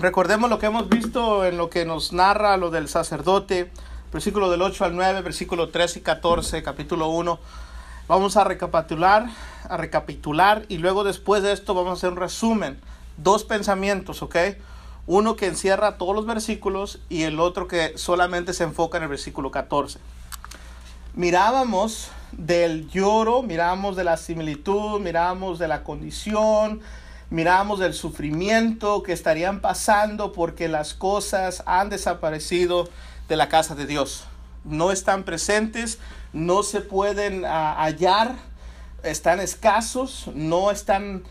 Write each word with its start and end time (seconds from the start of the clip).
recordemos 0.00 0.48
lo 0.50 0.58
que 0.58 0.66
hemos 0.66 0.88
visto 0.88 1.44
en 1.44 1.56
lo 1.56 1.70
que 1.70 1.84
nos 1.84 2.12
narra 2.12 2.56
lo 2.56 2.70
del 2.70 2.88
sacerdote, 2.88 3.70
versículo 4.12 4.50
del 4.50 4.62
8 4.62 4.84
al 4.84 4.96
9, 4.96 5.22
versículo 5.22 5.70
13 5.70 5.98
y 5.98 6.02
14, 6.02 6.62
capítulo 6.62 7.08
1. 7.08 7.38
Vamos 8.06 8.36
a 8.36 8.44
recapitular, 8.44 9.26
a 9.68 9.76
recapitular 9.76 10.64
y 10.68 10.78
luego 10.78 11.04
después 11.04 11.42
de 11.42 11.52
esto 11.52 11.74
vamos 11.74 11.90
a 11.90 11.92
hacer 11.94 12.10
un 12.10 12.16
resumen. 12.16 12.80
Dos 13.16 13.44
pensamientos, 13.44 14.22
¿ok? 14.22 14.36
Uno 15.06 15.36
que 15.36 15.46
encierra 15.46 15.98
todos 15.98 16.14
los 16.14 16.26
versículos 16.26 17.00
y 17.08 17.22
el 17.22 17.40
otro 17.40 17.66
que 17.66 17.96
solamente 17.96 18.52
se 18.52 18.64
enfoca 18.64 18.98
en 18.98 19.04
el 19.04 19.08
versículo 19.08 19.50
14. 19.50 19.98
Mirábamos 21.14 22.10
del 22.32 22.88
lloro, 22.88 23.42
mirábamos 23.42 23.96
de 23.96 24.04
la 24.04 24.16
similitud, 24.16 25.00
mirábamos 25.00 25.58
de 25.58 25.68
la 25.68 25.82
condición, 25.82 26.80
mirábamos 27.30 27.78
del 27.78 27.94
sufrimiento 27.94 29.02
que 29.02 29.12
estarían 29.12 29.60
pasando 29.60 30.32
porque 30.32 30.68
las 30.68 30.94
cosas 30.94 31.62
han 31.66 31.90
desaparecido 31.90 32.88
de 33.28 33.36
la 33.36 33.48
casa 33.48 33.74
de 33.74 33.86
Dios. 33.86 34.24
No 34.64 34.92
están 34.92 35.24
presentes, 35.24 35.98
no 36.32 36.62
se 36.62 36.80
pueden 36.80 37.44
ah, 37.44 37.76
hallar, 37.78 38.36
están 39.02 39.40
escasos, 39.40 40.30
no 40.34 40.70
están 40.70 41.24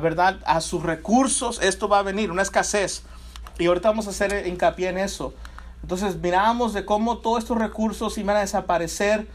¿verdad? 0.00 0.38
A 0.46 0.60
sus 0.60 0.82
recursos, 0.82 1.60
esto 1.62 1.88
va 1.88 1.98
a 1.98 2.02
venir, 2.02 2.30
una 2.30 2.42
escasez. 2.42 3.02
Y 3.58 3.66
ahorita 3.66 3.90
vamos 3.90 4.06
a 4.06 4.10
hacer 4.10 4.46
hincapié 4.46 4.88
en 4.88 4.98
eso. 4.98 5.34
Entonces 5.82 6.16
miramos 6.16 6.72
de 6.72 6.84
cómo 6.84 7.18
todos 7.18 7.40
estos 7.40 7.58
recursos 7.58 8.16
iban 8.18 8.36
a 8.36 8.40
desaparecer. 8.40 9.28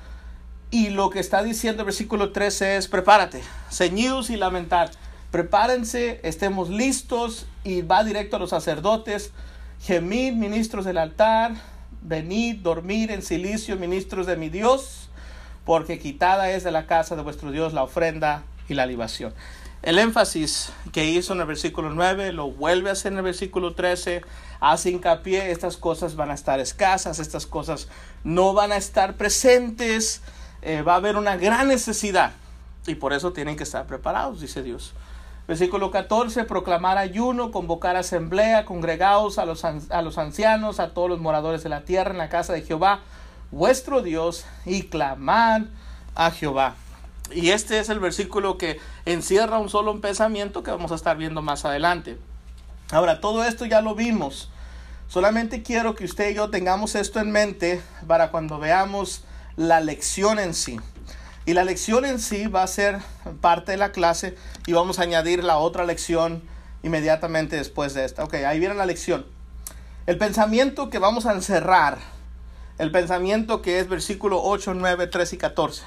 Y 0.72 0.89
lo 0.89 1.11
que 1.11 1.20
está 1.20 1.44
diciendo 1.44 1.83
el 1.83 1.85
versículo 1.85 2.31
13 2.31 2.77
es, 2.77 2.88
prepárate, 2.88 3.44
ceñidos 3.70 4.31
y 4.31 4.38
lamentar. 4.38 4.89
Prepárense, 5.34 6.20
estemos 6.22 6.70
listos 6.70 7.48
y 7.64 7.82
va 7.82 8.04
directo 8.04 8.36
a 8.36 8.40
los 8.40 8.52
sacerdotes. 8.52 9.32
Gemid, 9.82 10.34
ministros 10.34 10.86
del 10.86 11.00
altar, 11.00 11.56
venid, 12.03 12.58
dormir 12.58 13.09
en 13.09 13.23
silicio, 13.23 13.75
ministros 13.75 14.28
de 14.28 14.38
mi 14.38 14.50
Dios, 14.50 15.09
porque 15.66 15.98
quitada 15.98 16.52
es 16.52 16.64
de 16.64 16.70
la 16.70 16.86
casa 16.86 17.16
de 17.16 17.23
vuestro 17.23 17.50
Dios 17.50 17.73
la 17.73 17.81
ofrenda 17.81 18.44
y 18.70 18.75
la 18.75 18.86
libación. 18.86 19.34
El 19.81 19.98
énfasis 19.98 20.72
que 20.92 21.06
hizo 21.06 21.34
en 21.34 21.40
el 21.40 21.47
versículo 21.47 21.90
9 21.90 22.31
lo 22.31 22.52
vuelve 22.52 22.90
a 22.90 22.94
hacer 22.94 23.14
en 23.14 23.18
el 23.18 23.23
versículo 23.23 23.73
13. 23.73 24.22
Hace 24.59 24.92
hincapié, 24.92 25.50
estas 25.50 25.78
cosas 25.78 26.16
van 26.16 26.30
a 26.30 26.36
estar 26.36 26.59
escasas, 26.59 27.18
estas 27.18 27.47
cosas 27.47 27.88
no 28.23 28.53
van 28.53 28.72
a 28.72 28.78
estar 28.78 29.16
presentes, 29.16 30.22
eh, 30.62 30.84
va 30.84 30.94
a 30.94 30.97
haber 30.97 31.16
una 31.16 31.38
gran 31.38 31.70
necesidad 31.70 32.34
y 32.86 32.94
por 32.94 33.14
eso 33.14 33.34
tienen 33.34 33.56
que 33.56 33.64
estar 33.64 33.88
preparados, 33.88 34.40
dice 34.40 34.62
Dios. 34.62 34.94
Versículo 35.47 35.91
14, 35.91 36.45
proclamar 36.45 36.97
ayuno, 36.97 37.52
convocar 37.52 37.97
asamblea, 37.97 38.63
congregados 38.66 39.38
a 39.38 39.45
los, 39.45 39.66
a 39.66 40.02
los 40.02 40.17
ancianos, 40.17 40.80
a 40.80 40.94
todos 40.94 41.09
los 41.09 41.19
moradores 41.19 41.63
de 41.63 41.69
la 41.69 41.81
tierra 41.81 42.11
en 42.11 42.17
la 42.17 42.30
casa 42.30 42.53
de 42.53 42.61
Jehová, 42.61 43.02
vuestro 43.52 44.02
Dios, 44.02 44.45
y 44.66 44.83
clamar 44.83 45.66
a 46.16 46.31
Jehová. 46.31 46.75
Y 47.31 47.50
este 47.50 47.80
es 47.80 47.89
el 47.89 48.00
versículo 48.00 48.58
que 48.58 48.80
encierra 49.05 49.59
un 49.59 49.69
solo 49.69 50.00
pensamiento 50.00 50.63
que 50.63 50.72
vamos 50.72 50.91
a 50.91 50.95
estar 50.95 51.17
viendo 51.17 51.41
más 51.41 51.66
adelante. 51.66 52.17
Ahora, 52.91 53.19
todo 53.19 53.44
esto 53.44 53.66
ya 53.66 53.81
lo 53.81 53.95
vimos. 53.95 54.50
Solamente 55.07 55.61
quiero 55.61 55.95
que 55.95 56.05
usted 56.05 56.30
y 56.30 56.35
yo 56.35 56.50
tengamos 56.50 56.95
esto 56.95 57.19
en 57.19 57.31
mente 57.31 57.81
para 58.07 58.31
cuando 58.31 58.59
veamos 58.59 59.23
la 59.55 59.80
lección 59.80 60.39
en 60.39 60.53
sí. 60.53 60.80
Y 61.45 61.53
la 61.53 61.63
lección 61.63 62.05
en 62.05 62.19
sí 62.19 62.47
va 62.47 62.63
a 62.63 62.67
ser 62.67 62.99
parte 63.41 63.73
de 63.73 63.77
la 63.77 63.91
clase 63.91 64.36
y 64.66 64.73
vamos 64.73 64.99
a 64.99 65.03
añadir 65.03 65.44
la 65.44 65.58
otra 65.58 65.83
lección 65.83 66.41
inmediatamente 66.83 67.55
después 67.58 67.94
de 67.94 68.05
esta. 68.05 68.23
Ok, 68.23 68.35
ahí 68.35 68.59
viene 68.59 68.75
la 68.75 68.85
lección. 68.85 69.25
El 70.05 70.17
pensamiento 70.17 70.89
que 70.89 71.00
vamos 71.00 71.25
a 71.25 71.33
encerrar, 71.33 71.97
el 72.77 72.91
pensamiento 72.91 73.61
que 73.61 73.80
es 73.80 73.89
versículo 73.89 74.41
8, 74.41 74.73
9, 74.73 75.07
13 75.07 75.35
y 75.35 75.38
14 75.38 75.84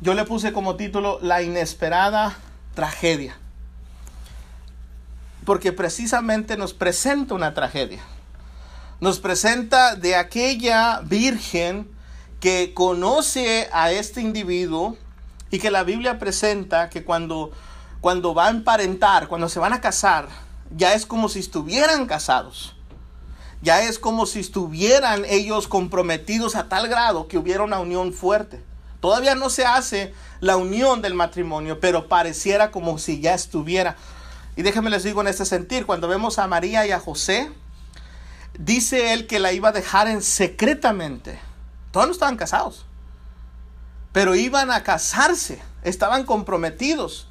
yo 0.00 0.14
le 0.14 0.24
puse 0.24 0.52
como 0.52 0.76
título 0.76 1.18
La 1.22 1.42
inesperada 1.42 2.36
tragedia. 2.74 3.36
Porque 5.44 5.72
precisamente 5.72 6.56
nos 6.56 6.72
presenta 6.72 7.34
una 7.34 7.54
tragedia. 7.54 8.00
Nos 9.00 9.18
presenta 9.18 9.96
de 9.96 10.14
aquella 10.14 11.00
virgen 11.00 11.90
que 12.40 12.72
conoce 12.74 13.68
a 13.72 13.90
este 13.90 14.20
individuo 14.20 14.96
y 15.50 15.58
que 15.58 15.70
la 15.70 15.82
Biblia 15.82 16.18
presenta 16.18 16.88
que 16.90 17.04
cuando, 17.04 17.50
cuando 18.00 18.34
va 18.34 18.46
a 18.46 18.50
emparentar, 18.50 19.28
cuando 19.28 19.48
se 19.48 19.58
van 19.58 19.72
a 19.72 19.80
casar, 19.80 20.28
ya 20.70 20.94
es 20.94 21.06
como 21.06 21.28
si 21.28 21.40
estuvieran 21.40 22.06
casados. 22.06 22.74
Ya 23.60 23.82
es 23.82 23.98
como 23.98 24.26
si 24.26 24.38
estuvieran 24.38 25.24
ellos 25.24 25.66
comprometidos 25.66 26.54
a 26.54 26.68
tal 26.68 26.88
grado 26.88 27.26
que 27.26 27.38
hubiera 27.38 27.64
una 27.64 27.80
unión 27.80 28.12
fuerte. 28.12 28.62
Todavía 29.00 29.34
no 29.34 29.50
se 29.50 29.64
hace 29.64 30.14
la 30.40 30.56
unión 30.56 31.02
del 31.02 31.14
matrimonio, 31.14 31.80
pero 31.80 32.08
pareciera 32.08 32.70
como 32.70 32.98
si 32.98 33.20
ya 33.20 33.34
estuviera. 33.34 33.96
Y 34.56 34.62
déjenme 34.62 34.90
les 34.90 35.02
digo 35.02 35.20
en 35.20 35.28
este 35.28 35.44
sentir, 35.44 35.86
cuando 35.86 36.08
vemos 36.08 36.38
a 36.38 36.46
María 36.46 36.86
y 36.86 36.92
a 36.92 37.00
José, 37.00 37.50
dice 38.58 39.12
él 39.12 39.26
que 39.26 39.38
la 39.38 39.52
iba 39.52 39.70
a 39.70 39.72
dejar 39.72 40.08
en 40.08 40.22
secretamente. 40.22 41.47
Todos 41.90 42.06
no 42.06 42.12
estaban 42.12 42.36
casados, 42.36 42.86
pero 44.12 44.34
iban 44.34 44.70
a 44.70 44.82
casarse, 44.82 45.60
estaban 45.82 46.24
comprometidos. 46.24 47.28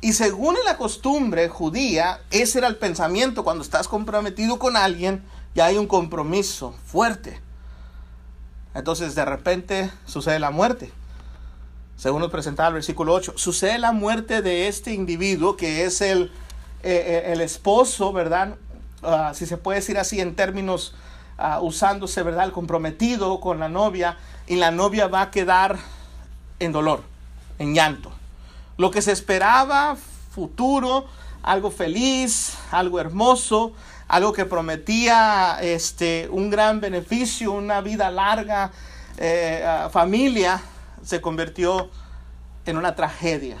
Y 0.00 0.12
según 0.12 0.56
la 0.64 0.76
costumbre 0.76 1.48
judía, 1.48 2.20
ese 2.30 2.58
era 2.58 2.68
el 2.68 2.76
pensamiento, 2.76 3.44
cuando 3.44 3.62
estás 3.62 3.88
comprometido 3.88 4.58
con 4.58 4.76
alguien, 4.76 5.24
ya 5.54 5.66
hay 5.66 5.78
un 5.78 5.86
compromiso 5.86 6.74
fuerte. 6.84 7.40
Entonces 8.74 9.14
de 9.14 9.24
repente 9.24 9.90
sucede 10.04 10.38
la 10.38 10.50
muerte 10.50 10.92
según 11.96 12.20
nos 12.20 12.30
presentaba 12.30 12.68
el 12.68 12.74
versículo 12.74 13.14
8, 13.14 13.34
sucede 13.36 13.78
la 13.78 13.92
muerte 13.92 14.42
de 14.42 14.68
este 14.68 14.92
individuo 14.92 15.56
que 15.56 15.84
es 15.84 16.02
el, 16.02 16.30
eh, 16.82 17.24
eh, 17.26 17.32
el 17.32 17.40
esposo, 17.40 18.12
¿verdad? 18.12 18.56
Ah, 19.02 19.32
si 19.34 19.46
se 19.46 19.56
puede 19.56 19.80
decir 19.80 19.98
así 19.98 20.20
en 20.20 20.34
términos 20.34 20.94
uh, 21.38 21.64
usándose, 21.64 22.22
¿verdad? 22.22 22.44
El 22.44 22.52
comprometido 22.52 23.40
con 23.40 23.58
la 23.58 23.68
novia 23.68 24.16
y 24.46 24.56
la 24.56 24.70
novia 24.70 25.08
va 25.08 25.22
a 25.22 25.30
quedar 25.30 25.78
en 26.58 26.72
dolor, 26.72 27.02
en 27.58 27.74
llanto. 27.74 28.12
Lo 28.76 28.90
que 28.90 29.02
se 29.02 29.12
esperaba, 29.12 29.96
futuro, 30.30 31.06
algo 31.42 31.70
feliz, 31.70 32.56
algo 32.70 33.00
hermoso, 33.00 33.72
algo 34.08 34.32
que 34.32 34.44
prometía 34.44 35.58
este, 35.60 36.28
un 36.30 36.50
gran 36.50 36.80
beneficio, 36.80 37.52
una 37.52 37.80
vida 37.80 38.10
larga, 38.10 38.70
eh, 39.16 39.64
ah, 39.66 39.88
familia, 39.90 40.60
se 41.02 41.20
convirtió 41.20 41.90
en 42.66 42.76
una 42.76 42.94
tragedia. 42.94 43.58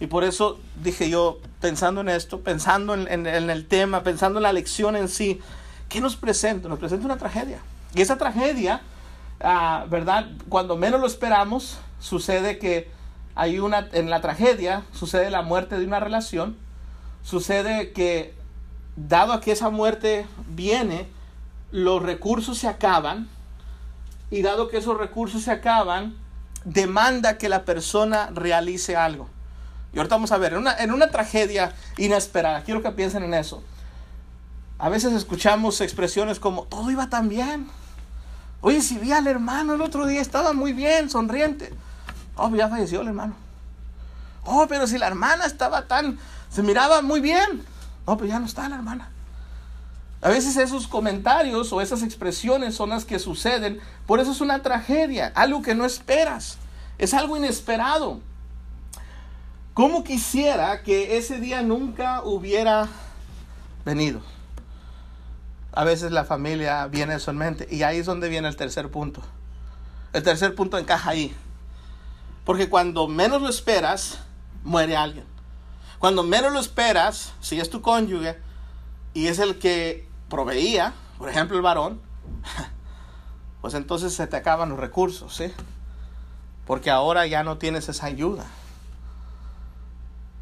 Y 0.00 0.06
por 0.06 0.24
eso 0.24 0.58
dije 0.82 1.08
yo, 1.08 1.38
pensando 1.60 2.00
en 2.00 2.08
esto, 2.08 2.40
pensando 2.40 2.94
en, 2.94 3.26
el 3.26 3.66
tema, 3.66 4.02
pensando 4.02 4.38
en 4.38 4.42
la 4.42 4.52
lección 4.52 4.96
en 4.96 5.08
sí, 5.08 5.40
¿qué 5.94 6.00
nos 6.00 6.16
presenta? 6.16 6.68
Nos 6.68 6.80
presenta 6.80 7.06
una 7.06 7.18
tragedia. 7.18 7.60
Y 7.94 8.00
esa 8.00 8.18
tragedia, 8.18 8.80
ah, 9.40 9.86
¿verdad? 9.88 10.26
Cuando 10.48 10.76
menos 10.76 11.00
lo 11.00 11.06
esperamos, 11.06 11.78
sucede 12.00 12.58
que 12.58 12.90
hay 13.36 13.60
una, 13.60 13.88
en 13.92 14.10
la 14.10 14.20
tragedia, 14.20 14.82
sucede 14.92 15.30
la 15.30 15.42
muerte 15.42 15.78
de 15.78 15.86
una 15.86 16.00
relación, 16.00 16.56
sucede 17.22 17.92
que, 17.92 18.34
dado 18.96 19.34
a 19.34 19.40
que 19.40 19.52
esa 19.52 19.70
muerte 19.70 20.26
viene, 20.48 21.06
los 21.70 22.02
recursos 22.02 22.58
se 22.58 22.66
acaban, 22.66 23.28
y 24.32 24.42
dado 24.42 24.66
que 24.66 24.78
esos 24.78 24.98
recursos 24.98 25.42
se 25.42 25.52
acaban, 25.52 26.16
demanda 26.64 27.38
que 27.38 27.48
la 27.48 27.64
persona 27.64 28.30
realice 28.34 28.96
algo. 28.96 29.28
Y 29.92 29.98
ahorita 29.98 30.16
vamos 30.16 30.32
a 30.32 30.38
ver, 30.38 30.54
en 30.54 30.58
una, 30.58 30.76
en 30.76 30.90
una 30.90 31.10
tragedia 31.10 31.72
inesperada, 31.98 32.64
quiero 32.64 32.82
que 32.82 32.90
piensen 32.90 33.22
en 33.22 33.34
eso. 33.34 33.62
A 34.78 34.88
veces 34.88 35.12
escuchamos 35.12 35.80
expresiones 35.80 36.40
como, 36.40 36.64
todo 36.64 36.90
iba 36.90 37.08
tan 37.08 37.28
bien. 37.28 37.68
Oye, 38.60 38.82
si 38.82 38.98
vi 38.98 39.12
al 39.12 39.26
hermano 39.26 39.74
el 39.74 39.82
otro 39.82 40.06
día, 40.06 40.20
estaba 40.20 40.52
muy 40.52 40.72
bien, 40.72 41.10
sonriente. 41.10 41.72
Oh, 42.36 42.54
ya 42.54 42.68
falleció 42.68 43.02
el 43.02 43.08
hermano. 43.08 43.34
Oh, 44.44 44.66
pero 44.68 44.86
si 44.86 44.98
la 44.98 45.06
hermana 45.06 45.46
estaba 45.46 45.86
tan, 45.86 46.18
se 46.50 46.62
miraba 46.62 47.02
muy 47.02 47.20
bien. 47.20 47.64
Oh, 48.04 48.16
pero 48.16 48.28
ya 48.28 48.40
no 48.40 48.46
está 48.46 48.68
la 48.68 48.76
hermana. 48.76 49.10
A 50.20 50.28
veces 50.28 50.56
esos 50.56 50.88
comentarios 50.88 51.72
o 51.72 51.80
esas 51.80 52.02
expresiones 52.02 52.74
son 52.74 52.90
las 52.90 53.04
que 53.04 53.18
suceden. 53.18 53.78
Por 54.06 54.20
eso 54.20 54.32
es 54.32 54.40
una 54.40 54.62
tragedia, 54.62 55.30
algo 55.34 55.62
que 55.62 55.74
no 55.74 55.84
esperas. 55.84 56.56
Es 56.98 57.12
algo 57.12 57.36
inesperado. 57.36 58.20
¿Cómo 59.74 60.04
quisiera 60.04 60.82
que 60.82 61.18
ese 61.18 61.40
día 61.40 61.62
nunca 61.62 62.22
hubiera 62.24 62.88
venido? 63.84 64.22
A 65.76 65.82
veces 65.82 66.12
la 66.12 66.24
familia 66.24 66.86
viene 66.86 67.16
en 67.26 67.36
mente 67.36 67.66
y 67.68 67.82
ahí 67.82 67.98
es 67.98 68.06
donde 68.06 68.28
viene 68.28 68.46
el 68.46 68.56
tercer 68.56 68.90
punto. 68.90 69.22
El 70.12 70.22
tercer 70.22 70.54
punto 70.54 70.78
encaja 70.78 71.10
ahí. 71.10 71.34
Porque 72.44 72.68
cuando 72.68 73.08
menos 73.08 73.42
lo 73.42 73.48
esperas, 73.48 74.20
muere 74.62 74.96
alguien. 74.96 75.24
Cuando 75.98 76.22
menos 76.22 76.52
lo 76.52 76.60
esperas, 76.60 77.32
si 77.40 77.58
es 77.58 77.70
tu 77.70 77.80
cónyuge, 77.80 78.38
y 79.14 79.26
es 79.26 79.40
el 79.40 79.58
que 79.58 80.08
proveía, 80.28 80.92
por 81.18 81.28
ejemplo 81.28 81.56
el 81.56 81.62
varón, 81.62 82.00
pues 83.60 83.74
entonces 83.74 84.14
se 84.14 84.28
te 84.28 84.36
acaban 84.36 84.68
los 84.68 84.78
recursos, 84.78 85.34
¿sí? 85.34 85.52
Porque 86.66 86.90
ahora 86.90 87.26
ya 87.26 87.42
no 87.42 87.58
tienes 87.58 87.88
esa 87.88 88.06
ayuda. 88.06 88.46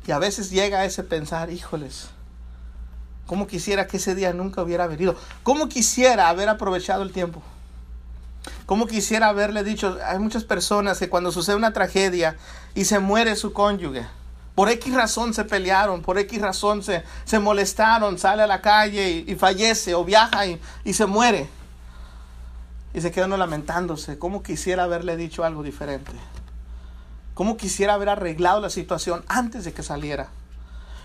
Y 0.06 0.11
a 0.11 0.19
veces 0.19 0.50
llega 0.50 0.84
ese 0.84 1.05
pensar, 1.05 1.50
híjoles, 1.50 2.11
¿cómo 3.27 3.47
quisiera 3.47 3.87
que 3.87 3.97
ese 3.97 4.15
día 4.15 4.33
nunca 4.33 4.63
hubiera 4.63 4.87
venido? 4.87 5.17
¿Cómo 5.43 5.69
quisiera 5.69 6.29
haber 6.29 6.49
aprovechado 6.49 7.03
el 7.03 7.13
tiempo? 7.13 7.43
¿Cómo 8.67 8.87
quisiera 8.87 9.29
haberle 9.29 9.65
dicho? 9.65 9.99
Hay 10.07 10.19
muchas 10.19 10.45
personas 10.45 10.99
que 10.99 11.09
cuando 11.09 11.33
sucede 11.33 11.57
una 11.57 11.73
tragedia 11.73 12.37
y 12.75 12.85
se 12.85 12.99
muere 12.99 13.37
su 13.37 13.53
cónyuge, 13.53 14.07
por 14.55 14.69
X 14.69 14.93
razón 14.95 15.33
se 15.33 15.45
pelearon, 15.45 16.03
por 16.03 16.19
X 16.19 16.41
razón 16.41 16.83
se, 16.83 17.05
se 17.25 17.39
molestaron, 17.39 18.19
sale 18.19 18.43
a 18.43 18.47
la 18.47 18.61
calle 18.61 19.25
y, 19.27 19.35
fallece 19.35 19.95
o 19.95 20.05
viaja 20.05 20.47
y, 20.47 20.61
y, 20.85 20.93
se 20.93 21.07
muere. 21.07 21.49
Y 22.93 23.01
se 23.01 23.11
queda 23.11 23.25
uno 23.27 23.39
lamentándose. 23.39 24.19
¿Cómo 24.19 24.43
quisiera 24.43 24.85
haberle 24.85 25.17
dicho 25.17 25.45
algo 25.45 25.63
diferente? 25.63 26.13
¿Cómo 27.33 27.57
quisiera 27.57 27.95
haber 27.95 28.11
arreglado 28.11 28.61
la 28.61 28.69
situación 28.69 29.25
antes 29.27 29.65
de 29.65 29.73
que 29.73 29.83
saliera? 29.83 30.29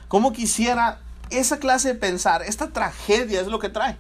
¿Cómo 0.10 0.34
quisiera 0.34 1.00
esa 1.30 1.60
clase 1.60 1.90
de 1.90 1.96
pensar? 1.96 2.42
Esta 2.42 2.70
tragedia 2.70 3.42
es 3.42 3.48
lo 3.48 3.60
que 3.60 3.70
trae. 3.70 3.98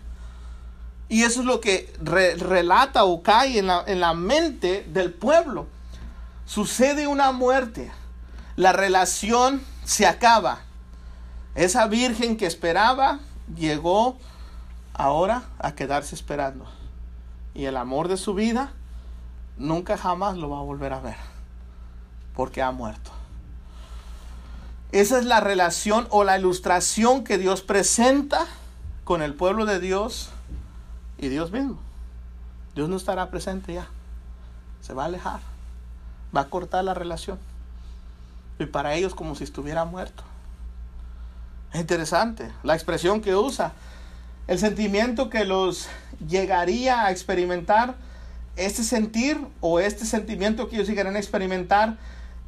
Y 1.09 1.23
eso 1.23 1.39
es 1.39 1.45
lo 1.45 1.61
que 1.61 1.93
relata 2.01 3.05
o 3.05 3.23
cae 3.23 3.59
en 3.59 3.67
la, 3.67 3.83
en 3.87 3.99
la 3.99 4.13
mente 4.13 4.85
del 4.89 5.13
pueblo. 5.13 5.67
Sucede 6.45 7.07
una 7.07 7.31
muerte. 7.31 7.91
La 8.55 8.73
relación 8.73 9.61
se 9.85 10.05
acaba. 10.05 10.59
Esa 11.55 11.87
virgen 11.87 12.37
que 12.37 12.45
esperaba 12.45 13.19
llegó 13.55 14.17
ahora 14.93 15.43
a 15.59 15.75
quedarse 15.75 16.13
esperando. 16.13 16.65
Y 17.53 17.65
el 17.65 17.77
amor 17.77 18.07
de 18.09 18.17
su 18.17 18.33
vida 18.33 18.71
nunca 19.57 19.97
jamás 19.97 20.37
lo 20.37 20.49
va 20.49 20.59
a 20.59 20.63
volver 20.63 20.93
a 20.93 20.99
ver. 20.99 21.17
Porque 22.35 22.61
ha 22.61 22.71
muerto. 22.71 23.16
Esa 24.97 25.19
es 25.19 25.25
la 25.25 25.41
relación 25.41 26.07
o 26.09 26.23
la 26.23 26.39
ilustración 26.39 27.23
que 27.23 27.37
Dios 27.37 27.61
presenta 27.61 28.47
con 29.03 29.21
el 29.21 29.35
pueblo 29.35 29.67
de 29.67 29.79
Dios 29.79 30.31
y 31.19 31.27
Dios 31.27 31.51
mismo. 31.51 31.77
Dios 32.73 32.89
no 32.89 32.95
estará 32.95 33.29
presente 33.29 33.75
ya. 33.75 33.89
Se 34.81 34.95
va 34.95 35.03
a 35.03 35.05
alejar. 35.05 35.41
Va 36.35 36.41
a 36.41 36.49
cortar 36.49 36.83
la 36.83 36.95
relación. 36.95 37.37
Y 38.57 38.65
para 38.65 38.95
ellos 38.95 39.13
como 39.13 39.35
si 39.35 39.43
estuviera 39.43 39.85
muerto. 39.85 40.23
Es 41.73 41.79
interesante 41.79 42.51
la 42.63 42.73
expresión 42.73 43.21
que 43.21 43.35
usa. 43.35 43.73
El 44.47 44.57
sentimiento 44.57 45.29
que 45.29 45.45
los 45.45 45.89
llegaría 46.27 47.05
a 47.05 47.11
experimentar, 47.11 47.93
este 48.55 48.81
sentir 48.81 49.39
o 49.61 49.79
este 49.79 50.05
sentimiento 50.05 50.67
que 50.67 50.77
ellos 50.77 50.87
llegarían 50.87 51.17
a 51.17 51.19
experimentar, 51.19 51.97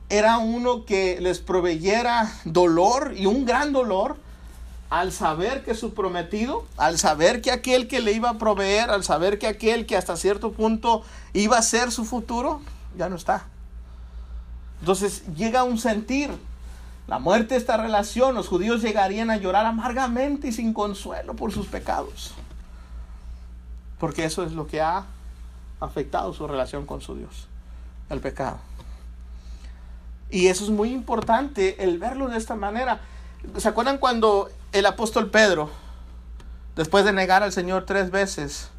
era 0.10 0.40
uno 0.40 0.86
que 0.86 1.22
les 1.22 1.40
proveyera 1.40 2.32
dolor 2.44 3.14
y 3.16 3.28
un 3.28 3.46
gran 3.46 3.72
dolor 3.72 4.18
al 4.90 5.12
saber 5.12 5.64
que 5.64 5.76
su 5.76 5.94
prometido, 5.94 6.66
al 6.78 6.98
saber 6.98 7.42
que 7.42 7.52
aquel 7.52 7.88
que 7.88 8.00
le 8.00 8.12
iba 8.14 8.32
a 8.32 8.38
proveer, 8.40 8.90
al 8.90 9.04
saber 9.04 9.38
que 9.38 9.46
aquel 9.46 9.86
que 9.86 9.96
hasta 9.96 10.18
cierto 10.18 10.52
punto 10.52 11.04
iba 11.34 11.58
a 11.58 11.62
ser 11.62 11.92
su 11.92 12.06
futuro, 12.06 12.62
ya 12.98 13.08
no 13.08 13.16
está. 13.16 13.46
Entonces 14.80 15.24
llega 15.36 15.64
un 15.64 15.78
sentir, 15.78 16.32
la 17.08 17.20
muerte 17.20 17.54
de 17.54 17.60
esta 17.60 17.78
relación, 17.78 18.34
los 18.34 18.48
judíos 18.48 18.82
llegarían 18.82 19.30
a 19.30 19.38
llorar 19.38 19.66
amargamente 19.66 20.48
y 20.48 20.52
sin 20.52 20.74
consuelo 20.74 21.36
por 21.36 21.52
sus 21.52 21.68
pecados. 21.68 22.34
Porque 24.00 24.26
eso 24.26 24.44
es 24.44 24.54
lo 24.54 24.66
que 24.66 24.82
ha 24.82 25.06
afectado 25.80 26.34
su 26.34 26.48
relación 26.48 26.88
con 26.88 27.02
su 27.02 27.16
Dios, 27.16 27.48
el 28.10 28.22
pecado. 28.22 28.69
Y 30.30 30.48
eso 30.48 30.64
es 30.64 30.70
muy 30.70 30.92
importante 30.92 31.84
el 31.84 31.98
verlo 31.98 32.28
de 32.28 32.38
esta 32.38 32.56
manera. 32.56 33.02
¿Se 33.58 33.68
acuerdan 33.68 33.98
cuando 33.98 34.50
el 34.72 34.86
apóstol 34.86 35.32
Pedro, 35.32 35.70
después 36.76 37.04
de 37.06 37.14
negar 37.14 37.42
al 37.42 37.52
Señor 37.52 37.86
tres 37.86 38.12
veces, 38.12 38.70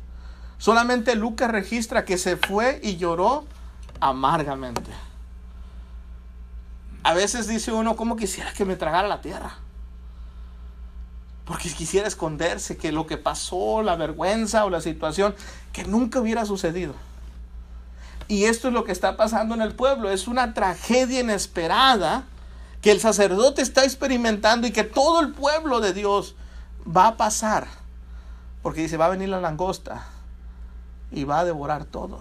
solamente 0.58 1.17
Lucas 1.17 1.50
registra 1.50 2.05
que 2.05 2.19
se 2.19 2.37
fue 2.37 2.81
y 2.82 2.97
lloró 2.97 3.47
amargamente? 4.00 4.91
A 7.02 7.14
veces 7.14 7.49
dice 7.49 7.73
uno, 7.73 7.97
¿cómo 7.97 8.17
quisiera 8.17 8.52
que 8.52 8.64
me 8.64 8.76
tragara 8.76 9.08
la 9.08 9.20
tierra? 9.20 9.56
Porque 11.47 11.69
quisiera 11.70 12.06
esconderse, 12.06 12.76
que 12.76 12.93
lo 12.93 13.06
que 13.06 13.17
pasó, 13.17 13.82
la 13.82 13.97
vergüenza 13.97 14.64
o 14.64 14.70
la 14.70 14.81
situación, 14.81 15.35
que 15.73 15.85
nunca 15.85 16.20
hubiera 16.20 16.44
sucedido. 16.44 16.94
Y 18.31 18.44
esto 18.44 18.69
es 18.69 18.75
lo 18.75 18.85
que 18.85 18.93
está 18.93 19.17
pasando 19.17 19.56
en 19.56 19.61
el 19.61 19.75
pueblo. 19.75 20.09
Es 20.09 20.29
una 20.29 20.55
tragedia 20.55 21.19
inesperada 21.19 22.27
que 22.81 22.93
el 22.93 23.00
sacerdote 23.00 23.61
está 23.61 23.82
experimentando 23.82 24.69
y 24.69 24.71
que 24.71 24.85
todo 24.85 25.19
el 25.19 25.32
pueblo 25.32 25.81
de 25.81 25.93
Dios 25.93 26.37
va 26.87 27.09
a 27.09 27.17
pasar. 27.17 27.67
Porque 28.62 28.82
dice, 28.82 28.97
va 28.97 29.06
a 29.06 29.09
venir 29.11 29.31
la 29.31 29.41
langosta 29.41 30.06
y 31.11 31.25
va 31.25 31.41
a 31.41 31.44
devorar 31.44 31.87
todo. 31.87 32.21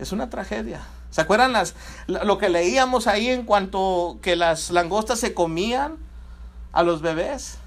Es 0.00 0.10
una 0.10 0.30
tragedia. 0.30 0.80
¿Se 1.10 1.20
acuerdan 1.20 1.52
las, 1.52 1.76
lo 2.08 2.36
que 2.38 2.48
leíamos 2.48 3.06
ahí 3.06 3.28
en 3.28 3.44
cuanto 3.44 4.18
que 4.20 4.34
las 4.34 4.72
langostas 4.72 5.20
se 5.20 5.32
comían 5.32 5.96
a 6.72 6.82
los 6.82 7.02
bebés? 7.02 7.58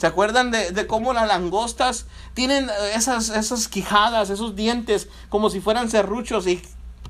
¿Se 0.00 0.06
acuerdan 0.06 0.50
de, 0.50 0.86
cómo 0.86 1.12
las 1.12 1.28
langostas 1.28 2.06
tienen 2.32 2.70
esas, 2.94 3.28
esas 3.28 3.68
quijadas, 3.68 4.30
esos 4.30 4.56
dientes, 4.56 5.08
como 5.28 5.50
si 5.50 5.60
fueran 5.60 5.90
serruchos 5.90 6.46
y 6.46 6.62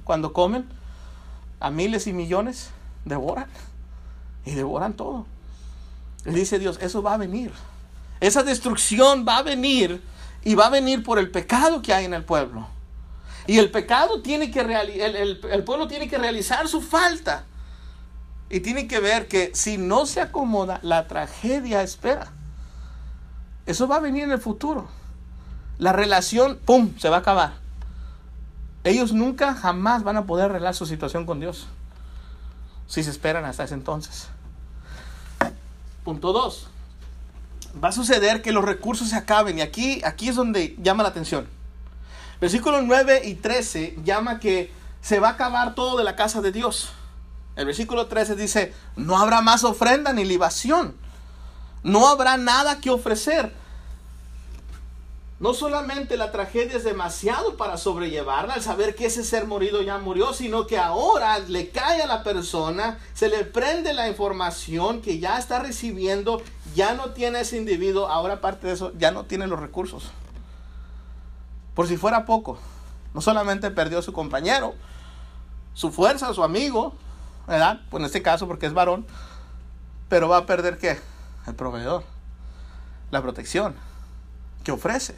cuando 0.03 0.33
comen 0.33 0.69
a 1.61 1.71
miles 1.71 2.09
y 2.09 2.13
millones? 2.13 2.71
devoran. 3.05 3.47
Y 4.45 4.53
devoran 4.53 4.95
todo. 4.95 5.27
Y 6.25 6.31
dice 6.31 6.59
Dios, 6.59 6.79
eso 6.81 7.03
va 7.03 7.15
a 7.15 7.17
venir. 7.17 7.53
Esa 8.21 8.43
destrucción 8.43 9.25
va 9.27 9.39
a 9.39 9.43
venir 9.43 10.03
y 10.43 10.55
va 10.55 10.67
a 10.67 10.71
venir 10.71 11.03
por 11.03 11.19
el 11.19 11.31
pecado 11.31 11.83
que 11.83 11.95
hay 11.95 12.05
en 12.05 12.15
el 12.15 12.25
pueblo. 12.25 12.67
Y 13.47 13.59
el 13.59 13.71
pecado 13.71 14.21
tiene 14.21 14.51
que 14.51 14.61
el, 14.61 15.41
el, 15.43 15.65
pueblo 15.65 15.89
tiene 15.89 16.09
que 16.09 16.19
realizar 16.19 16.69
su 16.69 16.81
falta. 16.81 17.45
Y 18.51 18.61
tiene 18.61 18.89
que 18.89 18.99
ver 18.99 19.29
que 19.29 19.53
si 19.55 19.79
no 19.79 20.07
se 20.07 20.21
acomoda, 20.21 20.81
la 20.83 21.07
tragedia 21.07 21.83
espera. 21.83 22.33
Eso 23.71 23.87
va 23.87 23.97
a 23.97 24.01
venir 24.01 24.25
en 24.25 24.33
el 24.33 24.41
futuro. 24.41 24.89
La 25.79 25.93
relación, 25.93 26.59
¡pum!, 26.65 26.93
se 26.99 27.09
va 27.09 27.17
a 27.17 27.21
acabar. 27.21 27.53
Ellos 28.83 29.13
nunca, 29.13 29.55
jamás 29.55 30.03
van 30.03 30.17
a 30.17 30.27
poder 30.27 30.47
arreglar 30.47 30.75
su 30.75 30.87
situación 30.87 31.25
con 31.25 31.39
Dios 31.39 31.69
si 32.89 33.05
se 33.05 33.11
esperan 33.11 33.45
hasta 33.45 33.63
ese 33.63 33.75
entonces. 33.75 34.27
Punto 36.03 36.33
2. 36.33 36.67
Va 37.83 37.91
a 37.91 37.93
suceder 37.93 38.43
que 38.43 38.51
los 38.51 38.65
recursos 38.65 39.11
se 39.11 39.17
acaben 39.17 39.59
y 39.59 39.61
aquí, 39.61 40.03
aquí 40.05 40.29
es 40.29 40.35
donde 40.35 40.77
llama 40.83 41.05
la 41.05 41.11
atención. 41.11 41.47
Versículos 42.41 42.83
9 42.85 43.23
y 43.25 43.35
13 43.35 43.99
llama 44.03 44.41
que 44.41 44.73
se 45.01 45.21
va 45.21 45.29
a 45.29 45.33
acabar 45.33 45.77
todo 45.77 45.97
de 45.97 46.03
la 46.03 46.17
casa 46.17 46.41
de 46.41 46.51
Dios. 46.51 46.91
El 47.55 47.67
versículo 47.67 48.09
13 48.09 48.35
dice, 48.35 48.75
no 48.97 49.17
habrá 49.17 49.41
más 49.43 49.63
ofrenda 49.63 50.13
ni 50.13 50.25
libación. 50.25 50.97
No 51.85 52.09
habrá 52.09 52.37
nada 52.37 52.81
que 52.81 52.91
ofrecer. 52.91 53.60
No 55.41 55.55
solamente 55.55 56.19
la 56.19 56.33
tragedia 56.33 56.77
es 56.77 56.85
demasiado 56.85 57.57
para 57.57 57.79
sobrellevarla 57.79 58.53
al 58.53 58.61
saber 58.61 58.95
que 58.95 59.07
ese 59.07 59.25
ser 59.25 59.47
morido 59.47 59.81
ya 59.81 59.97
murió, 59.97 60.35
sino 60.35 60.67
que 60.67 60.77
ahora 60.77 61.39
le 61.39 61.71
cae 61.71 62.03
a 62.03 62.07
la 62.07 62.23
persona, 62.23 62.99
se 63.15 63.31
le 63.31 63.47
prende 63.47 63.95
la 63.95 64.07
información 64.07 65.01
que 65.01 65.19
ya 65.19 65.39
está 65.39 65.59
recibiendo, 65.59 66.43
ya 66.75 66.93
no 66.93 67.13
tiene 67.13 67.41
ese 67.41 67.57
individuo, 67.57 68.09
ahora 68.09 68.35
aparte 68.35 68.67
de 68.67 68.75
eso, 68.75 68.93
ya 68.99 69.13
no 69.13 69.25
tiene 69.25 69.47
los 69.47 69.59
recursos. 69.59 70.11
Por 71.75 71.89
si 71.89 71.97
fuera 71.97 72.27
poco, 72.27 72.59
no 73.15 73.23
solamente 73.23 73.71
perdió 73.71 74.03
su 74.03 74.13
compañero, 74.13 74.75
su 75.73 75.91
fuerza, 75.91 76.35
su 76.35 76.45
amigo, 76.45 76.93
¿verdad? 77.47 77.81
Pues 77.89 78.03
en 78.03 78.05
este 78.05 78.21
caso 78.21 78.47
porque 78.47 78.67
es 78.67 78.75
varón, 78.75 79.07
pero 80.11 80.29
va 80.29 80.37
a 80.37 80.45
perder 80.45 80.77
qué? 80.77 81.01
El 81.47 81.55
proveedor, 81.55 82.05
la 83.11 83.23
protección 83.23 83.75
que 84.65 84.73
ofrece. 84.73 85.17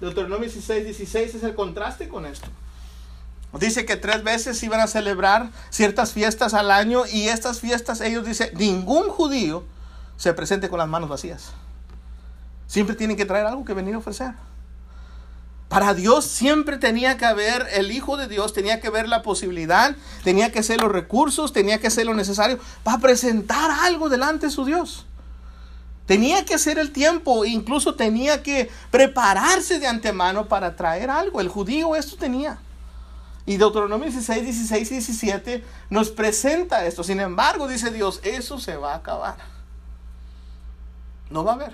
Deuteronomio 0.00 0.48
16, 0.48 0.84
16 0.84 1.34
es 1.34 1.42
el 1.42 1.54
contraste 1.54 2.08
con 2.08 2.26
esto. 2.26 2.48
Dice 3.58 3.86
que 3.86 3.96
tres 3.96 4.22
veces 4.22 4.62
iban 4.62 4.80
a 4.80 4.86
celebrar 4.86 5.50
ciertas 5.70 6.12
fiestas 6.12 6.52
al 6.52 6.70
año 6.70 7.04
y 7.10 7.28
estas 7.28 7.60
fiestas 7.60 8.00
ellos 8.00 8.26
dicen, 8.26 8.50
ningún 8.54 9.08
judío 9.08 9.64
se 10.16 10.34
presente 10.34 10.68
con 10.68 10.78
las 10.78 10.88
manos 10.88 11.08
vacías. 11.08 11.52
Siempre 12.66 12.96
tienen 12.96 13.16
que 13.16 13.24
traer 13.24 13.46
algo 13.46 13.64
que 13.64 13.72
venir 13.72 13.94
a 13.94 13.98
ofrecer. 13.98 14.32
Para 15.68 15.94
Dios 15.94 16.24
siempre 16.26 16.78
tenía 16.78 17.16
que 17.16 17.24
haber, 17.24 17.66
el 17.72 17.90
Hijo 17.90 18.16
de 18.16 18.28
Dios 18.28 18.52
tenía 18.52 18.80
que 18.80 18.90
ver 18.90 19.08
la 19.08 19.22
posibilidad, 19.22 19.96
tenía 20.22 20.52
que 20.52 20.62
ser 20.62 20.80
los 20.80 20.92
recursos, 20.92 21.52
tenía 21.52 21.78
que 21.78 21.90
ser 21.90 22.06
lo 22.06 22.14
necesario 22.14 22.58
para 22.84 22.98
presentar 22.98 23.70
algo 23.70 24.08
delante 24.08 24.46
de 24.46 24.52
su 24.52 24.64
Dios. 24.64 25.06
Tenía 26.06 26.44
que 26.44 26.54
hacer 26.54 26.78
el 26.78 26.92
tiempo, 26.92 27.44
incluso 27.44 27.96
tenía 27.96 28.42
que 28.42 28.70
prepararse 28.92 29.80
de 29.80 29.88
antemano 29.88 30.46
para 30.46 30.76
traer 30.76 31.10
algo. 31.10 31.40
El 31.40 31.48
judío 31.48 31.96
esto 31.96 32.16
tenía. 32.16 32.58
Y 33.44 33.56
Deuteronomio 33.56 34.06
16, 34.06 34.44
16 34.44 34.90
y 34.90 34.94
17 34.94 35.64
nos 35.90 36.10
presenta 36.10 36.86
esto. 36.86 37.02
Sin 37.02 37.18
embargo, 37.18 37.66
dice 37.66 37.90
Dios, 37.90 38.20
eso 38.22 38.58
se 38.58 38.76
va 38.76 38.92
a 38.92 38.96
acabar. 38.96 39.36
No 41.28 41.44
va 41.44 41.52
a 41.52 41.54
haber. 41.56 41.72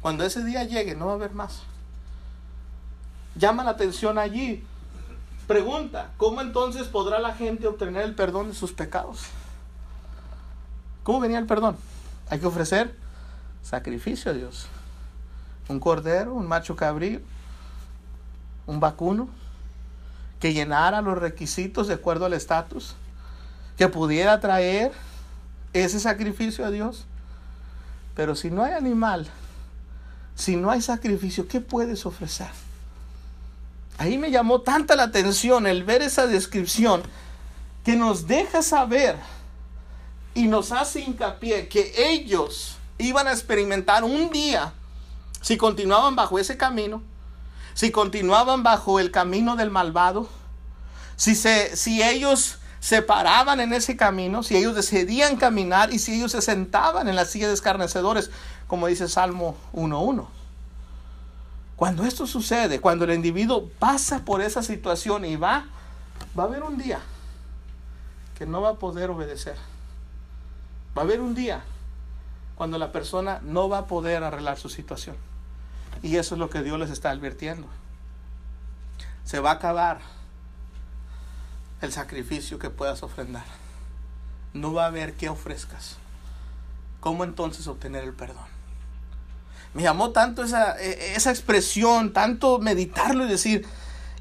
Cuando 0.00 0.24
ese 0.24 0.44
día 0.44 0.64
llegue, 0.64 0.96
no 0.96 1.06
va 1.06 1.12
a 1.12 1.14
haber 1.16 1.32
más. 1.32 1.62
Llama 3.36 3.64
la 3.64 3.70
atención 3.70 4.18
allí. 4.18 4.64
Pregunta, 5.46 6.10
¿cómo 6.16 6.40
entonces 6.40 6.88
podrá 6.88 7.20
la 7.20 7.34
gente 7.34 7.66
obtener 7.68 8.02
el 8.02 8.14
perdón 8.14 8.48
de 8.48 8.54
sus 8.54 8.72
pecados? 8.72 9.22
¿Cómo 11.02 11.20
venía 11.20 11.38
el 11.38 11.46
perdón? 11.46 11.76
Hay 12.28 12.38
que 12.38 12.46
ofrecer 12.46 12.94
sacrificio 13.62 14.30
a 14.30 14.34
Dios. 14.34 14.66
Un 15.68 15.80
cordero, 15.80 16.34
un 16.34 16.46
macho 16.46 16.76
cabrío, 16.76 17.20
un 18.66 18.80
vacuno, 18.80 19.28
que 20.40 20.52
llenara 20.52 21.00
los 21.00 21.18
requisitos 21.18 21.88
de 21.88 21.94
acuerdo 21.94 22.26
al 22.26 22.34
estatus, 22.34 22.94
que 23.78 23.88
pudiera 23.88 24.40
traer 24.40 24.92
ese 25.72 25.98
sacrificio 26.00 26.64
a 26.64 26.70
Dios. 26.70 27.06
Pero 28.14 28.34
si 28.34 28.50
no 28.50 28.62
hay 28.62 28.72
animal, 28.74 29.26
si 30.34 30.56
no 30.56 30.70
hay 30.70 30.82
sacrificio, 30.82 31.48
¿qué 31.48 31.60
puedes 31.60 32.06
ofrecer? 32.06 32.48
Ahí 33.98 34.18
me 34.18 34.30
llamó 34.30 34.60
tanta 34.60 34.96
la 34.96 35.04
atención 35.04 35.66
el 35.66 35.84
ver 35.84 36.02
esa 36.02 36.26
descripción 36.26 37.02
que 37.84 37.96
nos 37.96 38.26
deja 38.26 38.62
saber 38.62 39.16
y 40.34 40.46
nos 40.48 40.72
hace 40.72 41.00
hincapié 41.00 41.68
que 41.68 41.92
ellos 41.96 42.76
iban 42.98 43.28
a 43.28 43.32
experimentar 43.32 44.04
un 44.04 44.30
día, 44.30 44.72
si 45.40 45.56
continuaban 45.56 46.16
bajo 46.16 46.38
ese 46.38 46.56
camino, 46.56 47.02
si 47.74 47.90
continuaban 47.90 48.62
bajo 48.62 49.00
el 49.00 49.10
camino 49.10 49.56
del 49.56 49.70
malvado, 49.70 50.28
si, 51.16 51.34
se, 51.34 51.76
si 51.76 52.02
ellos 52.02 52.58
se 52.80 53.02
paraban 53.02 53.60
en 53.60 53.72
ese 53.72 53.96
camino, 53.96 54.42
si 54.42 54.56
ellos 54.56 54.74
decidían 54.74 55.36
caminar 55.36 55.92
y 55.92 55.98
si 55.98 56.14
ellos 56.14 56.32
se 56.32 56.42
sentaban 56.42 57.08
en 57.08 57.16
la 57.16 57.24
silla 57.24 57.48
de 57.48 57.54
escarnecedores, 57.54 58.30
como 58.66 58.86
dice 58.88 59.08
Salmo 59.08 59.56
1.1. 59.72 60.26
Cuando 61.76 62.04
esto 62.04 62.26
sucede, 62.26 62.80
cuando 62.80 63.04
el 63.04 63.12
individuo 63.14 63.68
pasa 63.78 64.24
por 64.24 64.40
esa 64.40 64.62
situación 64.62 65.24
y 65.24 65.36
va, 65.36 65.66
va 66.38 66.44
a 66.44 66.46
haber 66.46 66.62
un 66.62 66.78
día 66.78 67.00
que 68.38 68.46
no 68.46 68.60
va 68.60 68.70
a 68.70 68.74
poder 68.74 69.10
obedecer. 69.10 69.56
Va 70.96 71.02
a 71.02 71.04
haber 71.04 71.20
un 71.20 71.34
día 71.34 71.62
cuando 72.54 72.78
la 72.78 72.92
persona 72.92 73.40
no 73.42 73.68
va 73.68 73.78
a 73.78 73.86
poder 73.86 74.22
arreglar 74.22 74.58
su 74.58 74.68
situación. 74.68 75.16
Y 76.02 76.16
eso 76.16 76.34
es 76.34 76.38
lo 76.38 76.50
que 76.50 76.62
Dios 76.62 76.78
les 76.78 76.90
está 76.90 77.10
advirtiendo. 77.10 77.66
Se 79.24 79.40
va 79.40 79.50
a 79.50 79.54
acabar 79.54 80.00
el 81.80 81.92
sacrificio 81.92 82.58
que 82.58 82.70
puedas 82.70 83.02
ofrendar. 83.02 83.44
No 84.52 84.72
va 84.72 84.84
a 84.84 84.88
haber 84.88 85.14
qué 85.14 85.28
ofrezcas. 85.28 85.96
¿Cómo 87.00 87.24
entonces 87.24 87.66
obtener 87.66 88.04
el 88.04 88.12
perdón? 88.12 88.54
Me 89.74 89.82
llamó 89.82 90.10
tanto 90.10 90.44
esa, 90.44 90.80
e, 90.80 91.16
esa 91.16 91.30
expresión, 91.30 92.12
tanto 92.12 92.58
meditarlo 92.60 93.24
y 93.24 93.28
decir, 93.28 93.66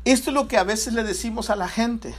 esto 0.04 0.32
es 0.32 0.34
lo 0.34 0.48
que 0.48 0.58
a 0.58 0.64
veces 0.64 0.94
le 0.94 1.04
decimos 1.04 1.50
a 1.50 1.56
la 1.56 1.68
gente. 1.68 2.16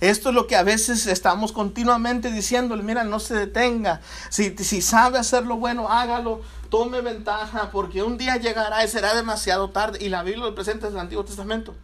Esto 0.00 0.28
es 0.28 0.34
lo 0.34 0.46
que 0.46 0.56
a 0.56 0.62
veces 0.62 1.06
estamos 1.06 1.52
continuamente 1.52 2.30
diciéndole, 2.30 2.82
mira, 2.82 3.04
no 3.04 3.18
se 3.18 3.34
detenga. 3.34 4.00
Si, 4.28 4.56
si 4.58 4.82
sabe 4.82 5.18
hacer 5.18 5.46
lo 5.46 5.56
bueno, 5.56 5.88
hágalo, 5.88 6.42
tome 6.68 7.00
ventaja, 7.00 7.70
porque 7.70 8.02
un 8.02 8.18
día 8.18 8.36
llegará 8.36 8.84
y 8.84 8.88
será 8.88 9.14
demasiado 9.14 9.70
tarde. 9.70 9.98
Y 10.04 10.10
la 10.10 10.22
Biblia 10.22 10.44
lo 10.44 10.54
presenta 10.54 10.88
en 10.88 10.94
el 10.94 10.98
Antiguo 11.00 11.24
Testamento. 11.24 11.74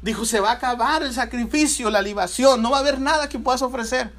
Dijo, 0.00 0.24
se 0.24 0.40
va 0.40 0.50
a 0.50 0.54
acabar 0.54 1.02
el 1.02 1.12
sacrificio, 1.12 1.90
la 1.90 2.00
libación, 2.00 2.62
no 2.62 2.70
va 2.70 2.78
a 2.78 2.80
haber 2.80 3.00
nada 3.00 3.28
que 3.28 3.38
puedas 3.38 3.62
ofrecer. 3.62 4.12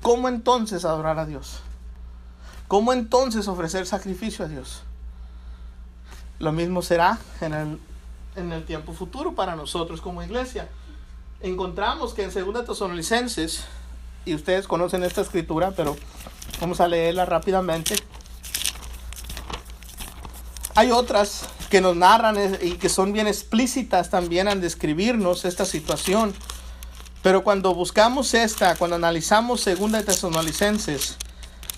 ¿Cómo 0.00 0.28
entonces 0.28 0.84
adorar 0.84 1.18
a 1.18 1.26
Dios? 1.26 1.60
¿Cómo 2.68 2.92
entonces 2.92 3.48
ofrecer 3.48 3.86
sacrificio 3.86 4.44
a 4.44 4.48
Dios? 4.48 4.82
Lo 6.38 6.52
mismo 6.52 6.82
será 6.82 7.18
en 7.40 7.54
el, 7.54 7.80
en 8.36 8.52
el 8.52 8.64
tiempo 8.64 8.92
futuro 8.92 9.34
para 9.34 9.56
nosotros 9.56 10.00
como 10.00 10.22
iglesia 10.22 10.68
encontramos 11.40 12.14
que 12.14 12.22
en 12.22 12.32
2 12.32 12.64
Tesalonicenses, 12.64 13.64
y 14.24 14.34
ustedes 14.34 14.66
conocen 14.66 15.04
esta 15.04 15.20
escritura, 15.20 15.72
pero 15.76 15.96
vamos 16.60 16.80
a 16.80 16.88
leerla 16.88 17.24
rápidamente. 17.24 17.96
Hay 20.74 20.90
otras 20.90 21.44
que 21.70 21.80
nos 21.80 21.96
narran 21.96 22.36
y 22.62 22.72
que 22.72 22.88
son 22.88 23.12
bien 23.12 23.26
explícitas 23.26 24.10
también 24.10 24.48
al 24.48 24.60
describirnos 24.60 25.44
esta 25.44 25.64
situación. 25.64 26.34
Pero 27.22 27.42
cuando 27.42 27.74
buscamos 27.74 28.34
esta, 28.34 28.76
cuando 28.76 28.96
analizamos 28.96 29.64
2 29.64 30.04
Tesalonicenses 30.04 31.16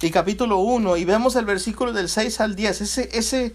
y 0.02 0.10
capítulo 0.10 0.58
1 0.58 0.96
y 0.96 1.04
vemos 1.04 1.34
el 1.36 1.44
versículo 1.44 1.92
del 1.92 2.08
6 2.08 2.40
al 2.40 2.56
10, 2.56 2.80
ese, 2.82 3.08
ese, 3.12 3.54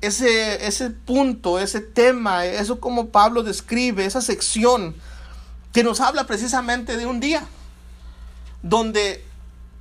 ese, 0.00 0.66
ese 0.66 0.90
punto, 0.90 1.58
ese 1.58 1.80
tema, 1.80 2.44
eso 2.44 2.78
como 2.78 3.08
Pablo 3.08 3.42
describe, 3.42 4.04
esa 4.04 4.20
sección 4.20 4.94
que 5.74 5.82
nos 5.82 6.00
habla 6.00 6.24
precisamente 6.24 6.96
de 6.96 7.04
un 7.04 7.18
día 7.18 7.42
donde 8.62 9.26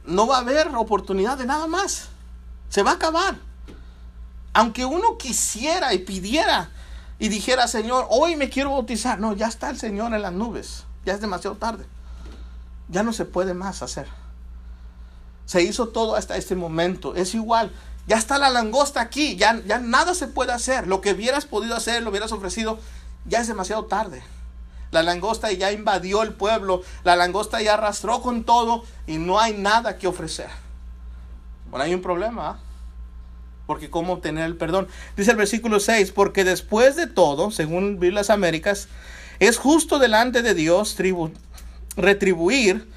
no 0.06 0.26
va 0.26 0.38
a 0.38 0.40
haber 0.40 0.68
oportunidad 0.76 1.38
de 1.38 1.46
nada 1.46 1.68
más. 1.68 2.10
Se 2.68 2.82
va 2.82 2.92
a 2.92 2.96
acabar. 2.96 3.38
Aunque 4.54 4.86
uno 4.86 5.20
quisiera 5.20 5.94
y 5.94 6.00
pidiera 6.00 6.72
y 7.20 7.30
dijera, 7.30 7.68
Señor, 7.68 8.08
hoy 8.10 8.36
me 8.36 8.50
quiero 8.50 8.72
bautizar. 8.72 9.20
No, 9.20 9.34
ya 9.34 9.48
está 9.48 9.70
el 9.70 9.78
Señor 9.78 10.16
en 10.16 10.24
las 10.24 10.34
nubes. 10.34 10.84
Ya 11.06 11.14
es 11.14 11.22
demasiado 11.22 11.58
tarde. 11.58 11.86
Ya 12.90 13.04
no 13.04 13.14
se 13.14 13.26
puede 13.26 13.54
más 13.54 13.84
hacer. 13.84 14.08
Se 15.46 15.62
hizo 15.62 15.90
todo 15.90 16.16
hasta 16.16 16.38
este 16.38 16.56
momento. 16.56 17.14
Es 17.14 17.36
igual. 17.36 17.72
Ya 18.08 18.18
está 18.18 18.40
la 18.40 18.50
langosta 18.50 19.00
aquí. 19.00 19.36
Ya, 19.36 19.62
ya 19.64 19.78
nada 19.78 20.16
se 20.16 20.26
puede 20.26 20.54
hacer. 20.54 20.88
Lo 20.88 21.02
que 21.02 21.14
hubieras 21.14 21.46
podido 21.46 21.76
hacer, 21.76 22.02
lo 22.02 22.10
hubieras 22.10 22.32
ofrecido, 22.32 22.80
ya 23.26 23.42
es 23.42 23.48
demasiado 23.48 23.86
tarde. 23.86 24.24
La 24.94 25.04
langosta 25.04 25.52
ya 25.52 25.72
invadió 25.72 26.22
el 26.22 26.34
pueblo, 26.34 26.84
la 27.04 27.16
langosta 27.16 27.62
ya 27.62 27.74
arrastró 27.74 28.22
con 28.22 28.44
todo 28.44 28.84
y 29.08 29.18
no 29.18 29.40
hay 29.40 29.54
nada 29.54 29.98
que 29.98 30.08
ofrecer. 30.08 30.50
Bueno, 31.70 31.86
hay 31.86 31.94
un 31.96 32.02
problema. 32.02 32.50
¿ah? 32.52 32.60
Porque 33.66 33.90
cómo 33.90 34.14
obtener 34.14 34.46
el 34.46 34.56
perdón. 34.56 34.88
Dice 35.18 35.32
el 35.32 35.38
versículo 35.38 35.80
6, 35.80 36.12
porque 36.12 36.44
después 36.44 36.96
de 36.96 37.08
todo, 37.08 37.50
según 37.50 38.00
Biblia 38.00 38.22
Américas, 38.30 38.88
es 39.40 39.58
justo 39.58 39.98
delante 39.98 40.44
de 40.44 40.54
Dios 40.54 40.96
retribuir 41.98 42.88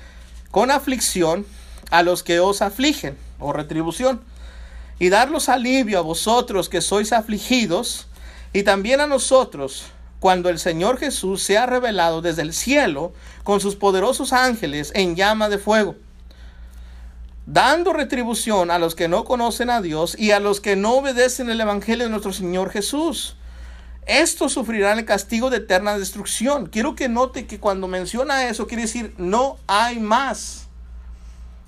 con 0.51 0.71
aflicción 0.71 1.47
a 1.91 2.03
los 2.03 2.23
que 2.23 2.41
os 2.41 2.61
afligen, 2.61 3.17
o 3.39 3.55
retribución, 3.55 4.21
y 4.99 5.09
darlos 5.09 5.49
alivio 5.49 5.99
a 5.99 6.03
vosotros 6.03 6.69
que 6.69 6.83
sois 6.83 7.13
afligidos, 7.13 8.09
y 8.53 8.63
también 8.63 9.01
a 9.01 9.07
nosotros, 9.07 9.87
cuando 10.21 10.49
el 10.49 10.59
Señor 10.59 10.99
Jesús 10.99 11.43
se 11.43 11.59
ha 11.59 11.67
revelado 11.67 12.23
desde 12.23 12.43
el 12.43 12.53
cielo 12.53 13.13
con 13.45 13.61
sus 13.61 13.77
poderosos 13.77 14.33
ángeles 14.33 14.93
en 14.95 15.17
llama 15.17 15.49
de 15.49 15.59
fuego, 15.59 15.97
dando 17.47 17.93
retribución 17.93 18.71
a 18.71 18.79
los 18.79 18.95
que 18.95 19.09
no 19.09 19.25
conocen 19.25 19.71
a 19.71 19.81
Dios 19.81 20.19
y 20.19 20.31
a 20.31 20.41
los 20.41 20.61
que 20.61 20.77
no 20.77 20.95
obedecen 20.95 21.51
el 21.51 21.61
Evangelio 21.61 22.05
de 22.05 22.11
nuestro 22.11 22.33
Señor 22.33 22.71
Jesús. 22.71 23.37
Estos 24.07 24.53
sufrirán 24.53 24.99
el 24.99 25.05
castigo 25.05 25.51
de 25.51 25.59
eterna 25.59 25.99
destrucción. 25.99 26.67
Quiero 26.67 26.95
que 26.95 27.09
note 27.09 27.47
que 27.47 27.59
cuando 27.59 27.89
menciona 27.89 28.49
eso 28.49 28.67
quiere 28.67 28.83
decir 28.83 29.15
no 29.19 29.57
hay 29.67 29.99
más 29.99 30.69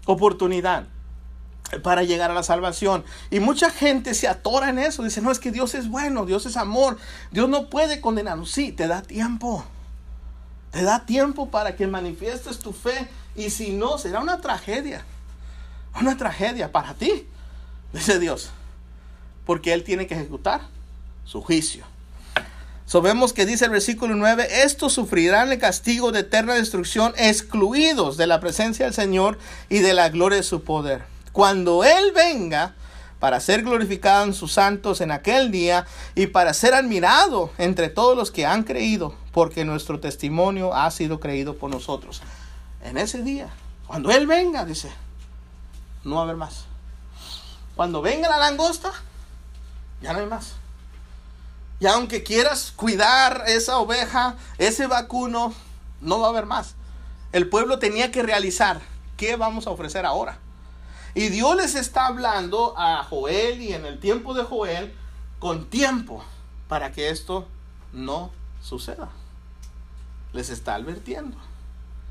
oportunidad 0.07 0.87
para 1.83 2.03
llegar 2.03 2.31
a 2.31 2.35
la 2.35 2.43
salvación. 2.43 3.05
Y 3.31 3.41
mucha 3.41 3.71
gente 3.71 4.15
se 4.15 4.29
atora 4.29 4.71
en 4.71 4.79
eso. 4.79 5.03
Dice, 5.03 5.21
no, 5.21 5.31
es 5.31 5.39
que 5.39 5.53
Dios 5.53 5.75
es 5.75 5.89
bueno, 5.89 6.27
Dios 6.27 6.47
es 6.47 6.57
amor, 6.57 6.99
Dios 7.31 7.49
no 7.49 7.69
puede 7.69 8.01
condenarnos. 8.01 8.51
Sí, 8.51 8.73
te 8.73 8.87
da 8.87 9.03
tiempo. 9.03 9.65
Te 10.71 10.83
da 10.83 11.07
tiempo 11.07 11.51
para 11.51 11.77
que 11.77 11.87
manifiestes 11.87 12.59
tu 12.59 12.73
fe. 12.73 13.09
Y 13.37 13.51
si 13.51 13.73
no, 13.73 13.99
será 13.99 14.21
una 14.21 14.41
tragedia. 14.41 15.05
Una 16.01 16.17
tragedia 16.17 16.73
para 16.73 16.95
ti, 16.95 17.27
dice 17.93 18.19
Dios. 18.19 18.51
Porque 19.45 19.73
Él 19.73 19.85
tiene 19.85 20.07
que 20.07 20.15
ejecutar 20.15 20.63
su 21.25 21.43
juicio. 21.43 21.85
Sabemos 22.87 23.35
que 23.35 23.45
dice 23.45 23.67
el 23.67 23.71
versículo 23.71 24.15
9, 24.15 24.63
estos 24.63 24.95
sufrirán 24.95 25.53
el 25.53 25.59
castigo 25.59 26.11
de 26.11 26.21
eterna 26.21 26.55
destrucción, 26.55 27.13
excluidos 27.19 28.17
de 28.17 28.27
la 28.27 28.41
presencia 28.41 28.87
del 28.87 28.95
Señor 28.95 29.39
y 29.69 29.81
de 29.81 29.93
la 29.93 30.09
gloria 30.09 30.39
de 30.39 30.43
su 30.43 30.63
poder 30.63 31.18
cuando 31.33 31.85
Él 31.85 32.13
venga 32.15 32.75
para 33.19 33.41
ser 33.41 33.63
glorificado 33.63 34.25
en 34.25 34.35
sus 34.35 34.53
santos 34.53 35.01
en 35.01 35.11
aquel 35.11 35.51
día 35.51 35.87
y 36.15 36.29
para 36.29 36.55
ser 36.55 36.75
admirado 36.75 37.51
entre 37.59 37.89
todos 37.89 38.17
los 38.17 38.31
que 38.31 38.47
han 38.47 38.63
creído, 38.63 39.15
porque 39.33 39.65
nuestro 39.65 39.99
testimonio 40.01 40.75
ha 40.75 40.91
sido 40.91 41.19
creído 41.19 41.57
por 41.57 41.71
nosotros. 41.71 42.23
En 42.83 42.97
ese 42.97 43.23
día, 43.23 43.49
cuando 43.87 44.11
Él 44.11 44.27
venga, 44.27 44.65
dice, 44.65 44.91
no 46.05 46.17
va 46.17 46.21
a 46.21 46.25
haber 46.25 46.37
más. 46.37 46.67
Cuando 47.75 48.03
venga 48.03 48.29
la 48.29 48.39
langosta, 48.39 48.93
ya 50.01 50.13
no 50.13 50.21
hay 50.21 50.27
más. 50.27 50.55
Y 51.81 51.87
aunque 51.87 52.23
quieras 52.23 52.73
cuidar 52.75 53.45
esa 53.47 53.79
oveja, 53.79 54.37
ese 54.59 54.87
vacuno, 54.87 55.55
no 56.01 56.21
va 56.21 56.27
a 56.27 56.31
haber 56.31 56.47
más. 56.47 56.75
El 57.33 57.49
pueblo 57.49 57.79
tenía 57.79 58.11
que 58.11 58.23
realizar 58.23 58.81
qué 59.17 59.37
vamos 59.37 59.67
a 59.67 59.71
ofrecer 59.71 60.07
ahora. 60.07 60.39
Y 61.15 61.29
Dios 61.29 61.57
les 61.57 61.75
está 61.75 62.07
hablando 62.07 62.75
a 62.77 63.03
Joel 63.05 63.61
y 63.61 63.73
en 63.73 63.87
el 63.87 63.99
tiempo 63.99 64.35
de 64.35 64.45
Joel 64.45 64.95
con 65.39 65.67
tiempo 65.67 66.25
para 66.69 66.93
que 66.93 67.11
esto 67.11 67.47
no 67.93 68.31
suceda. 68.63 69.09
Les 70.33 70.51
está 70.51 70.75
advirtiendo. 70.75 71.37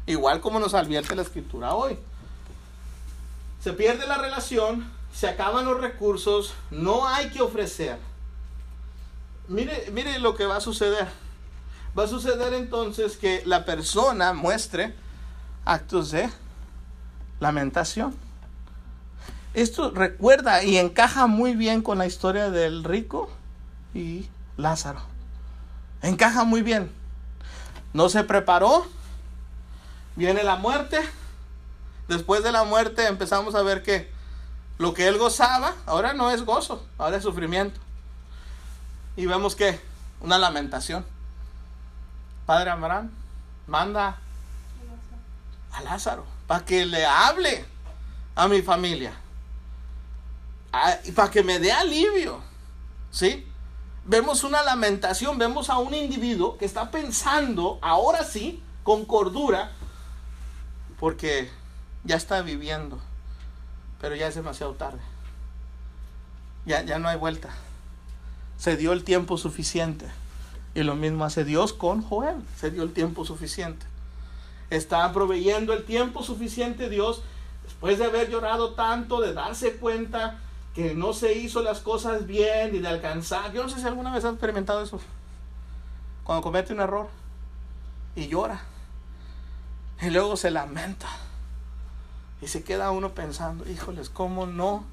Igual 0.06 0.42
como 0.42 0.60
nos 0.60 0.74
advierte 0.74 1.16
la 1.16 1.22
escritura 1.22 1.74
hoy. 1.74 1.98
Se 3.62 3.74
pierde 3.74 4.08
la 4.08 4.18
relación, 4.18 4.89
se 5.13 5.27
acaban 5.27 5.66
los 5.66 5.80
recursos, 5.80 6.54
no 6.72 7.08
hay 7.08 7.30
que 7.30 7.42
ofrecer. 7.42 7.98
Mire, 9.48 9.89
mire 9.92 10.20
lo 10.20 10.36
que 10.36 10.46
va 10.46 10.58
a 10.58 10.62
suceder. 10.62 11.08
Va 11.98 12.04
a 12.04 12.08
suceder 12.08 12.54
entonces 12.54 13.18
que 13.18 13.42
la 13.46 13.66
persona 13.66 14.34
muestre 14.34 14.94
actos 15.66 16.12
de 16.12 16.30
lamentación. 17.39 18.26
Esto 19.57 19.89
recuerda 19.89 20.63
y 20.63 20.77
encaja 20.77 21.25
muy 21.25 21.55
bien 21.55 21.81
con 21.81 21.97
la 21.97 22.05
historia 22.05 22.51
del 22.51 22.83
rico 22.83 23.27
y 23.91 24.29
Lázaro. 24.55 25.01
Encaja 26.03 26.43
muy 26.43 26.61
bien. 26.61 26.91
No 27.91 28.07
se 28.07 28.23
preparó. 28.23 28.85
Viene 30.15 30.43
la 30.43 30.57
muerte. 30.57 30.99
Después 32.07 32.43
de 32.43 32.51
la 32.51 32.65
muerte 32.65 33.07
empezamos 33.07 33.55
a 33.55 33.63
ver 33.63 33.81
que 33.81 34.11
lo 34.77 34.93
que 34.93 35.07
él 35.07 35.17
gozaba 35.17 35.73
ahora 35.87 36.13
no 36.13 36.29
es 36.29 36.45
gozo, 36.45 36.85
ahora 36.99 37.17
es 37.17 37.23
sufrimiento. 37.23 37.79
Y 39.15 39.25
vemos 39.25 39.55
que 39.55 39.81
una 40.21 40.37
lamentación. 40.37 41.03
Padre 42.45 42.69
Abraham 42.69 43.09
manda 43.65 44.17
a 45.71 45.81
Lázaro 45.81 46.27
para 46.45 46.63
que 46.63 46.85
le 46.85 47.03
hable 47.07 47.65
a 48.35 48.47
mi 48.47 48.61
familia. 48.61 49.13
Para 51.15 51.31
que 51.31 51.43
me 51.43 51.59
dé 51.59 51.71
alivio. 51.71 52.41
¿Sí? 53.12 53.47
Vemos 54.05 54.43
una 54.43 54.63
lamentación, 54.63 55.38
vemos 55.38 55.69
a 55.69 55.79
un 55.79 55.93
individuo 55.93 56.57
que 56.57 56.65
está 56.65 56.91
pensando, 56.91 57.77
ahora 57.81 58.24
sí, 58.24 58.63
con 58.83 59.05
cordura, 59.05 59.71
porque 61.00 61.50
ya 62.03 62.15
está 62.15 62.41
viviendo, 62.41 63.00
pero 64.00 64.15
ya 64.15 64.27
es 64.27 64.36
demasiado 64.36 64.74
tarde. 64.74 65.00
Ya, 66.65 66.83
ya 66.83 67.00
no 67.00 67.09
hay 67.09 67.17
vuelta. 67.17 67.50
Se 68.57 68.77
dio 68.77 68.93
el 68.93 69.03
tiempo 69.03 69.38
suficiente. 69.38 70.05
Y 70.74 70.83
lo 70.83 70.95
mismo 70.95 71.25
hace 71.25 71.43
Dios 71.43 71.74
con 71.74 72.01
Joel. 72.01 72.36
Se 72.59 72.71
dio 72.71 72.83
el 72.83 72.93
tiempo 72.93 73.25
suficiente. 73.25 73.86
Está 74.69 75.12
proveyendo 75.12 75.74
el 75.74 75.86
tiempo 75.86 76.24
suficiente 76.24 76.89
Dios 76.89 77.24
después 77.63 78.00
de 78.00 78.05
haber 78.05 78.29
llorado 78.29 78.74
tanto, 78.74 79.21
de 79.21 79.33
darse 79.33 79.77
cuenta 79.77 80.39
que 80.77 80.93
no 80.93 81.12
se 81.12 81.34
hizo 81.34 81.63
las 81.63 81.79
cosas 81.79 82.27
bien 82.27 82.75
y 82.75 82.77
de 82.77 82.88
alcanzar. 82.88 83.51
Yo 83.51 83.63
no 83.63 83.69
sé 83.69 83.79
si 83.79 83.88
alguna 83.88 84.13
vez 84.13 84.24
has 84.24 84.34
experimentado 84.34 84.84
eso. 84.84 85.00
Cuando 86.24 86.43
comete 86.43 86.72
un 86.72 86.81
error 86.81 87.10
y 88.15 88.27
llora. 88.27 88.62
Y 90.00 90.12
luego 90.12 90.38
se 90.38 90.51
lamenta. 90.51 91.07
Y 92.43 92.48
se 92.48 92.63
queda 92.63 92.91
uno 92.91 93.15
pensando, 93.15 93.67
híjoles, 93.67 94.12
¿cómo 94.12 94.46
no? 94.46 94.84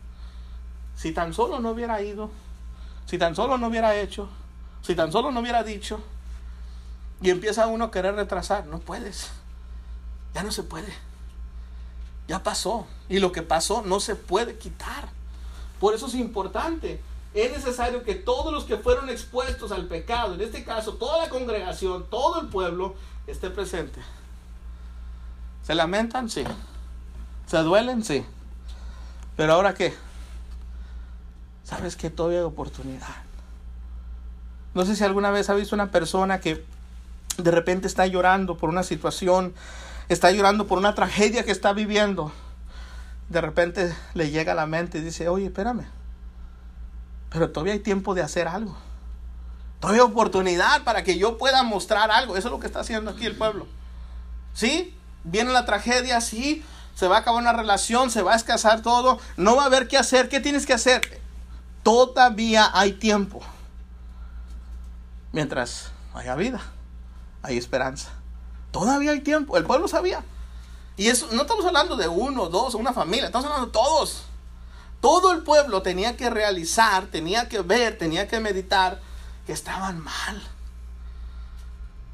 Si 0.97 1.12
tan 1.12 1.35
solo 1.35 1.61
no 1.61 1.73
hubiera 1.73 2.01
ido, 2.01 2.31
si 3.05 3.18
tan 3.18 3.37
solo 3.37 3.59
no 3.59 3.66
hubiera 3.66 3.94
hecho, 3.94 4.31
si 4.81 4.94
tan 4.94 5.12
solo 5.12 5.33
no 5.33 5.40
hubiera 5.40 5.62
dicho, 5.64 6.01
y 7.20 7.29
empieza 7.29 7.66
uno 7.66 7.85
a 7.85 7.90
querer 7.90 8.14
retrasar, 8.14 8.64
no 8.68 8.79
puedes. 8.79 9.33
Ya 10.33 10.42
no 10.42 10.51
se 10.51 10.62
puede. 10.62 10.94
Ya 12.27 12.42
pasó. 12.42 12.87
Y 13.11 13.18
lo 13.18 13.33
que 13.33 13.42
pasó 13.42 13.83
no 13.83 14.01
se 14.01 14.16
puede 14.16 14.57
quitar. 14.57 15.11
Por 15.85 15.94
eso 15.94 16.07
es 16.07 16.14
importante. 16.14 16.99
Es 17.35 17.53
necesario 17.53 18.05
que 18.05 18.14
todos 18.14 18.51
los 18.51 18.64
que 18.64 18.79
fueron 18.79 19.11
expuestos 19.11 19.70
al 19.70 19.85
pecado, 19.85 20.33
en 20.33 20.40
este 20.40 20.64
caso 20.64 20.94
toda 20.94 21.18
la 21.18 21.29
congregación, 21.29 22.07
todo 22.09 22.40
el 22.40 22.47
pueblo, 22.47 22.94
esté 23.27 23.51
presente. 23.51 24.01
¿Se 25.62 25.75
lamentan? 25.75 26.31
Sí. 26.31 26.42
¿Se 27.47 27.59
duelen? 27.59 28.03
Sí. 28.03 28.25
Pero 29.37 29.53
ahora 29.53 29.75
qué? 29.75 29.92
¿Sabes 31.64 31.97
que 31.97 32.09
todavía 32.09 32.38
hay 32.38 32.44
oportunidad? 32.44 33.16
No 34.73 34.87
sé 34.87 34.97
si 34.97 35.05
alguna 35.05 35.31
vez 35.31 35.51
ha 35.51 35.55
visto 35.55 35.75
una 35.75 35.90
persona 35.90 36.40
que 36.40 36.64
de 37.37 37.51
repente 37.51 37.88
está 37.88 38.07
llorando 38.07 38.57
por 38.57 38.70
una 38.70 38.85
situación, 38.85 39.53
está 40.09 40.31
llorando 40.31 40.66
por 40.66 40.79
una 40.79 40.94
tragedia 40.94 41.44
que 41.44 41.53
está 41.53 41.75
viviendo. 41.75 42.33
De 43.35 43.40
repente 43.40 43.92
le 44.14 44.31
llega 44.31 44.53
a 44.53 44.55
la 44.55 44.66
mente 44.66 44.99
y 44.99 45.01
dice, 45.01 45.29
oye, 45.29 45.47
espérame, 45.47 45.87
pero 47.31 47.51
todavía 47.51 47.73
hay 47.73 47.81
tiempo 47.81 48.14
de 48.14 48.23
hacer 48.23 48.47
algo. 48.47 48.77
Todavía 49.81 50.03
hay 50.03 50.09
oportunidad 50.09 50.85
para 50.85 51.03
que 51.03 51.18
yo 51.18 51.37
pueda 51.37 51.64
mostrar 51.64 52.12
algo. 52.12 52.37
Eso 52.37 52.47
es 52.47 52.53
lo 52.53 52.61
que 52.61 52.68
está 52.68 52.79
haciendo 52.79 53.11
aquí 53.11 53.27
el 53.27 53.37
pueblo. 53.37 53.66
¿Sí? 54.53 54.97
Viene 55.25 55.51
la 55.51 55.64
tragedia, 55.64 56.20
sí, 56.20 56.64
se 56.94 57.09
va 57.09 57.16
a 57.16 57.18
acabar 57.20 57.42
una 57.42 57.53
relación, 57.53 58.09
se 58.09 58.23
va 58.23 58.35
a 58.35 58.37
escasar 58.37 58.83
todo, 58.83 59.18
no 59.37 59.57
va 59.57 59.64
a 59.64 59.66
haber 59.66 59.88
qué 59.88 59.99
hacer. 59.99 60.29
¿Qué 60.29 60.38
tienes 60.38 60.64
que 60.64 60.75
hacer? 60.75 61.20
Todavía 61.83 62.70
hay 62.73 62.92
tiempo 62.92 63.40
mientras 65.33 65.90
haya 66.14 66.37
vida, 66.37 66.61
hay 67.42 67.59
esperanza. 67.59 68.11
Todavía 68.70 69.11
hay 69.11 69.23
tiempo, 69.23 69.57
el 69.57 69.64
pueblo 69.64 69.88
sabía. 69.88 70.23
Y 70.96 71.09
eso, 71.09 71.28
no 71.33 71.42
estamos 71.42 71.64
hablando 71.64 71.96
de 71.96 72.09
uno, 72.09 72.48
dos, 72.48 72.74
una 72.74 72.92
familia, 72.92 73.26
estamos 73.26 73.46
hablando 73.46 73.66
de 73.66 73.72
todos. 73.72 74.24
Todo 75.00 75.33
el 75.33 75.42
pueblo 75.42 75.83
tenía 75.83 76.16
que 76.16 76.30
realizar, 76.30 77.07
tenía 77.07 77.48
que 77.48 77.61
ver, 77.61 77.98
tenía 77.98 78.28
que 78.28 78.40
meditar 78.40 79.00
que 79.46 79.52
estaban 79.52 80.02
mal. 80.02 80.42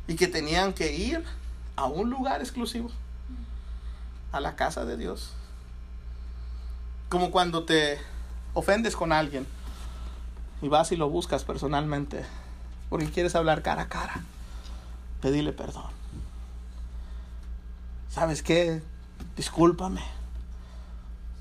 Y 0.08 0.16
que 0.16 0.26
tenían 0.26 0.72
que 0.72 0.92
ir 0.94 1.24
a 1.76 1.84
un 1.84 2.10
lugar 2.10 2.40
exclusivo, 2.40 2.90
a 4.32 4.40
la 4.40 4.56
casa 4.56 4.84
de 4.84 4.96
Dios. 4.96 5.30
Como 7.08 7.30
cuando 7.30 7.64
te 7.64 8.00
ofendes 8.54 8.96
con 8.96 9.12
alguien 9.12 9.46
y 10.62 10.68
vas 10.68 10.90
y 10.92 10.96
lo 10.96 11.08
buscas 11.08 11.44
personalmente 11.44 12.24
porque 12.88 13.08
quieres 13.10 13.34
hablar 13.36 13.62
cara 13.62 13.82
a 13.82 13.88
cara. 13.88 14.24
Pedirle 15.22 15.52
perdón. 15.52 15.99
¿Sabes 18.10 18.42
qué? 18.42 18.82
Discúlpame. 19.36 20.02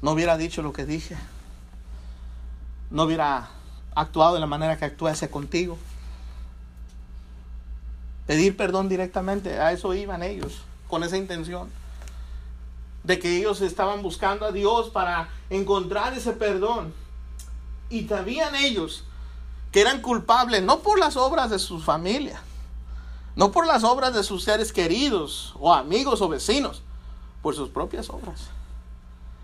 No 0.04 0.12
hubiera 0.12 0.38
dicho 0.38 0.62
lo 0.62 0.72
que 0.72 0.86
dije. 0.86 1.18
No 2.92 3.04
hubiera 3.04 3.50
actuado 3.96 4.36
de 4.36 4.40
la 4.40 4.46
manera 4.46 4.78
que 4.78 4.86
actuase 4.86 5.30
contigo. 5.30 5.78
Pedir 8.28 8.56
perdón 8.56 8.88
directamente, 8.88 9.60
a 9.60 9.72
eso 9.72 9.94
iban 9.96 10.22
ellos, 10.22 10.62
con 10.88 11.04
esa 11.04 11.18
intención. 11.18 11.70
De 13.04 13.18
que 13.18 13.38
ellos 13.38 13.62
estaban 13.62 14.04
buscando 14.04 14.46
a 14.46 14.52
Dios 14.52 14.90
para 14.92 15.30
encontrar 15.50 16.14
ese 16.14 16.34
perdón. 16.34 16.94
Y 17.90 18.08
sabían 18.08 18.54
ellos 18.56 19.06
que 19.72 19.82
eran 19.82 20.02
culpables 20.02 20.62
no 20.62 20.80
por 20.80 21.00
las 21.00 21.18
obras 21.18 21.50
de 21.50 21.58
su 21.58 21.80
familia, 21.80 22.42
no 23.39 23.54
por 23.54 23.65
las 23.65 23.86
obras 23.86 24.13
de 24.13 24.21
sus 24.21 24.43
seres 24.43 24.73
queridos 24.73 25.56
o 25.58 25.73
amigos 25.73 26.21
o 26.21 26.28
vecinos, 26.28 26.82
por 27.41 27.56
sus 27.56 27.69
propias 27.69 28.10
obras. 28.10 28.49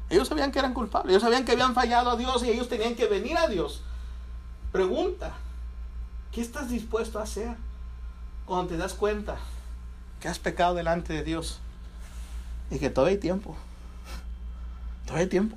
Ellos 0.10 0.28
sabían 0.28 0.52
que 0.52 0.60
eran 0.60 0.74
culpables, 0.74 1.12
ellos 1.12 1.24
sabían 1.24 1.46
que 1.46 1.54
habían 1.54 1.74
fallado 1.74 2.10
a 2.10 2.18
Dios 2.18 2.44
y 2.44 2.50
ellos 2.50 2.68
tenían 2.68 2.96
que 2.96 3.06
venir 3.06 3.38
a 3.38 3.48
Dios. 3.48 3.84
Pregunta, 4.74 5.32
¿qué 6.34 6.42
estás 6.42 6.68
dispuesto 6.68 7.20
a 7.20 7.24
hacer 7.24 7.56
cuando 8.46 8.68
te 8.68 8.76
das 8.76 8.94
cuenta 8.94 9.38
que 10.20 10.28
has 10.28 10.40
pecado 10.40 10.76
delante 10.76 11.14
de 11.14 11.24
Dios 11.24 11.60
y 12.70 12.80
que 12.80 12.90
todavía 12.90 13.14
hay 13.14 13.22
tiempo? 13.22 13.56
Todavía 15.06 15.24
hay 15.24 15.30
tiempo. 15.30 15.56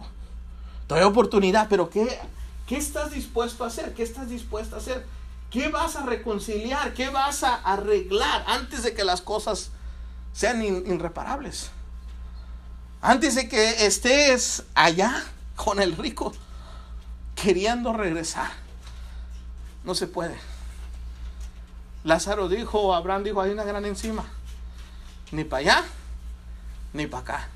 Todavía 0.87 1.07
hay 1.07 1.11
oportunidad, 1.11 1.67
pero 1.69 1.91
¿qué, 1.91 2.21
¿Qué 2.69 2.77
estás 2.77 3.11
dispuesto 3.11 3.65
a 3.65 3.67
hacer? 3.67 3.95
¿Qué 3.95 4.05
estás 4.05 4.29
dispuesto 4.29 4.77
a 4.77 4.79
hacer? 4.79 5.05
¿Qué 5.51 5.69
vas 5.69 5.97
a 5.97 6.05
reconciliar? 6.05 6.93
¿Qué 6.93 7.09
vas 7.09 7.43
a 7.43 7.55
arreglar 7.55 8.45
antes 8.47 8.83
de 8.83 8.95
que 8.95 9.05
las 9.05 9.23
cosas 9.23 9.71
sean 10.33 10.63
irreparables? 10.63 11.71
Antes 13.01 13.35
de 13.35 13.49
que 13.49 13.87
estés 13.87 14.65
allá 14.75 15.25
con 15.57 15.81
el 15.81 15.97
rico 15.97 16.33
queriendo 17.35 17.93
regresar. 17.93 18.51
No 19.85 19.95
se 19.95 20.07
puede. 20.07 20.37
Lázaro 22.05 22.49
dijo, 22.49 22.95
Abraham 22.95 23.25
dijo, 23.25 23.41
hay 23.41 23.51
una 23.51 23.65
gran 23.65 23.85
encima. 23.85 24.25
Ni 25.31 25.45
para 25.45 25.61
allá, 25.61 25.85
ni 26.93 27.07
para 27.07 27.23
acá. 27.23 27.49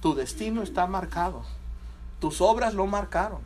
Tu 0.00 0.14
destino 0.14 0.62
está 0.62 0.86
marcado. 0.86 1.44
Tus 2.20 2.40
obras 2.40 2.74
lo 2.74 2.86
marcaron. 2.86 3.40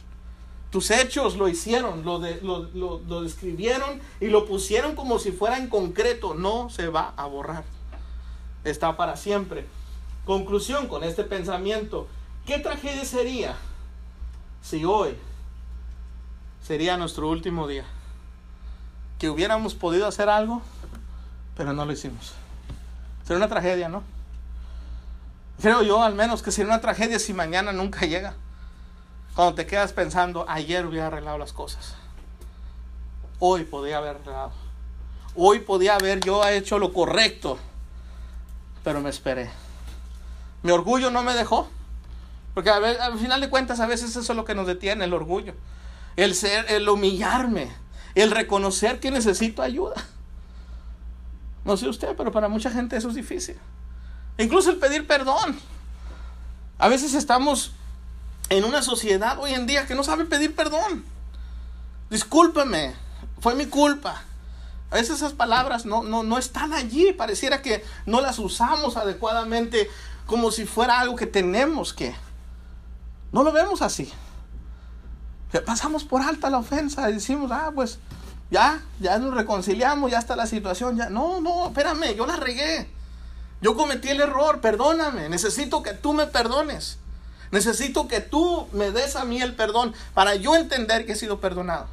Tus 0.77 0.91
hechos 0.91 1.39
lo 1.39 1.49
hicieron, 1.49 2.05
lo, 2.05 2.19
lo, 2.19 3.23
describieron 3.23 3.99
y 4.21 4.27
lo 4.27 4.45
pusieron 4.45 4.95
como 4.95 5.19
si 5.19 5.33
fuera 5.33 5.57
en 5.57 5.71
concreto. 5.71 6.35
No 6.35 6.69
se 6.69 6.89
va 6.89 7.15
a 7.17 7.25
borrar. 7.25 7.65
Está 8.62 8.95
para 8.95 9.17
siempre. 9.17 9.67
Conclusión 10.27 10.87
con 10.87 11.03
este 11.03 11.25
pensamiento. 11.25 12.09
¿Qué 12.45 12.59
tragedia 12.59 13.07
sería 13.07 13.57
si 14.61 14.85
hoy 14.85 15.17
sería 16.62 16.99
nuestro 16.99 17.31
último 17.31 17.67
día? 17.67 17.87
Que 19.19 19.31
hubiéramos 19.31 19.75
podido 19.75 20.07
hacer 20.07 20.29
algo, 20.29 20.61
pero 21.57 21.73
no 21.73 21.87
lo 21.87 21.93
hicimos. 21.93 22.35
Sería 23.23 23.39
una 23.39 23.49
tragedia, 23.49 23.89
¿no? 23.89 24.03
Creo 25.59 25.81
yo 25.83 26.03
al 26.03 26.15
menos 26.15 26.43
que 26.43 26.51
sería 26.51 26.71
una 26.71 26.83
tragedia 26.83 27.19
si 27.19 27.33
mañana 27.33 27.73
nunca 27.73 28.05
llega. 28.05 28.35
Cuando 29.37 29.55
te 29.55 29.66
quedas 29.66 29.92
pensando, 29.92 30.46
ayer 30.49 30.87
hubiera 30.87 31.09
arreglado 31.09 31.37
las 31.37 31.53
cosas. 31.53 31.94
Hoy 33.38 33.64
podía 33.64 33.99
haber 33.99 34.16
arreglado. 34.16 34.53
Hoy 35.35 35.61
podía 35.61 35.96
haber 35.96 36.20
yo 36.20 36.42
hecho 36.49 36.79
lo 36.79 36.94
correcto. 36.94 37.59
Pero 38.83 39.03
me 39.03 39.11
esperé. 39.11 39.51
Mi 40.62 40.70
orgullo 40.70 41.11
no 41.11 41.22
me 41.22 41.35
dejó. 41.35 41.68
Porque 42.55 42.70
al 42.70 43.18
final 43.18 43.42
de 43.42 43.51
cuentas 43.51 43.79
a 43.81 43.87
veces 43.87 44.16
eso 44.16 44.33
es 44.33 44.37
lo 44.37 44.46
que 44.46 44.55
nos 44.55 44.66
detiene, 44.66 45.05
el 45.05 45.12
orgullo. 45.12 45.53
El 46.16 46.35
ser, 46.35 46.64
el 46.70 46.88
humillarme. 46.88 47.70
El 48.14 48.31
reconocer 48.31 49.01
que 49.01 49.11
necesito 49.11 49.61
ayuda. 49.61 49.96
No 51.66 51.77
sé 51.77 51.90
usted, 51.90 52.16
pero 52.16 52.33
para 52.33 52.49
mucha 52.49 52.70
gente 52.70 52.96
eso 52.96 53.11
es 53.11 53.14
difícil. 53.14 53.59
Incluso 54.38 54.70
el 54.70 54.79
pedir 54.79 55.07
perdón. 55.07 55.61
A 56.79 56.88
veces 56.88 57.12
estamos 57.12 57.72
en 58.49 58.65
una 58.65 58.83
sociedad 58.83 59.39
hoy 59.39 59.55
en 59.55 59.67
día 59.67 59.87
que 59.87 59.95
no 59.95 60.05
sabe 60.05 60.25
pedir 60.25 60.55
perdón. 60.55 61.05
Discúlpeme, 62.11 62.95
fue 63.41 63.55
mi 63.55 63.67
culpa. 63.67 64.23
A 64.91 64.95
veces 64.95 65.17
esas 65.17 65.33
palabras 65.33 65.85
no, 65.85 66.05
no, 66.05 66.23
no 66.23 66.39
están 66.39 66.73
allí, 66.73 67.13
pareciera 67.13 67.61
que 67.61 67.85
no 68.07 68.21
las 68.21 68.39
usamos 68.39 68.97
adecuadamente 68.97 69.91
como 70.27 70.51
si 70.51 70.65
fuera 70.67 71.01
algo 71.01 71.17
que 71.17 71.27
tenemos 71.27 71.93
que. 71.93 72.15
No 73.33 73.43
lo 73.43 73.53
vemos 73.53 73.83
así. 73.83 74.13
Pasamos 75.65 76.05
por 76.05 76.23
alta 76.23 76.51
la 76.51 76.59
ofensa 76.59 77.09
y 77.11 77.15
decimos, 77.15 77.51
ah, 77.51 77.73
pues 77.75 77.99
ya, 78.51 78.83
ya 79.01 79.19
nos 79.19 79.35
reconciliamos, 79.35 80.11
ya 80.11 80.19
está 80.19 80.37
la 80.37 80.47
situación, 80.47 80.97
ya. 80.97 81.09
No, 81.09 81.41
no, 81.41 81.67
espérame, 81.67 82.15
yo 82.15 82.27
la 82.27 82.37
regué. 82.37 82.91
Yo 83.61 83.75
cometí 83.75 84.09
el 84.09 84.21
error, 84.21 84.61
perdóname, 84.61 85.29
necesito 85.29 85.83
que 85.83 85.95
tú 85.95 86.13
me 86.13 86.27
perdones. 86.27 86.99
Necesito 87.51 88.09
que 88.09 88.21
tú 88.21 88.69
me 88.73 88.91
des 88.91 89.17
a 89.17 89.25
mí 89.25 89.41
el 89.41 89.55
perdón 89.55 89.95
para 90.15 90.35
yo 90.35 90.57
entender 90.57 91.07
que 91.07 91.13
he 91.13 91.17
sido 91.17 91.41
perdonado. 91.41 91.87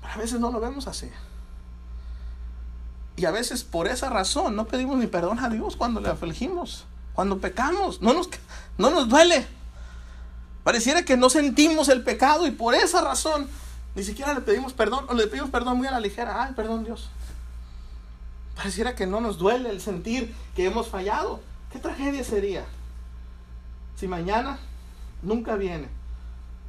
Pero 0.00 0.12
a 0.12 0.16
veces 0.16 0.40
no 0.40 0.50
lo 0.50 0.60
vemos 0.60 0.86
así. 0.86 1.10
Y 3.16 3.24
a 3.24 3.30
veces 3.30 3.64
por 3.64 3.88
esa 3.88 4.08
razón 4.08 4.54
no 4.54 4.66
pedimos 4.66 4.96
ni 4.98 5.06
perdón 5.06 5.40
a 5.40 5.48
Dios 5.48 5.76
cuando 5.76 6.00
le 6.00 6.08
afligimos, 6.08 6.84
cuando 7.14 7.38
pecamos. 7.38 8.00
No 8.00 8.12
nos, 8.12 8.28
no 8.76 8.90
nos 8.90 9.08
duele. 9.08 9.46
Pareciera 10.62 11.04
que 11.04 11.16
no 11.16 11.30
sentimos 11.30 11.88
el 11.88 12.02
pecado 12.04 12.46
y 12.46 12.50
por 12.50 12.74
esa 12.74 13.00
razón 13.00 13.48
ni 13.94 14.04
siquiera 14.04 14.34
le 14.34 14.40
pedimos 14.40 14.72
perdón 14.72 15.06
o 15.08 15.14
le 15.14 15.26
pedimos 15.26 15.50
perdón 15.50 15.78
muy 15.78 15.86
a 15.86 15.90
la 15.90 16.00
ligera. 16.00 16.44
Ay, 16.44 16.52
perdón 16.54 16.84
Dios. 16.84 17.08
Pareciera 18.54 18.94
que 18.94 19.06
no 19.06 19.20
nos 19.20 19.38
duele 19.38 19.70
el 19.70 19.80
sentir 19.80 20.34
que 20.54 20.66
hemos 20.66 20.88
fallado. 20.88 21.40
¿Qué 21.72 21.78
tragedia 21.78 22.22
sería? 22.22 22.64
Si 23.98 24.06
mañana 24.06 24.60
nunca 25.22 25.56
viene, 25.56 25.88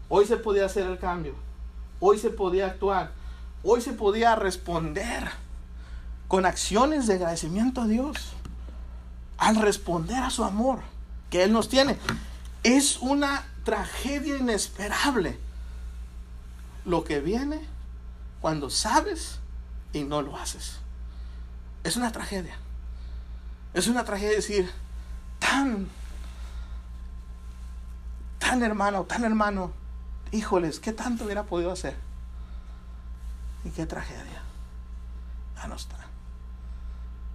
hoy 0.08 0.26
se 0.26 0.38
podía 0.38 0.66
hacer 0.66 0.88
el 0.88 0.98
cambio, 0.98 1.36
hoy 2.00 2.18
se 2.18 2.32
podía 2.32 2.66
actuar, 2.66 3.12
hoy 3.62 3.82
se 3.82 3.94
podía 3.94 4.36
responder 4.36 5.30
con 6.28 6.48
acciones 6.48 7.06
de 7.06 7.14
agradecimiento 7.14 7.82
a 7.82 7.88
Dios 7.88 8.32
al 9.38 9.58
responder 9.58 10.18
a 10.24 10.32
su 10.32 10.44
amor 10.44 10.80
que 11.30 11.44
Él 11.44 11.54
nos 11.54 11.70
tiene. 11.70 11.98
Es 12.64 12.98
una 12.98 13.46
tragedia 13.64 14.38
inesperable 14.38 15.38
lo 16.84 17.04
que 17.04 17.20
viene 17.20 17.62
cuando 18.42 18.72
sabes 18.72 19.38
y 19.94 20.02
no 20.02 20.24
lo 20.24 20.36
haces. 20.36 20.80
Es 21.84 21.96
una 21.96 22.12
tragedia. 22.12 22.58
Es 23.76 23.88
una 23.88 24.04
tragedia 24.04 24.36
decir, 24.36 24.72
tan 25.38 25.90
tan 28.40 28.64
hermano, 28.64 29.04
tan 29.04 29.24
hermano, 29.24 29.72
híjoles, 30.32 30.80
¿qué 30.80 30.94
tanto 30.94 31.26
hubiera 31.26 31.44
podido 31.44 31.72
hacer? 31.72 31.96
Y 33.64 33.70
qué 33.70 33.86
tragedia. 33.86 34.42
Ya 35.56 35.68
no 35.68 35.76
está. 35.76 35.98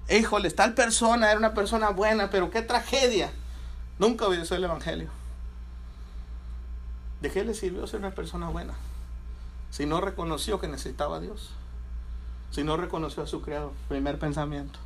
Híjoles, 0.08 0.56
tal 0.56 0.74
persona 0.74 1.30
era 1.30 1.38
una 1.38 1.54
persona 1.54 1.90
buena, 1.90 2.30
pero 2.30 2.50
qué 2.50 2.62
tragedia. 2.62 3.30
Nunca 3.98 4.26
obedeció 4.26 4.56
el 4.56 4.64
Evangelio. 4.64 5.08
¿De 7.20 7.30
qué 7.30 7.44
le 7.44 7.54
sirvió 7.54 7.86
ser 7.86 8.00
una 8.00 8.10
persona 8.10 8.48
buena? 8.48 8.74
Si 9.70 9.86
no 9.86 10.00
reconoció 10.00 10.60
que 10.60 10.68
necesitaba 10.68 11.16
a 11.16 11.20
Dios. 11.20 11.50
Si 12.50 12.64
no 12.64 12.76
reconoció 12.76 13.22
a 13.22 13.26
su 13.26 13.40
Creador. 13.40 13.72
Primer 13.88 14.18
pensamiento. 14.18 14.78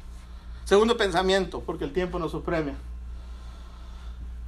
Segundo 0.64 0.96
pensamiento, 0.96 1.60
porque 1.60 1.84
el 1.84 1.92
tiempo 1.92 2.18
nos 2.18 2.32
supremia 2.32 2.76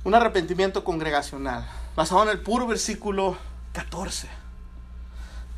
un 0.04 0.14
arrepentimiento 0.14 0.82
congregacional, 0.82 1.66
basado 1.94 2.22
en 2.22 2.30
el 2.30 2.40
puro 2.40 2.66
versículo 2.66 3.36
14. 3.72 4.28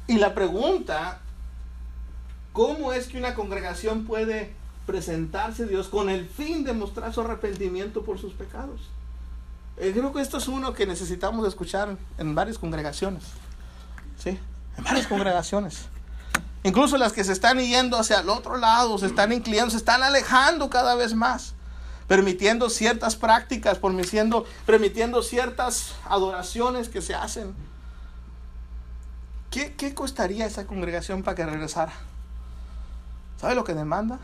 Y 0.09 0.18
la 0.18 0.35
pregunta, 0.35 1.20
¿cómo 2.52 2.92
es 2.92 3.07
que 3.07 3.18
una 3.18 3.35
congregación 3.35 4.05
puede 4.05 4.52
presentarse 4.87 5.62
a 5.62 5.66
Dios 5.66 5.88
con 5.88 6.11
el 6.11 6.28
fin 6.28 6.64
de 6.64 6.72
mostrar 6.72 7.14
su 7.14 7.20
arrepentimiento 7.20 8.02
por 8.02 8.18
sus 8.18 8.33
pecados? 8.33 8.81
Eh, 9.76 9.92
creo 9.94 10.12
que 10.12 10.20
esto 10.20 10.38
es 10.38 10.48
uno 10.48 10.74
que 10.74 10.87
necesitamos 10.87 11.46
escuchar 11.46 11.96
en 12.18 12.35
varias 12.35 12.59
congregaciones. 12.59 13.24
¿Sí? 14.18 14.38
En 14.76 14.85
varias 14.85 15.07
congregaciones. 15.07 15.87
Incluso 16.64 16.98
las 16.98 17.12
que 17.12 17.24
se 17.24 17.33
están 17.33 17.59
yendo 17.59 17.96
hacia 17.96 18.20
el 18.20 18.28
otro 18.28 18.57
lado, 18.57 18.98
se 18.98 19.07
están 19.07 19.33
inclinando, 19.33 19.70
se 19.70 19.76
están 19.76 20.02
alejando 20.02 20.68
cada 20.68 20.94
vez 20.94 21.14
más 21.14 21.55
permitiendo 22.12 22.68
ciertas 22.68 23.16
prácticas, 23.16 23.79
permitiendo, 23.79 24.44
permitiendo 24.66 25.22
ciertas 25.22 25.94
adoraciones 26.05 26.90
que 26.90 27.01
se 27.01 27.14
hacen. 27.14 27.55
¿Qué, 29.51 29.75
¿Qué 29.77 29.94
costaría 29.94 30.44
esa 30.44 30.66
congregación 30.66 31.22
para 31.22 31.37
que 31.37 31.46
regresara? 31.46 31.94
¿Sabe 33.40 33.55
lo 33.55 33.64
que 33.64 33.72
demanda? 33.72 34.18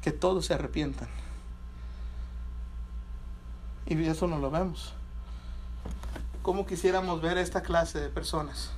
Que 0.00 0.12
todos 0.12 0.46
se 0.46 0.54
arrepientan. 0.54 1.08
Y 3.86 4.00
eso 4.04 4.28
no 4.28 4.38
lo 4.38 4.48
vemos. 4.48 4.94
¿Cómo 6.42 6.66
quisiéramos 6.66 7.20
ver 7.20 7.36
esta 7.36 7.64
clase 7.64 7.98
de 7.98 8.10
personas? 8.10 8.70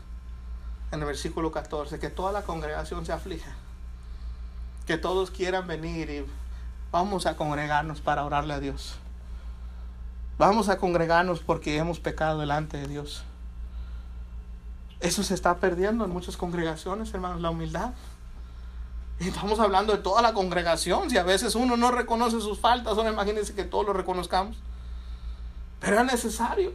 En 0.92 1.00
el 1.00 1.04
versículo 1.04 1.52
14, 1.52 1.98
que 1.98 2.08
toda 2.08 2.32
la 2.32 2.40
congregación 2.40 3.04
se 3.04 3.12
aflige. 3.12 3.50
Que 4.86 4.96
todos 4.96 5.30
quieran 5.30 5.66
venir 5.66 6.08
y 6.08 6.45
Vamos 6.96 7.26
a 7.26 7.36
congregarnos 7.36 8.00
para 8.00 8.24
orarle 8.24 8.54
a 8.54 8.58
Dios. 8.58 8.94
Vamos 10.38 10.70
a 10.70 10.78
congregarnos 10.78 11.40
porque 11.40 11.76
hemos 11.76 12.00
pecado 12.00 12.40
delante 12.40 12.78
de 12.78 12.88
Dios. 12.88 13.22
Eso 15.00 15.22
se 15.22 15.34
está 15.34 15.58
perdiendo 15.58 16.06
en 16.06 16.10
muchas 16.10 16.38
congregaciones, 16.38 17.12
hermanos, 17.12 17.42
la 17.42 17.50
humildad. 17.50 17.90
Estamos 19.18 19.60
hablando 19.60 19.92
de 19.92 19.98
toda 19.98 20.22
la 20.22 20.32
congregación. 20.32 21.10
Si 21.10 21.18
a 21.18 21.22
veces 21.22 21.54
uno 21.54 21.76
no 21.76 21.90
reconoce 21.90 22.40
sus 22.40 22.58
faltas, 22.58 22.96
ahora 22.96 23.12
imagínense 23.12 23.52
que 23.52 23.64
todos 23.64 23.84
lo 23.84 23.92
reconozcamos. 23.92 24.56
Pero 25.80 26.00
es 26.00 26.06
necesario. 26.06 26.72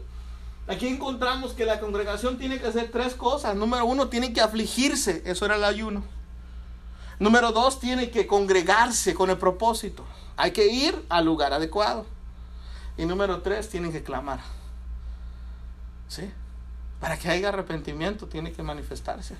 Aquí 0.68 0.88
encontramos 0.88 1.54
que 1.54 1.66
la 1.66 1.80
congregación 1.80 2.38
tiene 2.38 2.60
que 2.60 2.68
hacer 2.68 2.92
tres 2.92 3.16
cosas. 3.16 3.56
Número 3.56 3.86
uno, 3.86 4.08
tiene 4.08 4.34
que 4.34 4.42
afligirse. 4.42 5.24
Eso 5.26 5.46
era 5.46 5.56
el 5.56 5.64
ayuno. 5.64 6.04
Número 7.22 7.52
dos, 7.52 7.80
tiene 7.80 8.10
que 8.10 8.26
congregarse 8.26 9.14
con 9.14 9.30
el 9.30 9.38
propósito. 9.38 10.04
Hay 10.38 10.54
que 10.54 10.66
ir 10.66 11.06
al 11.08 11.24
lugar 11.24 11.54
adecuado. 11.54 12.08
Y 12.98 13.06
número 13.06 13.44
tres, 13.44 13.70
tienen 13.70 13.92
que 13.92 14.02
clamar. 14.02 14.40
¿Sí? 16.08 16.34
Para 17.00 17.20
que 17.20 17.30
haya 17.30 17.50
arrepentimiento, 17.50 18.26
tiene 18.26 18.52
que 18.52 18.64
manifestarse. 18.64 19.36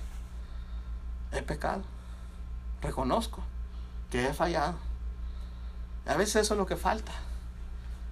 He 1.32 1.42
pecado. 1.42 1.82
Reconozco 2.80 3.42
que 4.12 4.28
he 4.28 4.32
fallado. 4.32 4.76
A 6.06 6.14
veces 6.14 6.36
eso 6.36 6.54
es 6.54 6.58
lo 6.58 6.66
que 6.66 6.76
falta. 6.76 7.10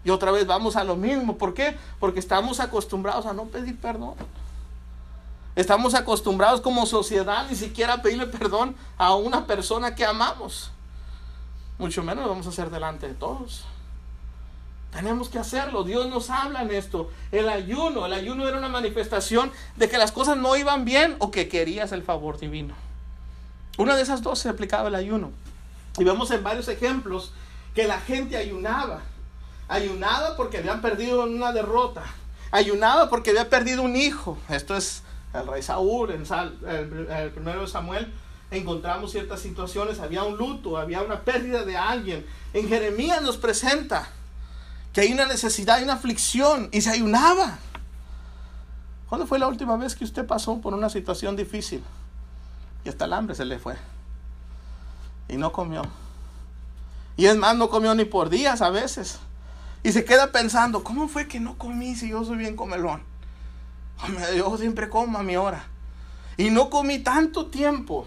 Y 0.02 0.10
otra 0.10 0.32
vez 0.32 0.48
vamos 0.48 0.74
a 0.74 0.82
lo 0.82 0.96
mismo. 0.96 1.38
¿Por 1.38 1.54
qué? 1.54 1.78
Porque 2.00 2.18
estamos 2.18 2.58
acostumbrados 2.58 3.24
a 3.24 3.34
no 3.34 3.44
pedir 3.44 3.78
perdón. 3.78 4.14
Estamos 5.56 5.94
acostumbrados 5.94 6.60
como 6.60 6.86
sociedad 6.86 7.46
ni 7.48 7.56
siquiera 7.56 7.94
a 7.94 8.02
pedirle 8.02 8.26
perdón 8.26 8.76
a 8.96 9.14
una 9.14 9.46
persona 9.46 9.94
que 9.94 10.04
amamos. 10.04 10.70
Mucho 11.78 12.02
menos 12.02 12.24
lo 12.24 12.30
vamos 12.30 12.46
a 12.46 12.50
hacer 12.50 12.70
delante 12.70 13.08
de 13.08 13.14
todos. 13.14 13.64
Tenemos 14.92 15.28
que 15.28 15.38
hacerlo. 15.38 15.84
Dios 15.84 16.08
nos 16.08 16.30
habla 16.30 16.62
en 16.62 16.70
esto. 16.72 17.10
El 17.32 17.48
ayuno, 17.48 18.06
el 18.06 18.12
ayuno 18.12 18.46
era 18.46 18.58
una 18.58 18.68
manifestación 18.68 19.50
de 19.76 19.88
que 19.88 19.98
las 19.98 20.12
cosas 20.12 20.36
no 20.36 20.56
iban 20.56 20.84
bien 20.84 21.16
o 21.18 21.30
que 21.30 21.48
querías 21.48 21.92
el 21.92 22.02
favor 22.02 22.38
divino. 22.38 22.74
Una 23.78 23.96
de 23.96 24.02
esas 24.02 24.22
dos 24.22 24.38
se 24.38 24.48
aplicaba 24.48 24.88
el 24.88 24.94
ayuno. 24.94 25.30
Y 25.98 26.04
vemos 26.04 26.30
en 26.30 26.42
varios 26.42 26.68
ejemplos 26.68 27.32
que 27.74 27.86
la 27.86 28.00
gente 28.00 28.36
ayunaba. 28.36 29.00
Ayunaba 29.68 30.36
porque 30.36 30.58
habían 30.58 30.80
perdido 30.82 31.24
una 31.24 31.52
derrota. 31.52 32.04
Ayunaba 32.50 33.08
porque 33.08 33.30
había 33.30 33.48
perdido 33.48 33.82
un 33.82 33.96
hijo. 33.96 34.36
Esto 34.48 34.76
es 34.76 35.02
el 35.32 35.46
rey 35.46 35.62
Saúl, 35.62 36.10
en 36.10 36.24
el, 36.68 37.30
primero 37.30 37.62
de 37.62 37.66
Samuel. 37.66 38.12
Encontramos 38.50 39.12
ciertas 39.12 39.40
situaciones. 39.40 40.00
Había 40.00 40.24
un 40.24 40.36
luto, 40.36 40.76
había 40.76 41.02
una 41.02 41.20
pérdida 41.20 41.64
de 41.64 41.76
alguien. 41.76 42.26
En 42.52 42.68
Jeremías 42.68 43.22
nos 43.22 43.36
presenta 43.36 44.08
que 44.92 45.02
hay 45.02 45.12
una 45.12 45.26
necesidad, 45.26 45.76
hay 45.76 45.84
una 45.84 45.94
aflicción 45.94 46.68
y 46.72 46.80
se 46.80 46.90
ayunaba. 46.90 47.58
¿Cuándo 49.08 49.26
fue 49.26 49.38
la 49.38 49.46
última 49.46 49.76
vez 49.76 49.94
que 49.94 50.04
usted 50.04 50.26
pasó 50.26 50.60
por 50.60 50.74
una 50.74 50.88
situación 50.90 51.36
difícil? 51.36 51.82
Y 52.84 52.88
hasta 52.88 53.04
el 53.04 53.12
hambre 53.12 53.34
se 53.34 53.44
le 53.44 53.58
fue. 53.58 53.76
Y 55.28 55.36
no 55.36 55.52
comió. 55.52 55.82
Y 57.16 57.26
es 57.26 57.36
más, 57.36 57.56
no 57.56 57.68
comió 57.68 57.94
ni 57.94 58.04
por 58.04 58.30
días 58.30 58.62
a 58.62 58.70
veces. 58.70 59.18
Y 59.82 59.92
se 59.92 60.04
queda 60.04 60.32
pensando, 60.32 60.82
¿cómo 60.82 61.08
fue 61.08 61.28
que 61.28 61.40
no 61.40 61.56
comí 61.56 61.94
si 61.94 62.10
yo 62.10 62.24
soy 62.24 62.36
bien 62.36 62.56
comelón? 62.56 63.09
Yo 64.36 64.56
siempre 64.56 64.88
como 64.88 65.18
a 65.18 65.22
mi 65.22 65.36
hora. 65.36 65.66
Y 66.36 66.50
no 66.50 66.70
comí 66.70 67.00
tanto 67.00 67.46
tiempo. 67.46 68.06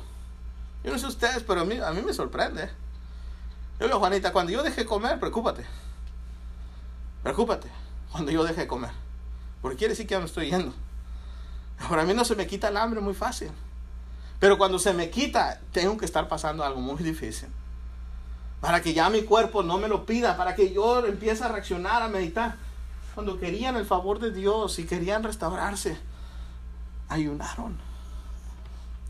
Yo 0.83 0.91
no 0.91 0.99
sé 0.99 1.07
ustedes, 1.07 1.43
pero 1.43 1.61
a 1.61 1.65
mí, 1.65 1.77
a 1.77 1.91
mí 1.91 2.01
me 2.01 2.13
sorprende. 2.13 2.69
Yo 3.79 3.87
digo, 3.87 3.99
Juanita, 3.99 4.33
cuando 4.33 4.51
yo 4.51 4.63
deje 4.63 4.85
comer, 4.85 5.19
preocúpate. 5.19 5.65
Preocúpate 7.21 7.69
cuando 8.11 8.31
yo 8.31 8.43
deje 8.43 8.61
de 8.61 8.67
comer. 8.67 8.91
Porque 9.61 9.77
quiere 9.77 9.93
decir 9.93 10.07
que 10.07 10.13
ya 10.15 10.19
me 10.19 10.25
estoy 10.25 10.49
yendo. 10.49 10.73
Ahora 11.79 12.03
a 12.03 12.05
mí 12.05 12.13
no 12.13 12.25
se 12.25 12.35
me 12.35 12.47
quita 12.47 12.67
el 12.67 12.77
hambre 12.77 12.99
muy 12.99 13.13
fácil. 13.13 13.51
Pero 14.39 14.57
cuando 14.57 14.77
se 14.77 14.93
me 14.93 15.09
quita, 15.09 15.61
tengo 15.71 15.97
que 15.97 16.05
estar 16.05 16.27
pasando 16.27 16.63
algo 16.63 16.81
muy 16.81 17.01
difícil. 17.01 17.49
Para 18.59 18.81
que 18.81 18.93
ya 18.93 19.09
mi 19.09 19.23
cuerpo 19.23 19.63
no 19.63 19.77
me 19.77 19.87
lo 19.87 20.05
pida, 20.05 20.37
para 20.37 20.55
que 20.55 20.73
yo 20.73 21.05
empiece 21.05 21.43
a 21.43 21.49
reaccionar, 21.49 22.01
a 22.01 22.07
meditar. 22.07 22.55
Cuando 23.13 23.39
querían 23.39 23.75
el 23.75 23.85
favor 23.85 24.19
de 24.19 24.31
Dios 24.31 24.79
y 24.79 24.85
querían 24.85 25.23
restaurarse, 25.23 25.97
ayunaron. 27.09 27.77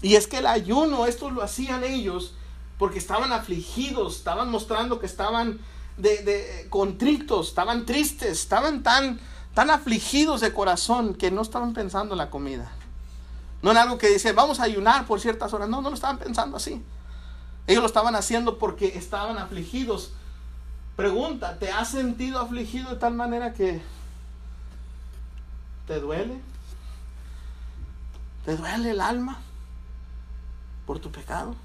Y 0.02 0.16
es 0.16 0.28
que 0.28 0.40
el 0.40 0.48
ayuno, 0.48 1.06
esto 1.06 1.30
lo 1.30 1.42
hacían 1.42 1.84
ellos 1.84 2.36
porque 2.78 3.00
estaban 3.00 3.32
afligidos, 3.32 4.18
estaban 4.18 4.52
mostrando 4.52 5.00
que 5.00 5.06
estaban 5.06 5.60
de, 5.98 6.24
de, 6.24 6.68
contritos, 6.70 7.50
estaban 7.50 7.86
tristes, 7.86 8.42
estaban 8.42 8.84
tan, 8.84 9.20
tan 9.54 9.70
afligidos 9.70 10.42
de 10.42 10.54
corazón 10.54 11.14
que 11.14 11.32
no 11.32 11.42
estaban 11.42 11.74
pensando 11.74 12.16
en 12.16 12.18
la 12.18 12.30
comida. 12.30 12.72
No 13.62 13.72
en 13.72 13.78
algo 13.78 13.98
que 13.98 14.10
dice, 14.10 14.34
vamos 14.34 14.60
a 14.60 14.64
ayunar 14.64 15.06
por 15.06 15.22
ciertas 15.22 15.54
horas. 15.54 15.70
No, 15.70 15.82
no 15.82 15.90
lo 15.90 15.96
estaban 15.96 16.18
pensando 16.18 16.58
así. 16.58 16.84
Ellos 17.66 17.82
lo 17.82 17.88
estaban 17.88 18.16
haciendo 18.16 18.58
porque 18.58 18.98
estaban 18.98 19.38
afligidos. 19.38 20.12
Pregunta, 20.96 21.58
¿te 21.58 21.72
has 21.72 21.90
sentido 21.90 22.40
afligido 22.40 22.92
de 22.92 22.98
tal 22.98 23.16
manera 23.16 23.54
que 23.54 23.82
te 25.88 26.00
duele? 26.00 26.40
¿Te 28.46 28.56
duele 28.56 28.92
el 28.92 29.02
alma 29.02 29.40
por 30.86 31.00
tu 31.00 31.12
pecado? 31.12 31.56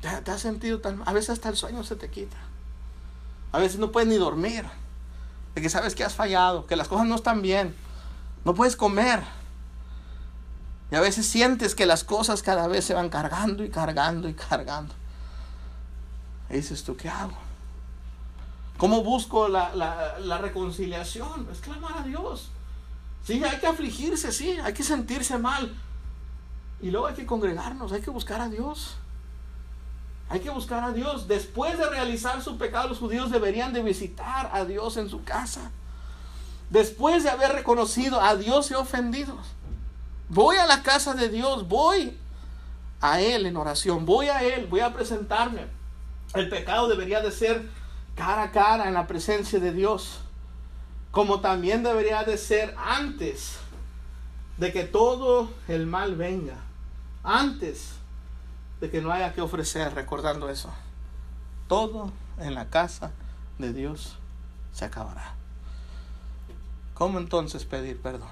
¿Te, 0.00 0.30
has 0.30 0.40
sentido 0.40 0.80
tan... 0.80 1.02
A 1.04 1.12
veces 1.12 1.30
hasta 1.30 1.48
el 1.48 1.56
sueño 1.56 1.82
se 1.84 1.96
te 1.96 2.08
quita. 2.08 2.36
A 3.52 3.58
veces 3.58 3.78
no 3.78 3.90
puedes 3.92 4.08
ni 4.08 4.16
dormir. 4.16 4.64
De 5.54 5.60
que 5.60 5.68
sabes 5.68 5.94
que 5.94 6.04
has 6.04 6.14
fallado, 6.14 6.66
que 6.66 6.76
las 6.76 6.88
cosas 6.88 7.06
no 7.06 7.16
están 7.16 7.42
bien. 7.42 7.74
No 8.44 8.54
puedes 8.54 8.76
comer. 8.76 9.22
Y 10.90 10.94
a 10.94 11.00
veces 11.00 11.26
sientes 11.26 11.74
que 11.74 11.84
las 11.84 12.04
cosas 12.04 12.42
cada 12.42 12.68
vez 12.68 12.84
se 12.84 12.94
van 12.94 13.10
cargando 13.10 13.64
y 13.64 13.70
cargando 13.70 14.28
y 14.28 14.34
cargando. 14.34 14.94
Y 16.50 16.54
dices 16.54 16.84
tú, 16.84 16.96
¿qué 16.96 17.08
hago? 17.08 17.36
¿Cómo 18.76 19.02
busco 19.02 19.48
la, 19.48 19.74
la 19.74 20.38
reconciliación? 20.38 21.48
Es 21.52 21.60
clamar 21.60 21.98
a 21.98 22.02
Dios. 22.02 22.50
Sí, 23.24 23.42
hay 23.44 23.58
que 23.58 23.66
afligirse, 23.66 24.32
sí, 24.32 24.58
hay 24.62 24.72
que 24.72 24.82
sentirse 24.82 25.36
mal. 25.36 25.74
Y 26.80 26.90
luego 26.90 27.08
hay 27.08 27.14
que 27.14 27.26
congregarnos, 27.26 27.92
hay 27.92 28.00
que 28.00 28.10
buscar 28.10 28.40
a 28.40 28.48
Dios. 28.48 28.96
Hay 30.30 30.40
que 30.40 30.50
buscar 30.50 30.84
a 30.84 30.92
Dios. 30.92 31.26
Después 31.26 31.78
de 31.78 31.88
realizar 31.88 32.42
su 32.42 32.58
pecado, 32.58 32.88
los 32.88 32.98
judíos 32.98 33.30
deberían 33.30 33.72
de 33.72 33.82
visitar 33.82 34.50
a 34.52 34.64
Dios 34.64 34.96
en 34.96 35.08
su 35.08 35.24
casa. 35.24 35.70
Después 36.70 37.24
de 37.24 37.30
haber 37.30 37.52
reconocido 37.52 38.20
a 38.20 38.36
Dios 38.36 38.70
y 38.70 38.74
ofendidos. 38.74 39.46
Voy 40.28 40.56
a 40.56 40.66
la 40.66 40.82
casa 40.82 41.14
de 41.14 41.30
Dios, 41.30 41.66
voy 41.66 42.18
a 43.00 43.20
Él 43.20 43.46
en 43.46 43.56
oración, 43.56 44.04
voy 44.04 44.28
a 44.28 44.42
Él, 44.42 44.66
voy 44.66 44.80
a 44.80 44.92
presentarme. 44.92 45.66
El 46.34 46.48
pecado 46.48 46.88
debería 46.88 47.20
de 47.20 47.30
ser 47.30 47.68
cara 48.14 48.44
a 48.44 48.50
cara 48.52 48.88
en 48.88 48.94
la 48.94 49.06
presencia 49.06 49.60
de 49.60 49.72
Dios. 49.72 50.20
Como 51.10 51.40
también 51.40 51.82
debería 51.82 52.24
de 52.24 52.36
ser 52.36 52.74
antes 52.76 53.58
de 54.58 54.72
que 54.72 54.84
todo 54.84 55.50
el 55.68 55.86
mal 55.86 56.16
venga. 56.16 56.56
Antes 57.22 57.94
de 58.80 58.90
que 58.90 59.00
no 59.00 59.10
haya 59.10 59.32
que 59.32 59.40
ofrecer, 59.40 59.94
recordando 59.94 60.50
eso. 60.50 60.72
Todo 61.66 62.12
en 62.38 62.54
la 62.54 62.68
casa 62.68 63.12
de 63.58 63.72
Dios 63.72 64.16
se 64.72 64.84
acabará. 64.84 65.34
¿Cómo 66.94 67.18
entonces 67.18 67.64
pedir 67.64 68.00
perdón? 68.00 68.28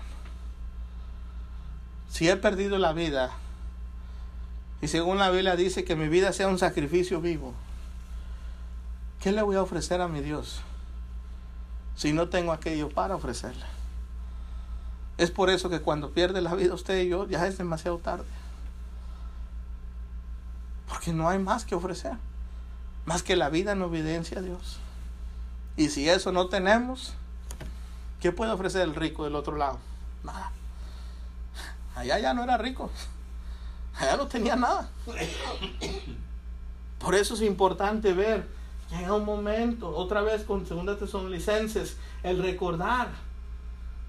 Si 2.09 2.29
he 2.29 2.37
perdido 2.37 2.79
la 2.79 2.93
vida, 2.93 3.31
y 4.81 4.89
según 4.89 5.19
la 5.19 5.31
Biblia 5.31 5.57
dice 5.57 5.85
que 5.85 5.97
mi 5.97 6.09
vida 6.09 6.33
sea 6.33 6.49
un 6.49 6.59
sacrificio 6.59 7.21
vivo, 7.21 7.55
¿qué 9.27 9.33
le 9.33 9.43
voy 9.43 9.57
a 9.57 9.63
ofrecer 9.63 10.01
a 10.01 10.07
mi 10.07 10.21
Dios 10.21 10.61
si 11.97 12.13
no 12.13 12.29
tengo 12.29 12.53
aquello 12.53 12.89
para 12.91 13.17
ofrecerle? 13.17 13.65
Es 15.19 15.33
por 15.33 15.51
eso 15.51 15.69
que 15.69 15.81
cuando 15.81 16.13
pierde 16.13 16.41
la 16.41 16.55
vida 16.55 16.73
usted 16.75 17.03
y 17.03 17.09
yo, 17.09 17.27
ya 17.27 17.45
es 17.49 17.59
demasiado 17.59 17.99
tarde. 17.99 18.29
Porque 20.89 21.13
no 21.13 21.29
hay 21.29 21.41
más 21.41 21.65
que 21.65 21.75
ofrecer. 21.75 22.13
Más 23.05 23.25
que 23.25 23.35
la 23.35 23.49
vida 23.49 23.73
en 23.73 23.83
obediencia 23.83 24.39
a 24.39 24.43
Dios. 24.43 24.79
Y 25.77 25.89
si 25.89 26.09
eso 26.09 26.31
no 26.31 26.47
tenemos, 26.47 27.13
¿qué 28.21 28.31
puede 28.31 28.53
ofrecer 28.53 28.83
el 28.83 28.95
rico 28.95 29.25
del 29.25 29.35
otro 29.35 29.57
lado? 29.57 29.81
Nada. 30.23 30.53
Allá 31.97 32.21
ya 32.21 32.33
no 32.33 32.45
era 32.45 32.59
rico. 32.59 32.93
Allá 33.99 34.19
no 34.19 34.29
tenía 34.29 34.55
nada. 34.55 34.89
Por 37.01 37.17
eso 37.17 37.35
es 37.35 37.43
importante 37.43 38.13
ver, 38.13 38.55
llega 38.91 39.15
un 39.15 39.25
momento, 39.25 39.89
otra 39.89 40.23
vez 40.23 40.45
con 40.45 40.67
segunda 40.67 40.97
licencias 41.29 41.97
el 42.23 42.43
recordar 42.43 43.09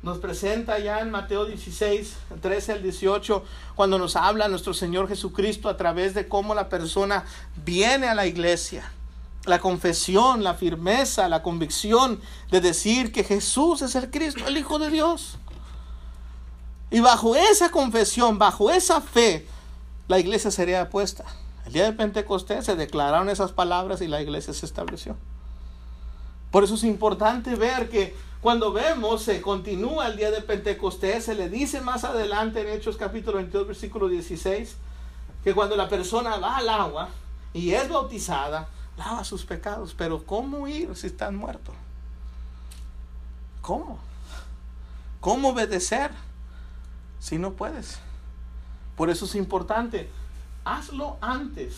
nos 0.04 0.20
presenta 0.20 0.78
ya 0.80 1.00
en 1.00 1.10
Mateo 1.10 1.46
16, 1.46 2.16
13 2.42 2.72
al 2.72 2.84
18, 2.84 3.44
cuando 3.76 3.98
nos 3.98 4.16
habla 4.16 4.48
nuestro 4.48 4.74
Señor 4.74 5.08
Jesucristo 5.08 5.70
a 5.70 5.78
través 5.78 6.14
de 6.14 6.28
cómo 6.28 6.54
la 6.54 6.70
persona 6.70 7.26
viene 7.66 8.08
a 8.08 8.16
la 8.16 8.28
iglesia. 8.28 8.92
La 9.46 9.60
confesión, 9.60 10.44
la 10.44 10.54
firmeza, 10.54 11.28
la 11.30 11.42
convicción 11.42 12.20
de 12.52 12.62
decir 12.62 13.12
que 13.12 13.24
Jesús 13.24 13.82
es 13.82 13.96
el 13.96 14.12
Cristo, 14.12 14.46
el 14.46 14.58
Hijo 14.58 14.78
de 14.78 14.90
Dios. 14.90 15.40
Y 16.92 17.00
bajo 17.00 17.36
esa 17.36 17.70
confesión, 17.70 18.38
bajo 18.38 18.72
esa 18.72 19.02
fe, 19.02 19.48
la 20.08 20.20
iglesia 20.20 20.52
sería 20.52 20.90
puesta. 20.90 21.26
El 21.68 21.74
día 21.74 21.84
de 21.84 21.92
Pentecostés 21.92 22.64
se 22.64 22.78
declararon 22.78 23.30
esas 23.30 23.52
palabras 23.52 24.00
y 24.00 24.08
la 24.08 24.22
iglesia 24.22 24.54
se 24.54 24.66
estableció. 24.66 25.18
Por 26.50 26.64
eso 26.64 26.76
es 26.76 26.86
importante 26.86 27.56
ver 27.56 27.90
que 27.90 28.16
cuando 28.40 28.72
vemos, 28.72 29.24
se 29.24 29.42
continúa 29.42 30.08
el 30.08 30.16
día 30.16 30.32
de 30.32 30.42
Pentecostés, 30.42 31.26
se 31.26 31.36
le 31.36 31.50
dice 31.50 31.82
más 31.82 32.06
adelante 32.06 32.62
en 32.62 32.70
Hechos 32.70 32.96
capítulo 32.96 33.36
22, 33.36 33.68
versículo 33.68 34.08
16, 34.08 34.78
que 35.44 35.54
cuando 35.54 35.76
la 35.76 35.90
persona 35.90 36.38
va 36.38 36.56
al 36.56 36.70
agua 36.70 37.10
y 37.54 37.72
es 37.72 37.90
bautizada, 37.90 38.70
lava 38.96 39.26
sus 39.26 39.44
pecados. 39.44 39.94
Pero 39.94 40.24
¿cómo 40.26 40.70
ir 40.70 40.96
si 40.96 41.08
están 41.08 41.36
muertos? 41.36 41.76
¿Cómo? 43.62 44.00
¿Cómo 45.20 45.50
obedecer 45.50 46.12
si 47.20 47.38
no 47.38 47.52
puedes? 47.52 48.00
Por 48.96 49.10
eso 49.10 49.26
es 49.26 49.36
importante, 49.36 50.10
hazlo 50.68 51.18
antes 51.22 51.78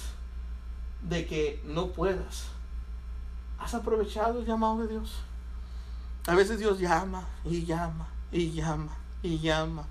de 1.08 1.26
que 1.26 1.62
no 1.64 1.88
puedas. 1.88 2.48
¿Has 3.60 3.74
aprovechado 3.74 4.40
el 4.40 4.46
llamado 4.46 4.80
de 4.80 4.88
Dios? 4.88 5.20
A 6.28 6.36
veces 6.36 6.60
Dios 6.60 6.80
llama 6.80 7.26
y 7.46 7.66
llama 7.66 8.08
y 8.32 8.52
llama 8.52 8.96
y 9.22 9.40
llama. 9.40 9.86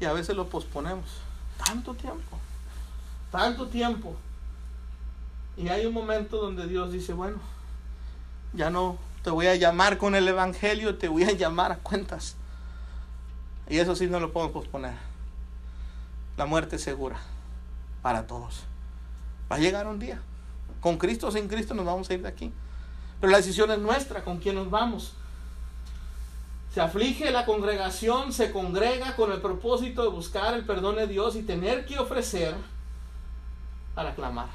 Y 0.00 0.04
a 0.04 0.12
veces 0.12 0.36
lo 0.36 0.48
posponemos. 0.48 1.06
Tanto 1.64 1.94
tiempo. 1.94 2.38
Tanto 3.32 3.66
tiempo. 3.66 4.14
Y 5.56 5.68
hay 5.68 5.86
un 5.86 5.92
momento 5.92 6.40
donde 6.40 6.66
Dios 6.66 6.92
dice, 6.92 7.12
bueno, 7.12 7.38
Ya 8.52 8.70
no 8.70 8.96
te 9.24 9.30
voy 9.30 9.46
a 9.46 9.56
llamar 9.56 9.98
con 9.98 10.14
el 10.14 10.26
Evangelio, 10.28 10.96
te 10.96 11.08
voy 11.08 11.24
a 11.24 11.32
llamar 11.32 11.72
a 11.72 11.78
cuentas. 11.78 12.36
Y 13.68 13.78
eso 13.78 13.96
sí 13.96 14.06
no 14.06 14.20
lo 14.20 14.32
puedo 14.32 14.52
posponer. 14.52 14.94
La 16.36 16.46
muerte 16.46 16.76
es 16.76 16.82
segura 16.82 17.18
para 18.02 18.26
todos. 18.26 18.64
Va 19.50 19.56
a 19.56 19.58
llegar 19.58 19.86
un 19.86 19.98
día. 19.98 20.20
Con 20.80 20.98
Cristo 20.98 21.28
o 21.28 21.30
sin 21.30 21.48
Cristo 21.48 21.74
nos 21.74 21.86
vamos 21.86 22.08
a 22.10 22.14
ir 22.14 22.22
de 22.22 22.28
aquí. 22.28 22.52
Pero 23.20 23.30
la 23.30 23.38
decisión 23.38 23.70
es 23.70 23.78
nuestra, 23.78 24.22
con 24.22 24.38
quién 24.38 24.54
nos 24.54 24.70
vamos. 24.70 25.14
Se 26.72 26.80
aflige 26.80 27.30
la 27.30 27.44
congregación, 27.44 28.32
se 28.32 28.52
congrega 28.52 29.16
con 29.16 29.32
el 29.32 29.40
propósito 29.40 30.02
de 30.02 30.08
buscar 30.08 30.54
el 30.54 30.64
perdón 30.64 30.96
de 30.96 31.06
Dios 31.06 31.34
y 31.34 31.42
tener 31.42 31.86
que 31.86 31.98
ofrecer 31.98 32.54
para 33.94 34.14
clamar. 34.14 34.48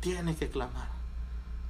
Tiene 0.00 0.34
que 0.34 0.48
clamar. 0.48 0.88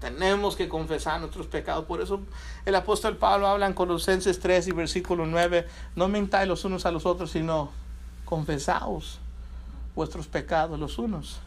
Tenemos 0.00 0.56
que 0.56 0.68
confesar 0.68 1.20
nuestros 1.20 1.46
pecados. 1.46 1.84
Por 1.84 2.00
eso 2.00 2.20
el 2.64 2.74
apóstol 2.74 3.18
Pablo 3.18 3.46
habla 3.46 3.66
en 3.66 3.74
Colosenses 3.74 4.40
3 4.40 4.68
y 4.68 4.72
versículo 4.72 5.26
9. 5.26 5.66
No 5.94 6.08
mintáis 6.08 6.48
los 6.48 6.64
unos 6.64 6.86
a 6.86 6.90
los 6.90 7.04
otros, 7.04 7.30
sino 7.30 7.70
confesaos 8.24 9.20
vuestros 9.94 10.26
pecados 10.26 10.78
los 10.78 10.98
unos 10.98 11.40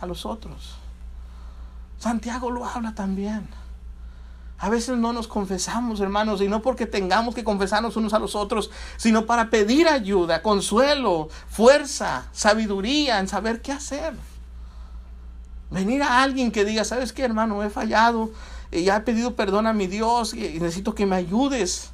a 0.00 0.06
los 0.06 0.26
otros. 0.26 0.76
Santiago 1.98 2.50
lo 2.50 2.64
habla 2.64 2.94
también. 2.94 3.48
A 4.60 4.68
veces 4.68 4.98
no 4.98 5.12
nos 5.12 5.28
confesamos, 5.28 6.00
hermanos, 6.00 6.40
y 6.40 6.48
no 6.48 6.62
porque 6.62 6.86
tengamos 6.86 7.34
que 7.34 7.44
confesarnos 7.44 7.96
unos 7.96 8.12
a 8.12 8.18
los 8.18 8.34
otros, 8.34 8.70
sino 8.96 9.24
para 9.24 9.50
pedir 9.50 9.86
ayuda, 9.86 10.42
consuelo, 10.42 11.28
fuerza, 11.48 12.28
sabiduría 12.32 13.20
en 13.20 13.28
saber 13.28 13.62
qué 13.62 13.70
hacer. 13.70 14.14
Venir 15.70 16.02
a 16.02 16.22
alguien 16.22 16.50
que 16.50 16.64
diga, 16.64 16.84
¿sabes 16.84 17.12
qué, 17.12 17.22
hermano? 17.24 17.62
He 17.62 17.70
fallado, 17.70 18.32
y 18.70 18.84
ya 18.84 18.96
he 18.96 19.00
pedido 19.00 19.34
perdón 19.34 19.66
a 19.66 19.72
mi 19.72 19.86
Dios 19.86 20.34
y 20.34 20.58
necesito 20.60 20.94
que 20.94 21.06
me 21.06 21.16
ayudes 21.16 21.90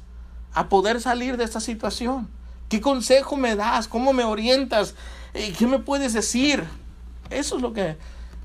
a 0.53 0.67
poder 0.67 1.01
salir 1.01 1.37
de 1.37 1.43
esta 1.43 1.59
situación. 1.59 2.27
¿Qué 2.69 2.81
consejo 2.81 3.37
me 3.37 3.55
das? 3.55 3.87
¿Cómo 3.87 4.11
me 4.11 4.23
orientas? 4.23 4.95
¿Qué 5.35 5.67
me 5.67 5.79
puedes 5.79 6.13
decir? 6.13 6.63
Eso 7.29 7.57
es 7.57 7.61
lo 7.61 7.73
que 7.73 7.97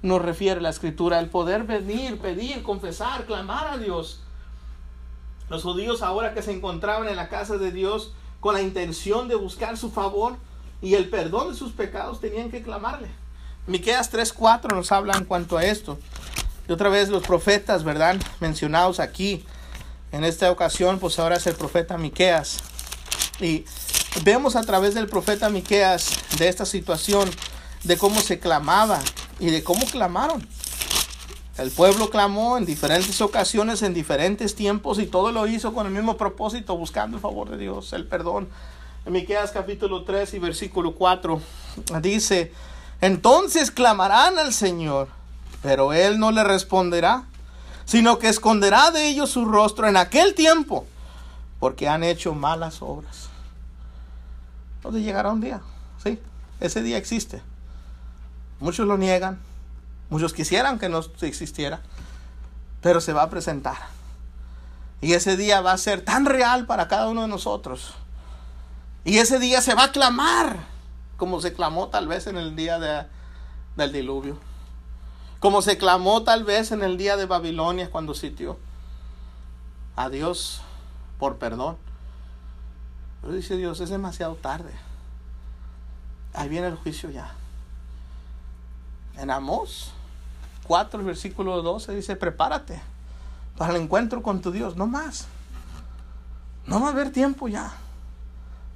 nos 0.02 0.20
refiere 0.20 0.60
la 0.60 0.70
escritura, 0.70 1.20
el 1.20 1.28
poder 1.28 1.62
venir, 1.62 2.18
pedir, 2.18 2.62
confesar, 2.64 3.26
clamar 3.26 3.68
a 3.68 3.78
Dios. 3.78 4.20
Los 5.48 5.62
judíos 5.62 6.02
ahora 6.02 6.34
que 6.34 6.42
se 6.42 6.52
encontraban 6.52 7.08
en 7.08 7.14
la 7.16 7.28
casa 7.28 7.58
de 7.58 7.70
Dios 7.70 8.12
con 8.40 8.54
la 8.54 8.62
intención 8.62 9.28
de 9.28 9.36
buscar 9.36 9.76
su 9.76 9.90
favor 9.90 10.36
y 10.82 10.94
el 10.94 11.08
perdón 11.08 11.50
de 11.50 11.54
sus 11.54 11.72
pecados 11.72 12.20
tenían 12.20 12.50
que 12.50 12.62
clamarle. 12.62 13.08
Miqueas 13.66 14.10
3:4 14.10 14.74
nos 14.74 14.90
habla 14.90 15.16
en 15.16 15.26
cuanto 15.26 15.58
a 15.58 15.64
esto. 15.64 15.98
Y 16.68 16.72
otra 16.72 16.88
vez 16.88 17.08
los 17.08 17.22
profetas, 17.22 17.84
¿verdad? 17.84 18.16
Mencionados 18.40 18.98
aquí. 18.98 19.44
En 20.12 20.24
esta 20.24 20.50
ocasión, 20.50 20.98
pues 20.98 21.20
ahora 21.20 21.36
es 21.36 21.46
el 21.46 21.54
profeta 21.54 21.98
Miqueas. 21.98 22.58
Y 23.40 23.64
vemos 24.22 24.56
a 24.56 24.62
través 24.62 24.94
del 24.94 25.06
profeta 25.06 25.48
Miqueas 25.48 26.10
de 26.38 26.48
esta 26.48 26.66
situación 26.66 27.30
de 27.84 27.96
cómo 27.96 28.20
se 28.20 28.38
clamaba 28.38 29.00
y 29.38 29.46
de 29.46 29.62
cómo 29.62 29.86
clamaron. 29.86 30.46
El 31.56 31.70
pueblo 31.70 32.10
clamó 32.10 32.56
en 32.56 32.64
diferentes 32.64 33.20
ocasiones, 33.20 33.82
en 33.82 33.92
diferentes 33.92 34.54
tiempos, 34.54 34.98
y 34.98 35.06
todo 35.06 35.30
lo 35.32 35.46
hizo 35.46 35.74
con 35.74 35.86
el 35.86 35.92
mismo 35.92 36.16
propósito, 36.16 36.76
buscando 36.76 37.16
el 37.16 37.22
favor 37.22 37.50
de 37.50 37.58
Dios, 37.58 37.92
el 37.92 38.06
perdón. 38.06 38.48
Miqueas 39.06 39.50
capítulo 39.50 40.04
3 40.04 40.34
y 40.34 40.38
versículo 40.38 40.94
4 40.94 41.40
dice, 42.02 42.52
entonces 43.00 43.70
clamarán 43.70 44.38
al 44.38 44.52
Señor, 44.52 45.08
pero 45.62 45.92
Él 45.92 46.18
no 46.18 46.30
le 46.32 46.44
responderá, 46.44 47.24
sino 47.86 48.18
que 48.18 48.28
esconderá 48.28 48.90
de 48.90 49.08
ellos 49.08 49.30
su 49.30 49.46
rostro 49.46 49.88
en 49.88 49.96
aquel 49.96 50.34
tiempo, 50.34 50.86
porque 51.58 51.88
han 51.88 52.04
hecho 52.04 52.34
malas 52.34 52.82
obras. 52.82 53.29
¿Dónde 54.82 55.02
llegará 55.02 55.30
un 55.30 55.40
día? 55.40 55.60
Sí, 56.02 56.20
ese 56.60 56.82
día 56.82 56.96
existe. 56.96 57.42
Muchos 58.60 58.86
lo 58.86 58.98
niegan, 58.98 59.38
muchos 60.08 60.32
quisieran 60.32 60.78
que 60.78 60.88
no 60.88 61.00
existiera, 61.22 61.80
pero 62.82 63.00
se 63.00 63.12
va 63.12 63.22
a 63.22 63.30
presentar. 63.30 63.76
Y 65.00 65.14
ese 65.14 65.36
día 65.36 65.60
va 65.60 65.72
a 65.72 65.78
ser 65.78 66.02
tan 66.02 66.26
real 66.26 66.66
para 66.66 66.88
cada 66.88 67.08
uno 67.08 67.22
de 67.22 67.28
nosotros. 67.28 67.94
Y 69.04 69.18
ese 69.18 69.38
día 69.38 69.62
se 69.62 69.74
va 69.74 69.84
a 69.84 69.92
clamar, 69.92 70.58
como 71.16 71.40
se 71.40 71.54
clamó 71.54 71.88
tal 71.88 72.06
vez 72.06 72.26
en 72.26 72.36
el 72.36 72.54
día 72.54 72.78
de, 72.78 73.06
del 73.76 73.92
diluvio. 73.92 74.38
Como 75.38 75.62
se 75.62 75.78
clamó 75.78 76.22
tal 76.22 76.44
vez 76.44 76.70
en 76.70 76.82
el 76.82 76.98
día 76.98 77.16
de 77.16 77.24
Babilonia 77.24 77.90
cuando 77.90 78.14
sitió 78.14 78.58
a 79.96 80.10
Dios 80.10 80.60
por 81.18 81.38
perdón. 81.38 81.78
Pero 83.20 83.34
dice 83.34 83.56
Dios, 83.56 83.80
es 83.80 83.90
demasiado 83.90 84.34
tarde. 84.34 84.72
Ahí 86.32 86.48
viene 86.48 86.68
el 86.68 86.76
juicio 86.76 87.10
ya 87.10 87.34
en 89.20 89.30
Amós 89.30 89.92
4, 90.66 91.04
versículo 91.04 91.62
12 91.62 91.94
dice, 91.94 92.16
prepárate 92.16 92.80
para 93.56 93.74
el 93.74 93.82
encuentro 93.82 94.22
con 94.22 94.40
tu 94.40 94.52
Dios, 94.52 94.76
no 94.76 94.86
más. 94.86 95.26
No 96.66 96.80
va 96.80 96.88
a 96.88 96.90
haber 96.90 97.10
tiempo 97.10 97.48
ya. 97.48 97.72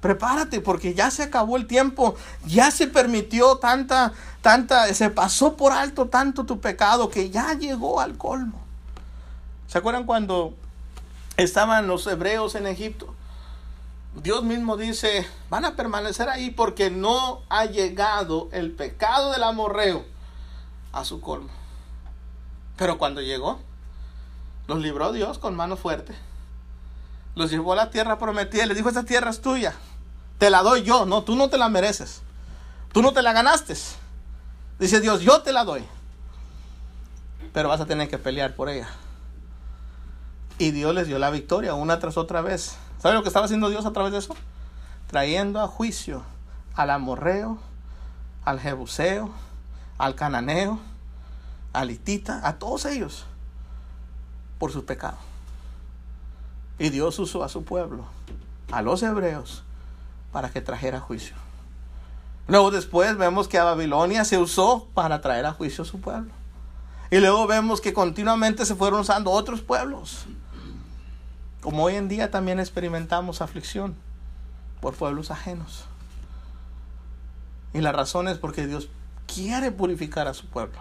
Prepárate 0.01 0.59
porque 0.61 0.93
ya 0.93 1.09
se 1.09 1.23
acabó 1.23 1.57
el 1.57 1.65
tiempo, 1.65 2.15
ya 2.45 2.69
se 2.69 2.87
permitió 2.87 3.57
tanta, 3.57 4.11
tanta, 4.41 4.93
se 4.93 5.09
pasó 5.09 5.55
por 5.55 5.71
alto 5.71 6.07
tanto 6.07 6.45
tu 6.45 6.59
pecado 6.59 7.09
que 7.09 7.29
ya 7.29 7.53
llegó 7.53 8.01
al 8.01 8.17
colmo. 8.17 8.61
¿Se 9.67 9.77
acuerdan 9.77 10.05
cuando 10.05 10.53
estaban 11.37 11.87
los 11.87 12.05
hebreos 12.05 12.55
en 12.55 12.67
Egipto? 12.67 13.15
Dios 14.15 14.43
mismo 14.43 14.77
dice, 14.77 15.27
van 15.49 15.65
a 15.65 15.75
permanecer 15.75 16.29
ahí 16.29 16.49
porque 16.49 16.89
no 16.89 17.41
ha 17.49 17.65
llegado 17.65 18.49
el 18.51 18.71
pecado 18.71 19.31
del 19.31 19.43
amorreo 19.43 20.05
a 20.93 21.03
su 21.03 21.19
colmo. 21.19 21.49
Pero 22.77 22.97
cuando 22.97 23.21
llegó, 23.21 23.59
los 24.67 24.79
libró 24.79 25.11
Dios 25.11 25.37
con 25.37 25.55
mano 25.55 25.77
fuerte. 25.77 26.15
Los 27.35 27.51
llevó 27.51 27.73
a 27.73 27.75
la 27.75 27.89
tierra 27.89 28.17
prometida 28.17 28.65
les 28.65 28.77
dijo, 28.77 28.89
esta 28.89 29.03
tierra 29.03 29.29
es 29.29 29.41
tuya. 29.41 29.75
Te 30.37 30.49
la 30.49 30.63
doy 30.63 30.83
yo. 30.83 31.05
No, 31.05 31.23
tú 31.23 31.35
no 31.35 31.49
te 31.49 31.57
la 31.57 31.69
mereces. 31.69 32.21
Tú 32.93 33.01
no 33.01 33.11
te 33.11 33.21
la 33.21 33.33
ganaste. 33.33 33.75
Dice 34.79 35.01
Dios, 35.01 35.21
yo 35.21 35.41
te 35.41 35.51
la 35.51 35.65
doy. 35.65 35.83
Pero 37.53 37.69
vas 37.69 37.81
a 37.81 37.85
tener 37.85 38.09
que 38.09 38.17
pelear 38.17 38.55
por 38.55 38.69
ella. 38.69 38.87
Y 40.57 40.71
Dios 40.71 40.95
les 40.95 41.07
dio 41.07 41.19
la 41.19 41.29
victoria 41.29 41.73
una 41.73 41.99
tras 41.99 42.17
otra 42.17 42.41
vez. 42.41 42.77
¿Sabe 42.99 43.15
lo 43.15 43.21
que 43.21 43.29
estaba 43.29 43.45
haciendo 43.45 43.69
Dios 43.69 43.85
a 43.85 43.93
través 43.93 44.11
de 44.11 44.19
eso? 44.19 44.35
Trayendo 45.07 45.61
a 45.61 45.67
juicio 45.67 46.23
al 46.75 46.89
amorreo, 46.89 47.57
al 48.43 48.59
jebuseo, 48.59 49.31
al 49.97 50.15
cananeo, 50.15 50.79
al 51.73 51.91
hitita, 51.91 52.47
a 52.47 52.57
todos 52.57 52.85
ellos, 52.85 53.25
por 54.59 54.71
su 54.71 54.85
pecado. 54.85 55.17
Y 56.77 56.89
Dios 56.89 57.17
usó 57.19 57.43
a 57.43 57.49
su 57.49 57.63
pueblo, 57.63 58.05
a 58.71 58.81
los 58.81 59.01
hebreos, 59.03 59.63
para 60.31 60.49
que 60.49 60.61
trajera 60.61 60.99
juicio. 60.99 61.35
Luego 62.47 62.69
después 62.69 63.17
vemos 63.17 63.47
que 63.47 63.57
a 63.57 63.63
Babilonia 63.63 64.25
se 64.25 64.37
usó 64.37 64.87
para 64.93 65.21
traer 65.21 65.45
a 65.45 65.53
juicio 65.53 65.83
a 65.83 65.87
su 65.87 65.99
pueblo. 65.99 66.31
Y 67.09 67.19
luego 67.19 67.47
vemos 67.47 67.81
que 67.81 67.93
continuamente 67.93 68.65
se 68.65 68.75
fueron 68.75 68.99
usando 68.99 69.31
otros 69.31 69.61
pueblos. 69.61 70.25
Como 71.65 71.83
hoy 71.83 71.95
en 71.95 72.07
día 72.07 72.29
también 72.29 72.59
experimentamos 72.59 73.41
aflicción 73.41 73.95
por 74.81 74.93
pueblos 74.93 75.31
ajenos. 75.31 75.85
Y 77.73 77.81
la 77.81 77.91
razón 77.91 78.27
es 78.27 78.37
porque 78.37 78.67
Dios 78.67 78.87
quiere 79.25 79.71
purificar 79.71 80.27
a 80.27 80.35
su 80.35 80.45
pueblo. 80.45 80.77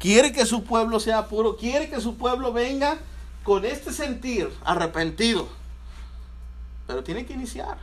Quiere 0.00 0.32
que 0.32 0.44
su 0.44 0.64
pueblo 0.64 0.98
sea 0.98 1.28
puro. 1.28 1.56
Quiere 1.56 1.88
que 1.88 2.00
su 2.00 2.16
pueblo 2.16 2.52
venga 2.52 2.98
con 3.44 3.64
este 3.64 3.92
sentir 3.92 4.52
arrepentido. 4.64 5.48
Pero 6.88 7.04
tiene 7.04 7.24
que 7.24 7.34
iniciar. 7.34 7.78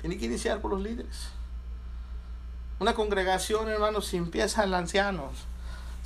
Tiene 0.00 0.16
que 0.16 0.24
iniciar 0.24 0.62
por 0.62 0.70
los 0.70 0.80
líderes. 0.80 1.28
Una 2.78 2.94
congregación, 2.94 3.68
hermanos, 3.68 4.06
si 4.06 4.16
empiezan 4.16 4.72
ancianos, 4.72 5.32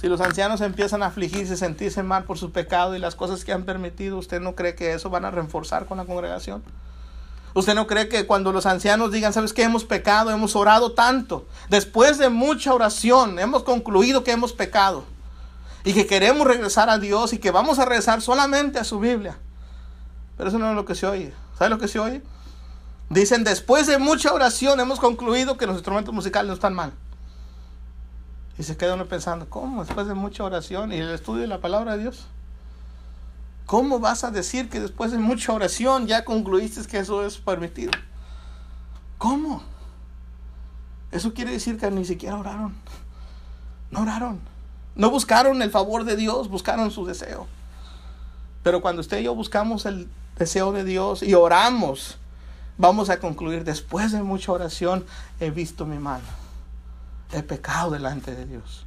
si 0.05 0.11
los 0.11 0.21
ancianos 0.21 0.61
empiezan 0.61 1.03
a 1.03 1.07
afligirse, 1.07 1.57
sentirse 1.57 2.03
mal 2.03 2.25
por 2.25 2.37
su 2.37 2.53
pecado 2.53 2.95
y 2.95 2.99
las 2.99 3.15
cosas 3.15 3.43
que 3.43 3.55
han 3.55 3.63
permitido, 3.63 4.19
¿usted 4.19 4.39
no 4.39 4.55
cree 4.55 4.75
que 4.75 4.93
eso 4.93 5.09
van 5.09 5.25
a 5.25 5.31
reforzar 5.31 5.87
con 5.87 5.97
la 5.97 6.05
congregación? 6.05 6.63
¿Usted 7.55 7.75
no 7.75 7.87
cree 7.87 8.11
que 8.11 8.27
cuando 8.27 8.53
los 8.53 8.67
ancianos 8.67 9.13
digan, 9.13 9.33
sabes 9.33 9.55
que 9.55 9.63
hemos 9.63 9.87
pecado, 9.87 10.31
hemos 10.31 10.57
orado 10.57 10.93
tanto, 10.93 11.47
después 11.71 12.19
de 12.19 12.29
mucha 12.29 12.75
oración, 12.75 13.39
hemos 13.39 13.63
concluido 13.63 14.25
que 14.25 14.33
hemos 14.33 14.53
pecado 14.53 15.05
y 15.85 15.95
que 15.95 16.07
queremos 16.07 16.47
regresar 16.47 16.91
a 16.91 16.99
Dios 16.99 17.33
y 17.33 17.39
que 17.39 17.51
vamos 17.51 17.79
a 17.79 17.87
regresar 17.87 18.21
solamente 18.21 18.79
a 18.79 18.85
su 18.85 19.01
Biblia? 19.01 19.39
Pero 20.37 20.51
eso 20.51 20.59
no 20.59 20.69
es 20.69 20.77
lo 20.77 20.85
que 20.85 20.97
se 20.97 21.07
oye. 21.07 21.33
¿Sabe 21.57 21.71
lo 21.71 21.79
que 21.79 21.89
se 21.89 21.99
oye? 21.99 22.23
Dicen, 23.09 23.43
después 23.43 23.87
de 23.87 23.97
mucha 23.97 24.35
oración 24.35 24.79
hemos 24.81 25.01
concluido 25.01 25.57
que 25.57 25.65
los 25.65 25.77
instrumentos 25.77 26.13
musicales 26.13 26.49
no 26.49 26.53
están 26.53 26.75
mal. 26.75 26.93
Y 28.59 28.63
se 28.63 28.77
queda 28.77 28.95
uno 28.95 29.07
pensando, 29.07 29.49
¿cómo? 29.49 29.85
Después 29.85 30.07
de 30.07 30.15
mucha 30.15 30.45
oración 30.45 30.93
y 30.93 30.97
el 30.97 31.11
estudio 31.11 31.43
de 31.43 31.49
la 31.49 31.61
palabra 31.61 31.97
de 31.97 32.03
Dios. 32.03 32.27
¿Cómo 33.67 33.99
vas 33.99 34.25
a 34.25 34.31
decir 34.31 34.69
que 34.69 34.81
después 34.81 35.11
de 35.11 35.19
mucha 35.19 35.53
oración 35.53 36.07
ya 36.07 36.25
concluiste 36.25 36.87
que 36.87 36.99
eso 36.99 37.25
es 37.25 37.39
permitido? 37.39 37.93
¿Cómo? 39.19 39.63
Eso 41.11 41.33
quiere 41.33 41.53
decir 41.53 41.79
que 41.79 41.91
ni 41.91 42.05
siquiera 42.05 42.37
oraron. 42.37 42.75
No 43.91 44.03
oraron. 44.03 44.41
No 44.95 45.11
buscaron 45.11 45.63
el 45.63 45.71
favor 45.71 46.05
de 46.05 46.15
Dios, 46.15 46.49
buscaron 46.49 46.91
su 46.91 47.07
deseo. 47.07 47.47
Pero 48.63 48.81
cuando 48.81 49.01
usted 49.01 49.19
y 49.19 49.25
yo 49.25 49.35
buscamos 49.35 49.87
el 49.87 50.09
deseo 50.39 50.73
de 50.73 50.85
Dios 50.85 51.23
y 51.23 51.35
oramos, 51.35 52.19
vamos 52.79 53.11
a 53.11 53.19
concluir, 53.19 53.65
después 53.65 54.13
de 54.13 54.23
mucha 54.23 54.53
oración, 54.53 55.05
he 55.41 55.51
visto 55.51 55.87
mi 55.87 55.99
mano. 55.99 56.44
He 57.35 57.43
pecado 57.43 57.91
delante 57.91 58.33
de 58.33 58.47
Dios. 58.47 58.87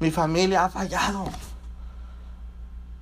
Mi 0.00 0.10
familia 0.10 0.64
ha 0.64 0.68
fallado. 0.68 1.26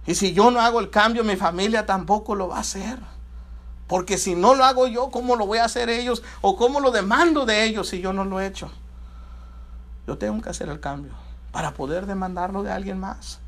Y 0.07 0.15
si 0.15 0.35
yo 0.35 0.51
no 0.51 0.61
hago 0.61 0.81
el 0.81 0.91
cambio, 0.91 1.25
mi 1.25 1.37
familia 1.37 1.87
tampoco 1.87 2.35
lo 2.35 2.49
va 2.49 2.59
a 2.59 2.61
hacer. 2.61 2.99
Porque 3.87 4.19
si 4.19 4.35
no 4.35 4.55
lo 4.55 4.65
hago 4.65 4.87
yo, 4.87 5.11
¿cómo 5.11 5.35
lo 5.35 5.47
voy 5.47 5.59
a 5.59 5.65
hacer 5.65 5.89
ellos? 5.89 6.23
¿O 6.43 6.57
cómo 6.57 6.81
lo 6.81 6.91
demando 6.91 7.47
de 7.47 7.65
ellos 7.65 7.89
si 7.89 8.03
yo 8.03 8.13
no 8.13 8.27
lo 8.27 8.39
he 8.39 8.47
hecho? 8.47 8.71
Yo 10.07 10.19
tengo 10.19 10.43
que 10.43 10.51
hacer 10.51 10.69
el 10.69 10.79
cambio 10.79 11.13
para 11.51 11.73
poder 11.73 12.05
demandarlo 12.05 12.63
de 12.63 12.71
alguien 12.71 13.01
más. 13.01 13.41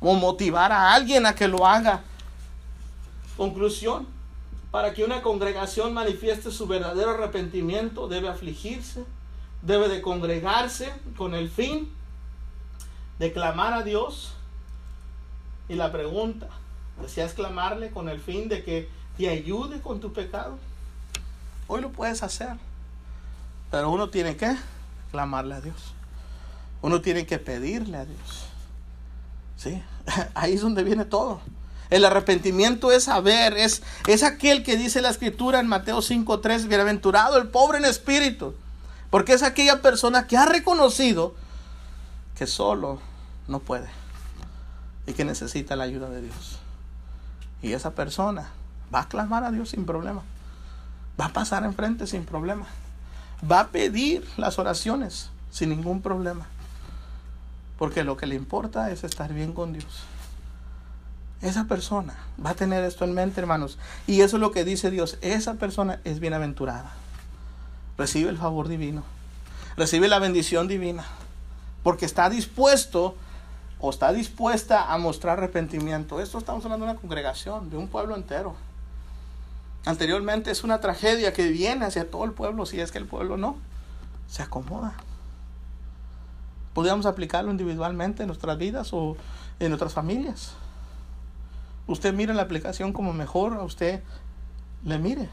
O 0.00 0.14
motivar 0.14 0.72
a 0.72 0.94
alguien 0.94 1.26
a 1.26 1.36
que 1.36 1.46
lo 1.46 1.64
haga. 1.64 2.02
Conclusión. 3.36 4.08
Para 4.72 4.94
que 4.94 5.04
una 5.04 5.22
congregación 5.22 5.94
manifieste 5.94 6.50
su 6.50 6.66
verdadero 6.66 7.10
arrepentimiento, 7.10 8.08
debe 8.08 8.28
afligirse, 8.28 9.04
debe 9.62 9.88
de 9.88 10.02
congregarse 10.02 10.92
con 11.16 11.34
el 11.34 11.50
fin 11.50 11.92
de 13.18 13.32
clamar 13.32 13.72
a 13.72 13.82
Dios 13.82 14.34
y 15.68 15.74
la 15.74 15.92
pregunta, 15.92 16.48
¿deseas 17.00 17.34
clamarle 17.34 17.90
con 17.90 18.08
el 18.08 18.20
fin 18.20 18.48
de 18.48 18.64
que 18.64 18.88
te 19.16 19.28
ayude 19.28 19.80
con 19.80 20.00
tu 20.00 20.12
pecado? 20.12 20.58
Hoy 21.66 21.82
lo 21.82 21.90
puedes 21.90 22.22
hacer. 22.22 22.56
Pero 23.70 23.90
uno 23.90 24.08
tiene 24.08 24.36
que 24.36 24.56
clamarle 25.10 25.54
a 25.56 25.60
Dios. 25.60 25.92
Uno 26.80 27.02
tiene 27.02 27.26
que 27.26 27.38
pedirle 27.38 27.98
a 27.98 28.04
Dios. 28.04 28.46
¿Sí? 29.56 29.82
Ahí 30.34 30.54
es 30.54 30.62
donde 30.62 30.84
viene 30.84 31.04
todo. 31.04 31.40
El 31.90 32.04
arrepentimiento 32.04 32.92
es 32.92 33.04
saber, 33.04 33.56
es, 33.56 33.82
es 34.06 34.22
aquel 34.22 34.62
que 34.62 34.76
dice 34.76 35.00
la 35.00 35.08
escritura 35.08 35.58
en 35.58 35.66
Mateo 35.66 35.98
5.3, 35.98 36.68
bienaventurado 36.68 37.38
el 37.38 37.48
pobre 37.48 37.78
en 37.78 37.86
espíritu, 37.86 38.54
porque 39.10 39.32
es 39.32 39.42
aquella 39.42 39.80
persona 39.82 40.26
que 40.26 40.36
ha 40.36 40.46
reconocido 40.46 41.34
que 42.36 42.46
solo 42.46 43.00
no 43.48 43.58
puede 43.60 43.88
y 45.06 45.14
que 45.14 45.24
necesita 45.24 45.76
la 45.76 45.84
ayuda 45.84 46.10
de 46.10 46.22
Dios. 46.22 46.58
Y 47.62 47.72
esa 47.72 47.94
persona 47.94 48.50
va 48.94 49.00
a 49.00 49.08
clamar 49.08 49.44
a 49.44 49.50
Dios 49.50 49.70
sin 49.70 49.86
problema. 49.86 50.22
Va 51.20 51.26
a 51.26 51.32
pasar 51.32 51.64
enfrente 51.64 52.06
sin 52.06 52.24
problema. 52.24 52.66
Va 53.50 53.60
a 53.60 53.68
pedir 53.68 54.28
las 54.36 54.58
oraciones 54.58 55.30
sin 55.50 55.70
ningún 55.70 56.02
problema. 56.02 56.46
Porque 57.78 58.04
lo 58.04 58.16
que 58.16 58.26
le 58.26 58.34
importa 58.34 58.90
es 58.90 59.04
estar 59.04 59.32
bien 59.32 59.52
con 59.52 59.72
Dios. 59.72 60.04
Esa 61.40 61.64
persona 61.64 62.14
va 62.44 62.50
a 62.50 62.54
tener 62.54 62.84
esto 62.84 63.04
en 63.04 63.14
mente, 63.14 63.40
hermanos. 63.40 63.78
Y 64.06 64.20
eso 64.20 64.36
es 64.36 64.40
lo 64.40 64.50
que 64.50 64.64
dice 64.64 64.90
Dios. 64.90 65.18
Esa 65.20 65.54
persona 65.54 66.00
es 66.04 66.20
bienaventurada. 66.20 66.92
Recibe 67.98 68.30
el 68.30 68.38
favor 68.38 68.68
divino. 68.68 69.02
Recibe 69.76 70.08
la 70.08 70.20
bendición 70.20 70.68
divina. 70.68 71.04
Porque 71.82 72.06
está 72.06 72.30
dispuesto 72.30 73.16
o 73.80 73.90
está 73.90 74.12
dispuesta 74.12 74.92
a 74.92 74.98
mostrar 74.98 75.38
arrepentimiento. 75.38 76.20
Esto 76.20 76.38
estamos 76.38 76.64
hablando 76.64 76.86
de 76.86 76.92
una 76.92 77.00
congregación, 77.00 77.70
de 77.70 77.76
un 77.76 77.88
pueblo 77.88 78.16
entero. 78.16 78.54
Anteriormente 79.84 80.50
es 80.50 80.64
una 80.64 80.80
tragedia 80.80 81.32
que 81.32 81.48
viene 81.48 81.86
hacia 81.86 82.10
todo 82.10 82.24
el 82.24 82.32
pueblo, 82.32 82.66
si 82.66 82.80
es 82.80 82.92
que 82.92 82.98
el 82.98 83.06
pueblo 83.06 83.36
no 83.36 83.56
se 84.28 84.42
acomoda. 84.42 84.94
Podríamos 86.74 87.06
aplicarlo 87.06 87.50
individualmente 87.50 88.22
en 88.22 88.28
nuestras 88.28 88.58
vidas 88.58 88.92
o 88.92 89.16
en 89.58 89.68
nuestras 89.70 89.92
familias. 89.92 90.52
Usted 91.86 92.12
mire 92.12 92.34
la 92.34 92.42
aplicación 92.42 92.92
como 92.92 93.12
mejor 93.12 93.54
a 93.54 93.62
usted 93.62 94.02
le 94.84 94.98
mire. 94.98 95.28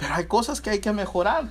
Pero 0.00 0.14
hay 0.14 0.26
cosas 0.26 0.62
que 0.62 0.70
hay 0.70 0.80
que 0.80 0.92
mejorar. 0.92 1.50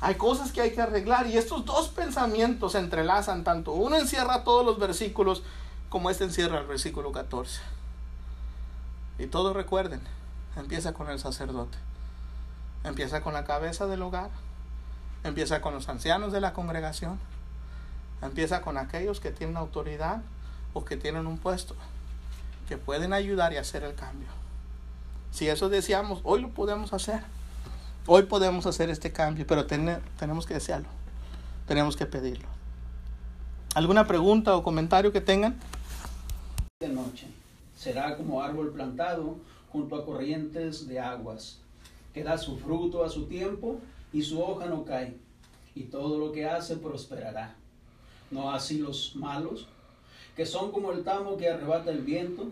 Hay 0.00 0.14
cosas 0.14 0.52
que 0.52 0.60
hay 0.60 0.70
que 0.70 0.80
arreglar 0.80 1.26
y 1.26 1.36
estos 1.36 1.64
dos 1.64 1.88
pensamientos 1.88 2.72
se 2.72 2.78
entrelazan 2.78 3.42
tanto. 3.42 3.72
Uno 3.72 3.96
encierra 3.96 4.44
todos 4.44 4.64
los 4.64 4.78
versículos 4.78 5.42
como 5.88 6.08
este 6.08 6.22
encierra 6.22 6.60
el 6.60 6.66
versículo 6.66 7.10
14. 7.10 7.60
Y 9.18 9.26
todos 9.26 9.56
recuerden, 9.56 10.00
empieza 10.56 10.92
con 10.92 11.10
el 11.10 11.18
sacerdote. 11.18 11.76
Empieza 12.84 13.20
con 13.20 13.34
la 13.34 13.44
cabeza 13.44 13.88
del 13.88 14.02
hogar. 14.02 14.30
Empieza 15.24 15.60
con 15.60 15.74
los 15.74 15.88
ancianos 15.88 16.32
de 16.32 16.40
la 16.40 16.52
congregación. 16.52 17.18
Empieza 18.22 18.60
con 18.60 18.78
aquellos 18.78 19.18
que 19.18 19.32
tienen 19.32 19.56
autoridad 19.56 20.22
o 20.72 20.84
que 20.84 20.96
tienen 20.96 21.26
un 21.26 21.38
puesto, 21.38 21.74
que 22.68 22.76
pueden 22.76 23.12
ayudar 23.12 23.52
y 23.52 23.56
hacer 23.56 23.82
el 23.82 23.96
cambio. 23.96 24.28
Si 25.32 25.48
eso 25.48 25.68
deseamos, 25.68 26.20
hoy 26.22 26.40
lo 26.40 26.50
podemos 26.50 26.92
hacer. 26.92 27.24
Hoy 28.10 28.22
podemos 28.22 28.64
hacer 28.64 28.88
este 28.88 29.12
cambio, 29.12 29.46
pero 29.46 29.66
tenemos 29.66 30.46
que 30.46 30.54
desearlo. 30.54 30.88
Tenemos 31.66 31.94
que 31.94 32.06
pedirlo. 32.06 32.48
¿Alguna 33.74 34.06
pregunta 34.06 34.56
o 34.56 34.62
comentario 34.62 35.12
que 35.12 35.20
tengan? 35.20 35.60
De 36.80 36.88
noche. 36.88 37.26
Será 37.76 38.16
como 38.16 38.42
árbol 38.42 38.72
plantado 38.72 39.36
junto 39.70 39.94
a 39.94 40.06
corrientes 40.06 40.88
de 40.88 40.98
aguas, 40.98 41.58
que 42.14 42.24
da 42.24 42.38
su 42.38 42.56
fruto 42.56 43.04
a 43.04 43.10
su 43.10 43.26
tiempo 43.26 43.78
y 44.10 44.22
su 44.22 44.40
hoja 44.40 44.64
no 44.64 44.86
cae, 44.86 45.14
y 45.74 45.82
todo 45.82 46.18
lo 46.18 46.32
que 46.32 46.46
hace 46.46 46.76
prosperará. 46.78 47.56
No 48.30 48.50
así 48.50 48.78
los 48.78 49.16
malos, 49.16 49.68
que 50.34 50.46
son 50.46 50.72
como 50.72 50.92
el 50.92 51.04
tamo 51.04 51.36
que 51.36 51.50
arrebata 51.50 51.90
el 51.90 52.00
viento. 52.00 52.46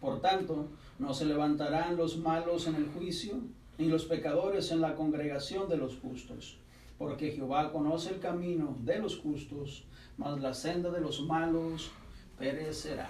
Por 0.00 0.20
tanto, 0.20 0.66
no 0.98 1.14
se 1.14 1.24
levantarán 1.24 1.96
los 1.96 2.16
malos 2.16 2.66
en 2.66 2.74
el 2.74 2.88
juicio, 2.88 3.34
ni 3.78 3.86
los 3.86 4.04
pecadores 4.04 4.70
en 4.72 4.80
la 4.80 4.96
congregación 4.96 5.68
de 5.68 5.76
los 5.76 5.96
justos, 5.98 6.58
porque 6.98 7.30
Jehová 7.30 7.72
conoce 7.72 8.10
el 8.10 8.18
camino 8.18 8.76
de 8.80 8.98
los 8.98 9.18
justos, 9.18 9.84
mas 10.16 10.40
la 10.40 10.52
senda 10.52 10.90
de 10.90 11.00
los 11.00 11.22
malos 11.22 11.92
perecerá. 12.38 13.08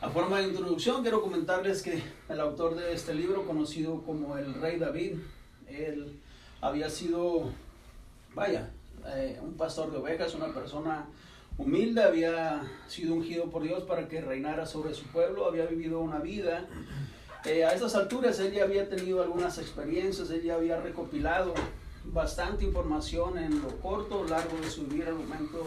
A 0.00 0.08
forma 0.08 0.38
de 0.38 0.48
introducción, 0.48 1.02
quiero 1.02 1.20
comentarles 1.20 1.82
que 1.82 2.02
el 2.28 2.40
autor 2.40 2.76
de 2.76 2.94
este 2.94 3.12
libro, 3.14 3.44
conocido 3.44 4.00
como 4.02 4.38
el 4.38 4.54
Rey 4.54 4.78
David, 4.78 5.18
él 5.68 6.18
había 6.60 6.88
sido, 6.88 7.50
vaya, 8.34 8.70
eh, 9.06 9.38
un 9.42 9.54
pastor 9.54 9.90
de 9.90 9.98
ovejas, 9.98 10.34
una 10.34 10.54
persona 10.54 11.06
humilde, 11.58 12.02
había 12.02 12.62
sido 12.86 13.14
ungido 13.14 13.50
por 13.50 13.62
Dios 13.62 13.82
para 13.82 14.08
que 14.08 14.20
reinara 14.20 14.64
sobre 14.64 14.94
su 14.94 15.04
pueblo, 15.08 15.46
había 15.46 15.66
vivido 15.66 16.00
una 16.00 16.20
vida 16.20 16.66
eh, 17.44 17.64
a 17.64 17.72
esas 17.72 17.94
alturas 17.94 18.38
él 18.40 18.52
ya 18.52 18.64
había 18.64 18.88
tenido 18.88 19.22
algunas 19.22 19.58
experiencias, 19.58 20.30
él 20.30 20.42
ya 20.42 20.54
había 20.56 20.80
recopilado 20.80 21.54
bastante 22.04 22.64
información 22.64 23.38
en 23.38 23.60
lo 23.60 23.68
corto 23.80 24.20
o 24.20 24.24
largo 24.24 24.58
de 24.60 24.70
su 24.70 24.86
vida 24.86 25.08
al 25.08 25.14
momento 25.14 25.66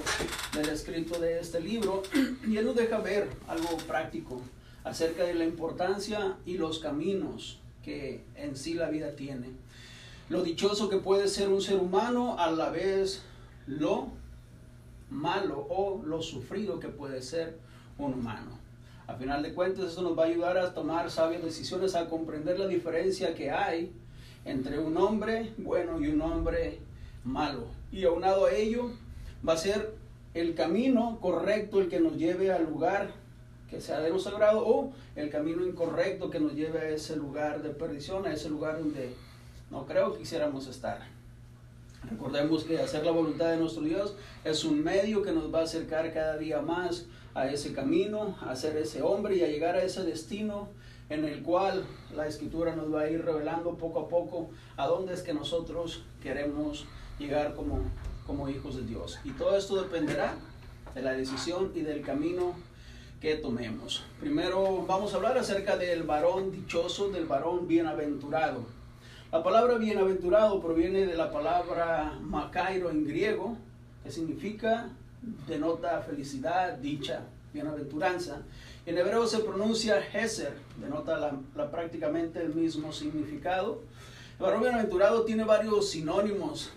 del 0.54 0.70
escrito 0.70 1.20
de 1.20 1.40
este 1.40 1.60
libro 1.60 2.04
y 2.48 2.58
él 2.58 2.66
nos 2.66 2.76
deja 2.76 2.98
ver 3.00 3.30
algo 3.48 3.78
práctico 3.88 4.42
acerca 4.84 5.24
de 5.24 5.34
la 5.34 5.46
importancia 5.46 6.38
y 6.46 6.58
los 6.58 6.80
caminos 6.80 7.60
que 7.84 8.24
en 8.36 8.56
sí 8.56 8.74
la 8.74 8.90
vida 8.90 9.16
tiene. 9.16 9.52
Lo 10.30 10.42
dichoso 10.44 10.90
que 10.90 10.98
puede 10.98 11.28
ser 11.28 11.50
un 11.50 11.62
ser 11.62 11.78
humano, 11.78 12.38
a 12.40 12.50
la 12.50 12.70
vez 12.70 13.24
lo 13.68 14.10
malo 15.10 15.68
o 15.70 16.02
lo 16.04 16.22
sufrido 16.22 16.80
que 16.80 16.88
puede 16.88 17.22
ser 17.22 17.58
un 17.98 18.14
humano. 18.14 18.63
A 19.06 19.16
final 19.16 19.44
de 19.44 19.54
cuentas, 19.54 19.86
eso 19.86 20.02
nos 20.02 20.18
va 20.18 20.24
a 20.24 20.28
ayudar 20.28 20.58
a 20.58 20.74
tomar 20.74 21.12
sabias 21.12 21.44
decisiones, 21.44 21.96
a 21.96 22.08
comprender 22.08 22.58
la 22.58 22.68
diferencia 22.68 23.36
que 23.36 23.52
hay 23.52 23.92
entre 24.46 24.80
un 24.80 24.96
hombre 24.98 25.54
bueno 25.58 26.00
y 26.00 26.08
un 26.08 26.22
hombre 26.22 26.80
malo. 27.24 27.68
Y 27.92 28.06
aunado 28.06 28.46
a 28.46 28.54
ello, 28.54 28.92
va 29.48 29.54
a 29.54 29.58
ser 29.58 29.94
el 30.34 30.56
camino 30.56 31.20
correcto 31.22 31.82
el 31.82 31.90
que 31.90 32.00
nos 32.00 32.16
lleve 32.18 32.52
al 32.52 32.66
lugar 32.66 33.12
que 33.70 33.82
sea 33.82 34.00
de 34.00 34.12
nuestro 34.12 34.36
agrado 34.36 34.66
o 34.66 34.94
el 35.16 35.30
camino 35.30 35.66
incorrecto 35.66 36.30
que 36.30 36.40
nos 36.40 36.54
lleve 36.54 36.80
a 36.80 36.90
ese 36.90 37.16
lugar 37.16 37.64
de 37.64 37.72
perdición, 37.72 38.26
a 38.26 38.34
ese 38.34 38.50
lugar 38.50 38.78
donde 38.78 39.16
no 39.72 39.86
creo 39.86 40.14
que 40.14 40.20
quisiéramos 40.20 40.68
estar. 40.68 41.00
Recordemos 42.10 42.66
que 42.66 42.80
hacer 42.80 43.04
la 43.04 43.12
voluntad 43.12 43.50
de 43.50 43.58
nuestro 43.58 43.82
Dios 43.82 44.16
es 44.44 44.64
un 44.64 44.84
medio 44.84 45.24
que 45.24 45.32
nos 45.32 45.54
va 45.54 45.62
a 45.62 45.64
acercar 45.64 46.14
cada 46.14 46.38
día 46.38 46.62
más 46.62 47.06
a 47.36 47.48
ese 47.48 47.74
camino, 47.74 48.38
a 48.42 48.56
ser 48.56 48.78
ese 48.78 49.02
hombre 49.02 49.38
y 49.38 49.44
a 49.44 49.48
llegar 49.48 49.76
a 49.76 49.84
ese 49.84 50.04
destino 50.04 50.70
en 51.10 51.26
el 51.26 51.44
cual 51.44 51.86
la 52.16 52.28
escritura 52.28 52.76
nos 52.76 52.94
va 52.94 53.02
a 53.02 53.10
ir 53.10 53.24
revelando 53.24 53.76
poco 53.76 54.02
a 54.02 54.10
poco 54.10 54.50
a 54.78 54.88
dónde 54.88 55.14
es 55.14 55.22
que 55.22 55.34
nosotros 55.34 56.04
queremos 56.22 56.86
llegar 57.20 57.56
como, 57.56 57.82
como 58.26 58.50
hijos 58.50 58.76
de 58.76 58.84
Dios. 58.84 59.20
Y 59.24 59.32
todo 59.32 59.58
esto 59.58 59.82
dependerá 59.82 60.36
de 60.96 61.02
la 61.02 61.14
decisión 61.14 61.72
y 61.76 61.82
del 61.82 62.02
camino 62.02 62.54
que 63.20 63.36
tomemos. 63.36 64.04
Primero 64.20 64.86
vamos 64.86 65.14
a 65.14 65.18
hablar 65.18 65.38
acerca 65.38 65.78
del 65.78 66.04
varón 66.04 66.52
dichoso, 66.52 67.10
del 67.10 67.26
varón 67.26 67.68
bienaventurado. 67.68 68.66
La 69.32 69.42
palabra 69.42 69.78
bienaventurado 69.78 70.62
proviene 70.62 71.06
de 71.06 71.16
la 71.16 71.32
palabra 71.32 72.20
macairo 72.22 72.92
en 72.92 73.06
griego, 73.06 73.58
que 74.04 74.12
significa, 74.12 74.90
denota 75.48 76.02
felicidad, 76.02 76.78
dicha, 76.78 77.22
bienaventuranza. 77.54 78.42
En 78.86 78.98
hebreo 78.98 79.26
se 79.28 79.40
pronuncia 79.40 80.00
Heser, 80.00 80.54
denota 80.80 81.40
prácticamente 81.72 82.42
el 82.42 82.54
mismo 82.54 82.92
significado. 82.92 83.82
El 84.38 84.46
varón 84.46 84.62
bienaventurado 84.62 85.24
tiene 85.24 85.44
varios 85.44 85.90
sinónimos 85.90 86.72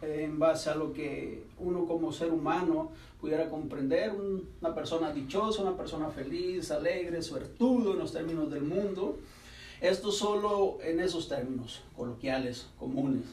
en 0.00 0.38
base 0.38 0.70
a 0.70 0.74
lo 0.74 0.92
que 0.92 1.44
uno 1.58 1.86
como 1.86 2.12
ser 2.12 2.30
humano 2.30 2.92
pudiera 3.20 3.48
comprender. 3.48 4.12
Una 4.60 4.74
persona 4.74 5.12
dichosa, 5.12 5.62
una 5.62 5.76
persona 5.76 6.08
feliz, 6.08 6.70
alegre, 6.70 7.22
suertudo 7.22 7.92
en 7.92 7.98
los 7.98 8.12
términos 8.12 8.50
del 8.50 8.62
mundo. 8.62 9.18
Esto 9.80 10.12
solo 10.12 10.78
en 10.82 11.00
esos 11.00 11.28
términos 11.28 11.82
coloquiales, 11.96 12.68
comunes. 12.78 13.24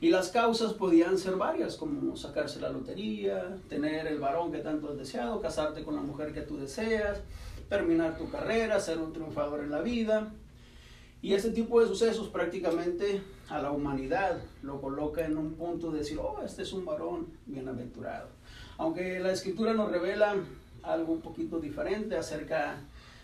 Y 0.00 0.08
las 0.08 0.30
causas 0.30 0.72
podían 0.72 1.18
ser 1.18 1.36
varias, 1.36 1.76
como 1.76 2.16
sacarse 2.16 2.58
la 2.58 2.70
lotería, 2.70 3.58
tener 3.68 4.06
el 4.06 4.18
varón 4.18 4.50
que 4.50 4.58
tanto 4.58 4.88
has 4.88 4.96
deseado, 4.96 5.42
casarte 5.42 5.84
con 5.84 5.94
la 5.94 6.00
mujer 6.00 6.32
que 6.32 6.40
tú 6.40 6.56
deseas, 6.56 7.20
terminar 7.68 8.16
tu 8.16 8.30
carrera, 8.30 8.80
ser 8.80 8.98
un 8.98 9.12
triunfador 9.12 9.60
en 9.60 9.70
la 9.70 9.82
vida. 9.82 10.32
Y 11.20 11.34
ese 11.34 11.50
tipo 11.50 11.82
de 11.82 11.86
sucesos 11.86 12.28
prácticamente 12.28 13.20
a 13.50 13.60
la 13.60 13.72
humanidad 13.72 14.40
lo 14.62 14.80
coloca 14.80 15.22
en 15.22 15.36
un 15.36 15.52
punto 15.52 15.90
de 15.90 15.98
decir, 15.98 16.18
oh, 16.18 16.40
este 16.42 16.62
es 16.62 16.72
un 16.72 16.86
varón 16.86 17.26
bienaventurado. 17.44 18.28
Aunque 18.78 19.20
la 19.20 19.32
escritura 19.32 19.74
nos 19.74 19.90
revela 19.90 20.34
algo 20.82 21.12
un 21.12 21.20
poquito 21.20 21.60
diferente 21.60 22.16
acerca 22.16 22.78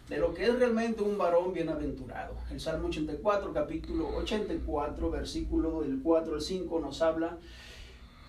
de 0.08 0.18
lo 0.18 0.32
que 0.34 0.44
es 0.44 0.58
realmente 0.58 1.02
un 1.02 1.18
varón 1.18 1.52
bienaventurado. 1.52 2.34
El 2.50 2.60
Salmo 2.60 2.88
84, 2.88 3.52
capítulo 3.52 4.08
84, 4.16 5.10
versículo 5.10 5.82
del 5.82 6.00
4 6.02 6.34
al 6.34 6.40
5 6.40 6.80
nos 6.80 7.02
habla 7.02 7.38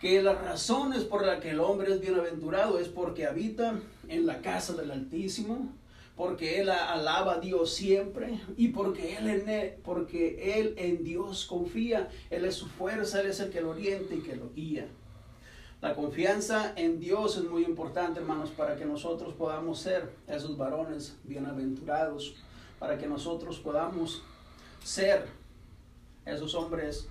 que 0.01 0.21
las 0.21 0.39
razones 0.41 1.03
por 1.03 1.25
las 1.25 1.39
que 1.39 1.51
el 1.51 1.59
hombre 1.59 1.93
es 1.93 1.99
bienaventurado 1.99 2.79
es 2.79 2.87
porque 2.87 3.25
habita 3.25 3.79
en 4.07 4.25
la 4.25 4.41
casa 4.41 4.73
del 4.73 4.91
Altísimo, 4.91 5.69
porque 6.15 6.61
él 6.61 6.69
alaba 6.69 7.35
a 7.35 7.39
Dios 7.39 7.73
siempre 7.73 8.39
y 8.57 8.69
porque 8.69 9.17
él, 9.17 9.29
en 9.29 9.81
porque 9.83 10.59
él 10.59 10.73
en 10.77 11.03
Dios 11.03 11.45
confía, 11.45 12.09
Él 12.31 12.45
es 12.45 12.55
su 12.55 12.67
fuerza, 12.67 13.21
Él 13.21 13.27
es 13.27 13.39
el 13.39 13.51
que 13.51 13.61
lo 13.61 13.71
orienta 13.71 14.15
y 14.15 14.21
que 14.21 14.35
lo 14.35 14.51
guía. 14.53 14.87
La 15.87 15.95
confianza 15.95 16.73
en 16.75 16.99
Dios 16.99 17.37
es 17.37 17.45
muy 17.45 17.63
importante, 17.63 18.19
hermanos, 18.19 18.49
para 18.49 18.75
que 18.75 18.83
nosotros 18.83 19.33
podamos 19.33 19.79
ser 19.79 20.11
esos 20.27 20.57
varones 20.57 21.15
bienaventurados, 21.23 22.35
para 22.77 22.97
que 22.97 23.07
nosotros 23.07 23.57
podamos 23.59 24.21
ser 24.83 25.27
esos 26.25 26.55
hombres 26.55 27.07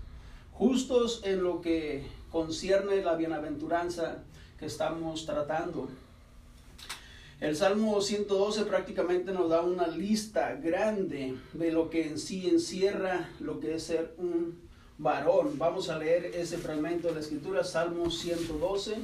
justos 0.52 1.22
en 1.24 1.42
lo 1.42 1.62
que 1.62 2.06
concierne 2.30 3.02
la 3.02 3.14
bienaventuranza 3.14 4.18
que 4.58 4.66
estamos 4.66 5.24
tratando. 5.24 5.88
El 7.40 7.56
Salmo 7.56 8.02
112 8.02 8.66
prácticamente 8.66 9.32
nos 9.32 9.48
da 9.48 9.62
una 9.62 9.86
lista 9.86 10.54
grande 10.54 11.34
de 11.54 11.72
lo 11.72 11.88
que 11.88 12.06
en 12.06 12.18
sí 12.18 12.46
encierra 12.46 13.30
lo 13.40 13.58
que 13.58 13.76
es 13.76 13.84
ser 13.84 14.14
un 14.18 14.65
varón. 14.98 15.58
Vamos 15.58 15.88
a 15.88 15.98
leer 15.98 16.26
ese 16.34 16.58
fragmento 16.58 17.08
de 17.08 17.14
la 17.14 17.20
escritura, 17.20 17.64
Salmo 17.64 18.10
112. 18.10 18.96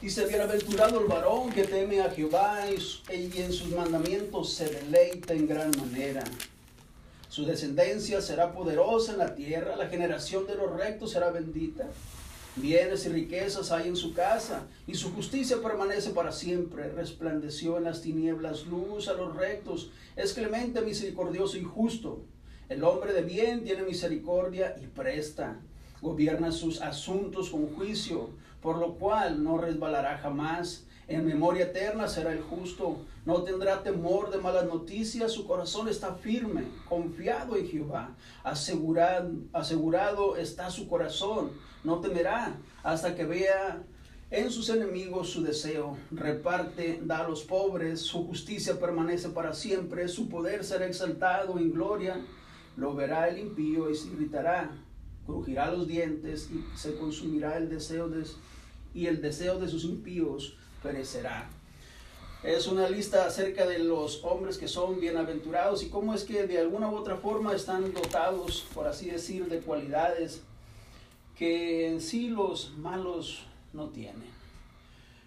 Dice, 0.00 0.26
bienaventurado 0.26 1.00
el 1.00 1.06
varón 1.06 1.50
que 1.50 1.64
teme 1.64 2.00
a 2.00 2.10
Jehová 2.10 2.60
y 2.70 3.40
en 3.40 3.52
sus 3.52 3.68
mandamientos 3.70 4.54
se 4.54 4.68
deleita 4.68 5.34
en 5.34 5.48
gran 5.48 5.72
manera. 5.76 6.22
Su 7.28 7.44
descendencia 7.44 8.22
será 8.22 8.52
poderosa 8.52 9.12
en 9.12 9.18
la 9.18 9.34
tierra, 9.34 9.76
la 9.76 9.88
generación 9.88 10.46
de 10.46 10.54
los 10.54 10.72
rectos 10.76 11.10
será 11.10 11.30
bendita. 11.30 11.88
Bienes 12.60 13.06
y 13.06 13.10
riquezas 13.10 13.70
hay 13.70 13.86
en 13.86 13.94
su 13.94 14.12
casa, 14.14 14.66
y 14.88 14.94
su 14.94 15.14
justicia 15.14 15.62
permanece 15.62 16.10
para 16.10 16.32
siempre. 16.32 16.90
Resplandeció 16.90 17.78
en 17.78 17.84
las 17.84 18.02
tinieblas 18.02 18.66
luz 18.66 19.06
a 19.06 19.12
los 19.12 19.36
rectos, 19.36 19.90
es 20.16 20.32
clemente, 20.32 20.80
misericordioso 20.80 21.56
y 21.56 21.62
justo. 21.62 22.24
El 22.68 22.82
hombre 22.82 23.12
de 23.12 23.22
bien 23.22 23.62
tiene 23.62 23.82
misericordia 23.82 24.74
y 24.82 24.86
presta. 24.86 25.60
Gobierna 26.02 26.50
sus 26.50 26.80
asuntos 26.82 27.50
con 27.50 27.68
juicio, 27.74 28.30
por 28.60 28.78
lo 28.78 28.94
cual 28.94 29.44
no 29.44 29.58
resbalará 29.58 30.18
jamás. 30.18 30.84
En 31.06 31.24
memoria 31.24 31.66
eterna 31.66 32.08
será 32.08 32.32
el 32.32 32.42
justo. 32.42 32.98
No 33.24 33.42
tendrá 33.42 33.82
temor 33.82 34.30
de 34.30 34.38
malas 34.38 34.66
noticias. 34.66 35.32
Su 35.32 35.46
corazón 35.46 35.88
está 35.88 36.16
firme, 36.16 36.64
confiado 36.88 37.56
en 37.56 37.68
Jehová. 37.68 38.16
Asegurado, 38.42 39.30
asegurado 39.52 40.36
está 40.36 40.70
su 40.70 40.88
corazón. 40.88 41.52
No 41.84 42.00
temerá 42.00 42.56
hasta 42.82 43.14
que 43.14 43.24
vea 43.24 43.82
en 44.30 44.50
sus 44.50 44.68
enemigos 44.68 45.30
su 45.30 45.42
deseo. 45.42 45.96
Reparte, 46.10 47.00
da 47.02 47.24
a 47.24 47.28
los 47.28 47.44
pobres. 47.44 48.00
Su 48.00 48.26
justicia 48.26 48.78
permanece 48.78 49.30
para 49.30 49.54
siempre. 49.54 50.08
Su 50.08 50.28
poder 50.28 50.64
será 50.64 50.86
exaltado 50.86 51.58
en 51.58 51.72
gloria. 51.72 52.20
Lo 52.76 52.94
verá 52.94 53.28
el 53.28 53.38
impío 53.38 53.90
y 53.90 53.94
se 53.94 54.08
irritará. 54.08 54.70
Crujirá 55.26 55.70
los 55.70 55.86
dientes 55.86 56.50
y 56.50 56.64
se 56.76 56.96
consumirá 56.96 57.56
el 57.58 57.68
deseo 57.68 58.08
de, 58.08 58.24
y 58.94 59.06
el 59.06 59.20
deseo 59.20 59.58
de 59.58 59.68
sus 59.68 59.84
impíos 59.84 60.56
perecerá. 60.82 61.50
Es 62.42 62.66
una 62.68 62.88
lista 62.88 63.26
acerca 63.26 63.66
de 63.66 63.80
los 63.80 64.24
hombres 64.24 64.58
que 64.58 64.68
son 64.68 65.00
bienaventurados 65.00 65.82
y 65.82 65.88
cómo 65.88 66.14
es 66.14 66.22
que 66.22 66.46
de 66.46 66.58
alguna 66.58 66.88
u 66.88 66.94
otra 66.94 67.16
forma 67.16 67.52
están 67.52 67.92
dotados, 67.92 68.64
por 68.72 68.86
así 68.86 69.10
decir, 69.10 69.48
de 69.48 69.58
cualidades 69.58 70.42
que 71.38 71.86
en 71.86 72.00
sí 72.00 72.28
los 72.28 72.76
malos 72.78 73.44
no 73.72 73.90
tienen. 73.90 74.26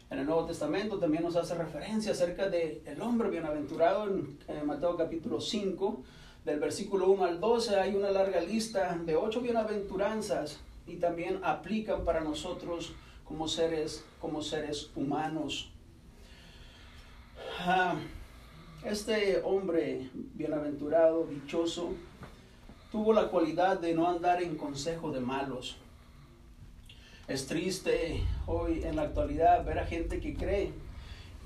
En 0.09 0.19
el 0.19 0.25
Nuevo 0.25 0.45
Testamento 0.45 0.99
también 0.99 1.23
nos 1.23 1.37
hace 1.37 1.55
referencia 1.55 2.11
acerca 2.11 2.49
del 2.49 2.81
el 2.85 3.01
hombre 3.01 3.29
bienaventurado 3.29 4.09
en, 4.09 4.67
Mateo 4.67 4.97
capítulo 4.97 5.39
5, 5.39 6.03
del 6.43 6.59
versículo 6.59 7.09
1 7.11 7.23
al 7.23 7.39
12 7.39 7.79
hay 7.79 7.95
una 7.95 8.11
larga 8.11 8.41
lista 8.41 8.93
de 9.05 9.15
ocho 9.15 9.39
bienaventuranzas 9.39 10.59
y 10.85 10.97
también 10.97 11.39
aplican 11.43 12.03
para 12.03 12.19
nosotros 12.19 12.91
como 13.23 13.47
seres, 13.47 14.03
como 14.19 14.41
seres 14.41 14.91
humanos. 14.95 15.71
Ah, 17.59 17.95
este 18.83 19.41
hombre 19.45 20.09
bienaventurado, 20.13 21.25
dichoso, 21.25 21.93
tuvo 22.91 23.13
la 23.13 23.29
cualidad 23.29 23.79
de 23.79 23.93
no 23.93 24.09
andar 24.09 24.43
en 24.43 24.57
consejo 24.57 25.11
de 25.11 25.21
malos. 25.21 25.77
Es 27.31 27.47
triste 27.47 28.21
hoy 28.45 28.83
en 28.83 28.97
la 28.97 29.03
actualidad 29.03 29.63
ver 29.63 29.79
a 29.79 29.85
gente 29.85 30.19
que 30.19 30.35
cree 30.35 30.73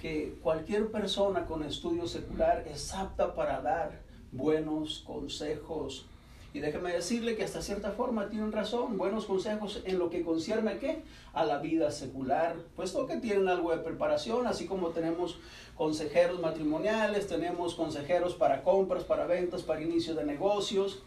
que 0.02 0.34
cualquier 0.42 0.90
persona 0.90 1.46
con 1.46 1.62
estudio 1.62 2.08
secular 2.08 2.66
es 2.68 2.92
apta 2.96 3.36
para 3.36 3.62
dar 3.62 4.02
buenos 4.32 5.04
consejos 5.06 6.08
y 6.56 6.60
déjeme 6.60 6.92
decirle 6.92 7.36
que 7.36 7.44
hasta 7.44 7.62
cierta 7.62 7.92
forma 7.92 8.30
tienen 8.30 8.52
razón, 8.52 8.98
buenos 8.98 9.26
consejos 9.26 9.84
en 9.86 10.00
lo 10.00 10.10
que 10.10 10.24
concierne 10.24 10.72
a 10.72 10.80
qué? 10.80 11.04
A 11.34 11.46
la 11.46 11.60
vida 11.60 11.92
secular, 11.92 12.56
puesto 12.76 13.06
que 13.06 13.18
tienen 13.18 13.48
algo 13.48 13.70
de 13.70 13.84
preparación, 13.84 14.48
así 14.48 14.66
como 14.66 14.90
tenemos 14.90 15.38
consejeros 15.76 16.40
matrimoniales, 16.40 17.28
tenemos 17.28 17.76
consejeros 17.76 18.34
para 18.34 18.64
compras, 18.64 19.04
para 19.04 19.28
ventas, 19.28 19.62
para 19.62 19.84
inicio 19.84 20.16
de 20.16 20.26
negocios, 20.26 21.04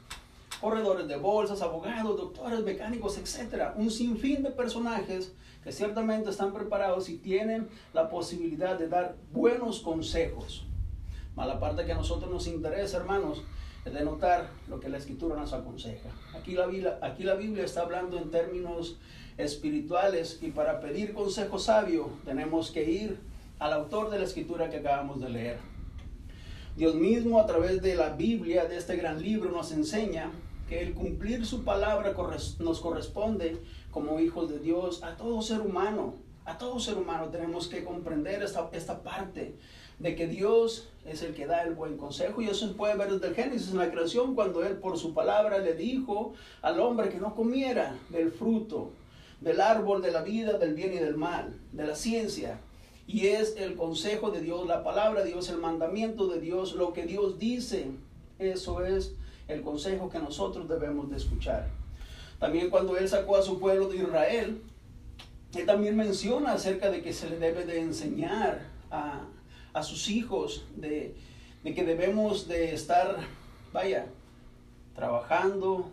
corredores 0.61 1.07
de 1.09 1.17
bolsas, 1.17 1.63
abogados, 1.63 2.17
doctores, 2.17 2.61
mecánicos, 2.61 3.19
etcétera, 3.19 3.75
un 3.77 3.91
sinfín 3.91 4.43
de 4.43 4.51
personajes 4.51 5.33
que 5.63 5.73
ciertamente 5.73 6.31
están 6.31 6.53
preparados 6.53 7.09
y 7.09 7.17
tienen 7.17 7.69
la 7.93 8.09
posibilidad 8.09 8.79
de 8.79 8.89
dar 8.89 9.17
buenos 9.33 9.81
consejos. 9.81 10.67
Mala 11.37 11.61
parte 11.61 11.85
que 11.85 11.93
a 11.93 11.97
nosotros 11.97 12.31
nos 12.31 12.47
interesa, 12.47 12.97
hermanos, 12.97 13.43
de 13.85 14.05
notar 14.05 14.51
lo 14.69 14.81
que 14.81 14.89
la 14.89 14.99
escritura 14.99 15.37
nos 15.37 15.53
aconseja. 15.53 16.11
Aquí 16.35 16.53
la, 16.53 16.67
Biblia, 16.67 16.99
aquí 17.01 17.23
la 17.23 17.35
Biblia 17.35 17.65
está 17.65 17.83
hablando 17.83 18.19
en 18.19 18.31
términos 18.31 18.99
espirituales 19.37 20.41
y 20.43 20.51
para 20.51 20.81
pedir 20.81 21.15
consejo 21.15 21.59
sabio 21.59 22.11
tenemos 22.25 22.71
que 22.71 22.91
ir 22.91 23.21
al 23.59 23.73
autor 23.73 24.11
de 24.11 24.19
la 24.19 24.25
escritura 24.25 24.69
que 24.69 24.79
acabamos 24.79 25.21
de 25.21 25.29
leer. 25.31 25.59
Dios 26.77 26.95
mismo 26.95 27.41
a 27.41 27.47
través 27.47 27.83
de 27.83 27.97
la 27.97 28.11
Biblia, 28.11 28.67
de 28.67 28.77
este 28.77 28.97
gran 28.97 29.21
libro, 29.21 29.51
nos 29.51 29.73
enseña 29.73 30.31
que 30.69 30.83
el 30.83 30.95
cumplir 30.95 31.47
su 31.47 31.64
palabra 31.64 32.14
nos 32.59 32.81
corresponde 32.81 33.59
como 33.91 34.21
hijos 34.21 34.51
de 34.51 34.59
Dios 34.59 35.03
a 35.03 35.16
todo 35.16 35.43
ser 35.43 35.61
humano. 35.61 36.14
A 36.45 36.57
todo 36.59 36.81
ser 36.81 36.97
humano 36.97 37.29
tenemos 37.29 37.69
que 37.69 37.85
comprender 37.85 38.43
esta, 38.43 38.71
esta 38.73 39.03
parte 39.03 39.55
de 39.99 40.14
que 40.14 40.27
Dios 40.27 40.89
es 41.05 41.23
el 41.23 41.35
que 41.35 41.47
da 41.47 41.62
el 41.62 41.75
buen 41.75 41.97
consejo. 41.97 42.41
Y 42.41 42.49
eso 42.49 42.69
se 42.69 42.75
puede 42.75 42.97
ver 42.97 43.12
desde 43.12 43.29
el 43.29 43.35
Génesis 43.35 43.71
en 43.71 43.79
la 43.79 43.91
creación, 43.91 44.35
cuando 44.35 44.64
Él 44.64 44.77
por 44.77 44.97
su 44.99 45.12
palabra 45.12 45.59
le 45.59 45.75
dijo 45.75 46.35
al 46.62 46.81
hombre 46.81 47.09
que 47.09 47.19
no 47.19 47.35
comiera 47.35 47.99
del 48.11 48.31
fruto 48.31 48.93
del 49.41 49.61
árbol 49.61 50.03
de 50.03 50.11
la 50.11 50.23
vida, 50.23 50.59
del 50.59 50.75
bien 50.75 50.93
y 50.93 50.99
del 50.99 51.16
mal, 51.16 51.59
de 51.73 51.87
la 51.87 51.95
ciencia. 51.95 52.61
Y 53.07 53.29
es 53.29 53.57
el 53.57 53.77
consejo 53.77 54.31
de 54.31 54.41
Dios, 54.41 54.66
la 54.66 54.83
palabra 54.83 55.23
de 55.23 55.31
Dios, 55.31 55.49
el 55.49 55.59
mandamiento 55.59 56.29
de 56.29 56.41
Dios, 56.41 56.75
lo 56.75 56.93
que 56.93 57.07
Dios 57.07 57.39
dice. 57.39 57.91
Eso 58.39 58.85
es 58.85 59.14
el 59.49 59.63
consejo 59.63 60.09
que 60.09 60.19
nosotros 60.19 60.69
debemos 60.69 61.11
de 61.11 61.17
escuchar. 61.17 61.69
También 62.39 62.71
cuando 62.71 62.97
Él 62.97 63.09
sacó 63.09 63.37
a 63.37 63.43
su 63.43 63.59
pueblo 63.59 63.89
de 63.89 63.97
Israel, 63.97 64.63
Él 65.55 65.67
también 65.67 65.97
menciona 65.97 66.53
acerca 66.53 66.91
de 66.91 67.03
que 67.03 67.13
se 67.13 67.29
le 67.29 67.39
debe 67.39 67.65
de 67.65 67.81
enseñar 67.81 68.69
a, 68.91 69.23
a 69.73 69.83
sus 69.83 70.09
hijos, 70.09 70.67
de, 70.77 71.17
de 71.65 71.75
que 71.75 71.85
debemos 71.85 72.47
de 72.47 72.75
estar, 72.75 73.17
vaya, 73.73 74.07
trabajando, 74.95 75.91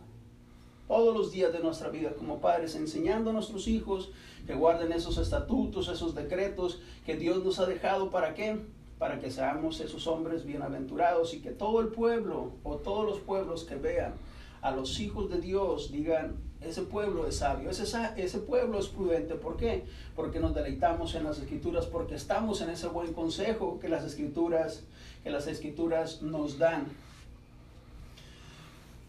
todos 0.88 1.16
los 1.16 1.32
días 1.32 1.52
de 1.52 1.60
nuestra 1.60 1.90
vida 1.90 2.12
como 2.14 2.40
padres, 2.40 2.76
enseñando 2.76 3.32
a 3.32 3.34
nuestros 3.34 3.68
hijos 3.68 4.12
que 4.46 4.54
guarden 4.54 4.92
esos 4.92 5.18
estatutos, 5.18 5.88
esos 5.88 6.14
decretos 6.14 6.80
que 7.06 7.16
Dios 7.16 7.44
nos 7.44 7.60
ha 7.60 7.66
dejado 7.66 8.12
para 8.12 8.36
qué? 8.36 8.60
Para 9.00 9.20
que 9.20 9.30
seamos 9.30 9.80
esos 9.82 10.08
hombres 10.08 10.46
bienaventurados 10.46 11.34
y 11.34 11.42
que 11.42 11.52
todo 11.52 11.82
el 11.82 11.90
pueblo 11.90 12.54
o 12.64 12.78
todos 12.78 13.06
los 13.06 13.20
pueblos 13.20 13.66
que 13.66 13.76
vean 13.76 14.14
a 14.62 14.72
los 14.72 15.00
hijos 15.00 15.30
de 15.30 15.40
Dios 15.40 15.92
digan, 15.92 16.38
ese 16.60 16.82
pueblo 16.82 17.28
es 17.28 17.38
sabio, 17.38 17.70
ese, 17.70 17.84
ese 18.18 18.40
pueblo 18.40 18.80
es 18.80 18.88
prudente. 18.88 19.36
¿Por 19.36 19.58
qué? 19.58 19.84
Porque 20.16 20.40
nos 20.40 20.56
deleitamos 20.56 21.14
en 21.14 21.24
las 21.24 21.38
escrituras, 21.38 21.86
porque 21.86 22.16
estamos 22.16 22.62
en 22.62 22.70
ese 22.72 22.88
buen 22.88 23.14
consejo 23.14 23.80
que 23.80 23.90
las 23.90 24.04
escrituras, 24.04 24.84
que 25.24 25.30
las 25.30 25.46
escrituras 25.48 26.22
nos 26.24 26.58
dan. 26.58 26.88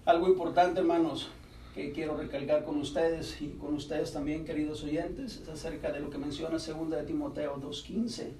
Algo 0.05 0.29
importante, 0.29 0.81
hermanos, 0.81 1.31
que 1.75 1.93
quiero 1.93 2.17
recalcar 2.17 2.65
con 2.65 2.77
ustedes 2.79 3.41
y 3.41 3.49
con 3.51 3.75
ustedes 3.75 4.13
también, 4.13 4.45
queridos 4.45 4.85
oyentes, 4.85 5.39
es 5.39 5.49
acerca 5.49 5.91
de 5.91 6.01
lo 6.01 6.11
que 6.11 6.19
menciona 6.19 6.59
2 6.59 6.91
de 6.91 7.03
Timoteo 7.05 7.57
2.15, 7.57 8.33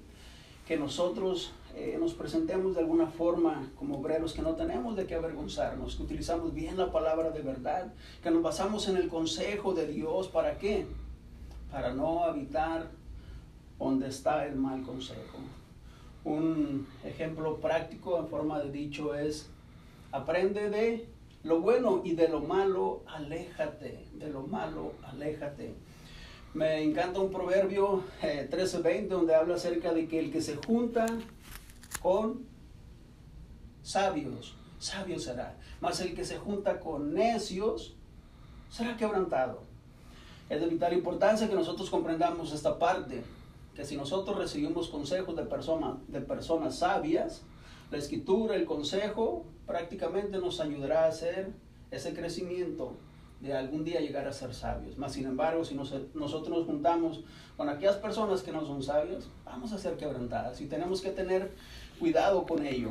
que 0.67 0.77
nosotros 0.77 1.53
eh, 1.75 1.95
nos 1.99 2.13
presentemos 2.13 2.75
de 2.75 2.81
alguna 2.81 3.07
forma 3.07 3.71
como 3.77 3.99
obreros, 3.99 4.33
que 4.33 4.41
no 4.41 4.55
tenemos 4.55 4.95
de 4.95 5.05
qué 5.05 5.15
avergonzarnos, 5.15 5.95
que 5.95 6.03
utilizamos 6.03 6.53
bien 6.53 6.77
la 6.77 6.91
palabra 6.91 7.29
de 7.29 7.41
verdad, 7.41 7.93
que 8.21 8.31
nos 8.31 8.43
basamos 8.43 8.87
en 8.89 8.97
el 8.97 9.07
consejo 9.07 9.73
de 9.73 9.87
Dios, 9.87 10.27
¿para 10.27 10.57
qué? 10.57 10.85
Para 11.71 11.93
no 11.93 12.23
habitar 12.23 12.89
donde 13.79 14.09
está 14.09 14.45
el 14.45 14.55
mal 14.55 14.81
consejo. 14.83 15.37
Un 16.25 16.85
ejemplo 17.05 17.57
práctico 17.57 18.19
en 18.19 18.27
forma 18.27 18.59
de 18.59 18.71
dicho 18.71 19.15
es, 19.15 19.49
aprende 20.11 20.69
de 20.69 21.07
lo 21.43 21.61
bueno 21.61 22.01
y 22.03 22.13
de 22.13 22.27
lo 22.27 22.41
malo, 22.41 23.03
aléjate. 23.07 24.05
De 24.15 24.29
lo 24.29 24.41
malo, 24.41 24.93
aléjate. 25.03 25.73
Me 26.57 26.81
encanta 26.81 27.19
un 27.19 27.29
proverbio 27.29 28.03
13:20 28.19 28.87
eh, 28.87 29.07
donde 29.07 29.35
habla 29.35 29.53
acerca 29.53 29.93
de 29.93 30.07
que 30.07 30.17
el 30.17 30.31
que 30.31 30.41
se 30.41 30.55
junta 30.55 31.05
con 32.01 32.47
sabios, 33.83 34.55
sabio 34.79 35.19
será. 35.19 35.55
Mas 35.81 36.01
el 36.01 36.15
que 36.15 36.25
se 36.25 36.39
junta 36.39 36.79
con 36.79 37.13
necios 37.13 37.95
será 38.71 38.97
quebrantado. 38.97 39.61
Es 40.49 40.59
de 40.59 40.65
vital 40.65 40.93
importancia 40.93 41.47
que 41.47 41.53
nosotros 41.53 41.91
comprendamos 41.91 42.51
esta 42.51 42.79
parte, 42.79 43.21
que 43.75 43.85
si 43.85 43.95
nosotros 43.95 44.35
recibimos 44.35 44.89
consejos 44.89 45.35
de, 45.35 45.43
de 46.07 46.21
personas 46.25 46.75
sabias, 46.75 47.43
la 47.91 47.99
escritura, 47.99 48.55
el 48.55 48.65
consejo, 48.65 49.45
prácticamente 49.67 50.39
nos 50.39 50.59
ayudará 50.59 51.03
a 51.03 51.09
hacer 51.09 51.51
ese 51.91 52.15
crecimiento 52.15 52.95
de 53.39 53.53
algún 53.53 53.83
día 53.83 53.99
llegar 53.99 54.27
a 54.27 54.33
ser 54.33 54.53
sabios. 54.53 54.97
Más 54.97 55.13
sin 55.13 55.25
embargo, 55.25 55.63
si 55.63 55.75
nosotros 55.75 56.49
nos 56.49 56.65
juntamos 56.65 57.23
con 57.55 57.69
aquellas 57.69 57.97
personas 57.97 58.41
que 58.41 58.51
no 58.51 58.65
son 58.65 58.81
sabias, 58.81 59.29
vamos 59.45 59.71
a 59.73 59.77
ser 59.77 59.97
quebrantadas 59.97 60.59
y 60.61 60.65
tenemos 60.65 61.01
que 61.01 61.11
tener 61.11 61.51
cuidado 61.99 62.45
con 62.45 62.65
ello. 62.65 62.89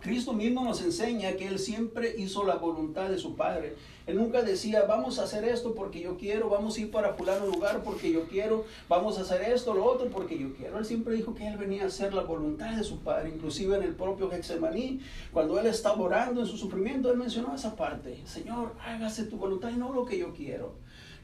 Cristo 0.00 0.32
mismo 0.32 0.62
nos 0.62 0.82
enseña 0.82 1.32
que 1.32 1.48
Él 1.48 1.58
siempre 1.58 2.14
hizo 2.16 2.44
la 2.44 2.56
voluntad 2.56 3.08
de 3.08 3.18
su 3.18 3.34
Padre. 3.34 3.76
Él 4.06 4.16
nunca 4.16 4.42
decía, 4.42 4.84
vamos 4.84 5.18
a 5.18 5.24
hacer 5.24 5.44
esto 5.44 5.74
porque 5.74 6.00
yo 6.00 6.16
quiero, 6.16 6.48
vamos 6.48 6.76
a 6.76 6.80
ir 6.80 6.90
para 6.90 7.14
fulano 7.14 7.46
lugar 7.46 7.82
porque 7.82 8.12
yo 8.12 8.28
quiero, 8.28 8.64
vamos 8.88 9.18
a 9.18 9.22
hacer 9.22 9.42
esto, 9.42 9.74
lo 9.74 9.84
otro 9.84 10.08
porque 10.08 10.38
yo 10.38 10.54
quiero. 10.54 10.78
Él 10.78 10.84
siempre 10.84 11.14
dijo 11.14 11.34
que 11.34 11.46
Él 11.46 11.56
venía 11.56 11.84
a 11.84 11.86
hacer 11.86 12.14
la 12.14 12.22
voluntad 12.22 12.76
de 12.76 12.84
su 12.84 13.00
Padre. 13.00 13.30
Inclusive 13.30 13.76
en 13.76 13.82
el 13.82 13.94
propio 13.94 14.30
Getsemaní, 14.30 15.00
cuando 15.32 15.58
Él 15.58 15.66
estaba 15.66 16.00
orando 16.00 16.40
en 16.40 16.46
su 16.46 16.56
sufrimiento, 16.56 17.10
Él 17.10 17.18
mencionó 17.18 17.54
esa 17.54 17.74
parte. 17.74 18.20
Señor, 18.26 18.74
hágase 18.80 19.24
tu 19.24 19.36
voluntad 19.36 19.70
y 19.70 19.76
no 19.76 19.92
lo 19.92 20.04
que 20.04 20.18
yo 20.18 20.32
quiero. 20.32 20.74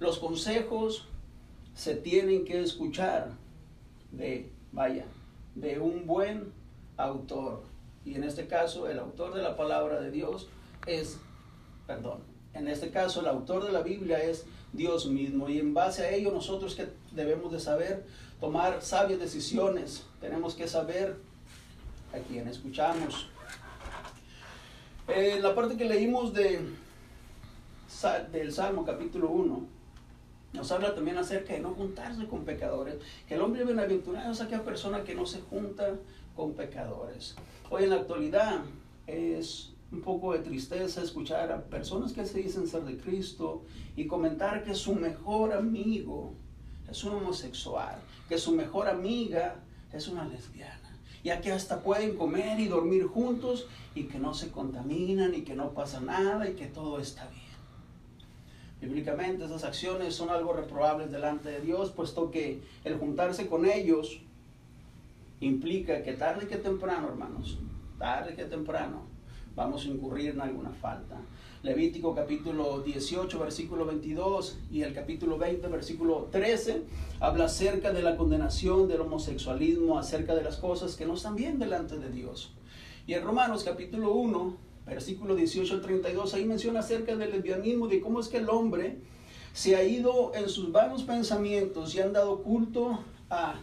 Los 0.00 0.18
consejos 0.18 1.06
se 1.74 1.94
tienen 1.94 2.44
que 2.44 2.60
escuchar 2.60 3.30
de, 4.10 4.50
vaya, 4.72 5.06
de 5.54 5.78
un 5.78 6.06
buen 6.06 6.52
autor 6.96 7.72
y 8.04 8.14
en 8.14 8.24
este 8.24 8.46
caso, 8.46 8.88
el 8.88 8.98
autor 8.98 9.34
de 9.34 9.42
la 9.42 9.56
palabra 9.56 10.00
de 10.00 10.10
Dios 10.10 10.48
es, 10.86 11.18
perdón, 11.86 12.20
en 12.54 12.68
este 12.68 12.90
caso 12.90 13.20
el 13.20 13.26
autor 13.26 13.64
de 13.64 13.72
la 13.72 13.82
Biblia 13.82 14.22
es 14.22 14.44
Dios 14.72 15.06
mismo. 15.06 15.48
Y 15.48 15.58
en 15.58 15.74
base 15.74 16.02
a 16.02 16.10
ello 16.10 16.32
nosotros 16.32 16.74
que 16.74 16.88
debemos 17.12 17.52
de 17.52 17.60
saber 17.60 18.04
tomar 18.40 18.82
sabias 18.82 19.20
decisiones. 19.20 20.04
Tenemos 20.20 20.54
que 20.54 20.68
saber 20.68 21.16
a 22.12 22.18
quién 22.18 22.48
escuchamos. 22.48 23.28
Eh, 25.08 25.38
la 25.40 25.54
parte 25.54 25.76
que 25.76 25.84
leímos 25.84 26.32
de, 26.32 26.60
del 28.30 28.52
Salmo 28.52 28.84
capítulo 28.84 29.30
1 29.30 29.66
nos 30.52 30.70
habla 30.70 30.94
también 30.94 31.16
acerca 31.16 31.54
de 31.54 31.60
no 31.60 31.70
juntarse 31.70 32.26
con 32.26 32.44
pecadores. 32.44 32.96
Que 33.26 33.34
el 33.34 33.40
hombre 33.40 33.64
bienaventurado 33.64 34.32
es 34.32 34.40
aquella 34.40 34.62
persona 34.62 35.02
que 35.02 35.14
no 35.14 35.26
se 35.26 35.40
junta 35.40 35.94
con 36.36 36.52
pecadores. 36.52 37.34
Hoy 37.70 37.84
en 37.84 37.90
la 37.90 37.96
actualidad 37.96 38.60
es 39.06 39.71
un 39.92 40.00
poco 40.00 40.32
de 40.32 40.38
tristeza 40.38 41.02
escuchar 41.02 41.52
a 41.52 41.62
personas 41.64 42.12
que 42.12 42.24
se 42.24 42.38
dicen 42.38 42.66
ser 42.66 42.82
de 42.84 42.96
Cristo 42.96 43.62
y 43.94 44.06
comentar 44.06 44.64
que 44.64 44.74
su 44.74 44.94
mejor 44.94 45.52
amigo 45.52 46.32
es 46.90 47.04
un 47.04 47.14
homosexual, 47.14 47.96
que 48.28 48.38
su 48.38 48.52
mejor 48.52 48.88
amiga 48.88 49.56
es 49.92 50.08
una 50.08 50.24
lesbiana. 50.24 50.98
Y 51.22 51.30
aquí 51.30 51.50
hasta 51.50 51.82
pueden 51.82 52.16
comer 52.16 52.58
y 52.58 52.68
dormir 52.68 53.06
juntos 53.06 53.68
y 53.94 54.04
que 54.04 54.18
no 54.18 54.34
se 54.34 54.50
contaminan 54.50 55.34
y 55.34 55.42
que 55.42 55.54
no 55.54 55.72
pasa 55.72 56.00
nada 56.00 56.48
y 56.48 56.54
que 56.54 56.66
todo 56.66 56.98
está 56.98 57.28
bien. 57.28 57.42
Bíblicamente 58.80 59.44
esas 59.44 59.62
acciones 59.62 60.14
son 60.14 60.30
algo 60.30 60.52
reprobables 60.54 61.12
delante 61.12 61.50
de 61.50 61.60
Dios, 61.60 61.90
puesto 61.90 62.32
que 62.32 62.60
el 62.82 62.98
juntarse 62.98 63.46
con 63.46 63.64
ellos 63.64 64.20
implica 65.38 66.02
que 66.02 66.14
tarde 66.14 66.48
que 66.48 66.56
temprano, 66.56 67.08
hermanos, 67.08 67.58
tarde 67.98 68.34
que 68.34 68.44
temprano, 68.44 69.11
vamos 69.54 69.84
a 69.84 69.88
incurrir 69.88 70.30
en 70.30 70.40
alguna 70.40 70.70
falta. 70.70 71.20
Levítico 71.62 72.14
capítulo 72.14 72.80
18, 72.80 73.38
versículo 73.38 73.86
22 73.86 74.58
y 74.70 74.82
el 74.82 74.92
capítulo 74.92 75.38
20, 75.38 75.68
versículo 75.68 76.28
13, 76.30 76.82
habla 77.20 77.44
acerca 77.44 77.92
de 77.92 78.02
la 78.02 78.16
condenación 78.16 78.88
del 78.88 79.02
homosexualismo, 79.02 79.98
acerca 79.98 80.34
de 80.34 80.42
las 80.42 80.56
cosas 80.56 80.96
que 80.96 81.06
no 81.06 81.14
están 81.14 81.36
bien 81.36 81.58
delante 81.58 81.98
de 81.98 82.10
Dios. 82.10 82.52
Y 83.06 83.14
en 83.14 83.22
Romanos 83.22 83.62
capítulo 83.62 84.12
1, 84.12 84.56
versículo 84.86 85.36
18 85.36 85.74
al 85.74 85.80
32, 85.82 86.34
ahí 86.34 86.44
menciona 86.44 86.80
acerca 86.80 87.14
del 87.14 87.30
lesbianismo, 87.30 87.86
de 87.86 88.00
cómo 88.00 88.20
es 88.20 88.28
que 88.28 88.38
el 88.38 88.48
hombre 88.48 88.98
se 89.52 89.76
ha 89.76 89.84
ido 89.84 90.32
en 90.34 90.48
sus 90.48 90.72
vanos 90.72 91.04
pensamientos 91.04 91.94
y 91.94 92.00
han 92.00 92.12
dado 92.12 92.42
culto 92.42 92.98
a 93.30 93.54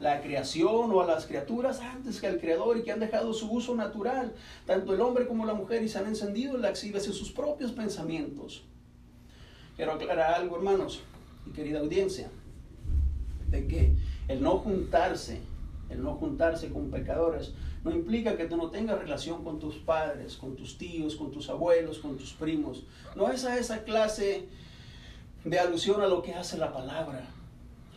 la 0.00 0.20
creación 0.20 0.92
o 0.92 1.00
a 1.00 1.06
las 1.06 1.26
criaturas 1.26 1.80
antes 1.80 2.20
que 2.20 2.26
al 2.26 2.38
creador 2.38 2.76
y 2.76 2.82
que 2.82 2.92
han 2.92 3.00
dejado 3.00 3.32
su 3.32 3.50
uso 3.50 3.74
natural, 3.74 4.32
tanto 4.66 4.94
el 4.94 5.00
hombre 5.00 5.26
como 5.26 5.44
la 5.44 5.54
mujer, 5.54 5.82
y 5.82 5.88
se 5.88 5.98
han 5.98 6.06
encendido 6.06 6.54
en 6.54 6.62
lascivas 6.62 7.06
en 7.06 7.12
sus 7.12 7.32
propios 7.32 7.72
pensamientos. 7.72 8.64
Quiero 9.76 9.92
aclarar 9.92 10.34
algo, 10.34 10.56
hermanos 10.56 11.02
y 11.46 11.50
querida 11.50 11.80
audiencia, 11.80 12.30
de 13.50 13.66
que 13.66 13.94
el 14.28 14.42
no 14.42 14.58
juntarse, 14.58 15.40
el 15.88 16.02
no 16.02 16.14
juntarse 16.14 16.68
con 16.68 16.90
pecadores, 16.90 17.52
no 17.84 17.90
implica 17.90 18.36
que 18.36 18.46
tú 18.46 18.56
no 18.56 18.70
tengas 18.70 18.98
relación 18.98 19.42
con 19.44 19.58
tus 19.58 19.76
padres, 19.76 20.36
con 20.36 20.56
tus 20.56 20.78
tíos, 20.78 21.16
con 21.16 21.30
tus 21.30 21.48
abuelos, 21.48 21.98
con 21.98 22.16
tus 22.16 22.32
primos. 22.32 22.84
No 23.16 23.30
es 23.30 23.44
a 23.44 23.58
esa 23.58 23.84
clase 23.84 24.48
de 25.44 25.58
alusión 25.58 26.00
a 26.02 26.08
lo 26.08 26.22
que 26.22 26.34
hace 26.34 26.58
la 26.58 26.72
palabra. 26.72 27.28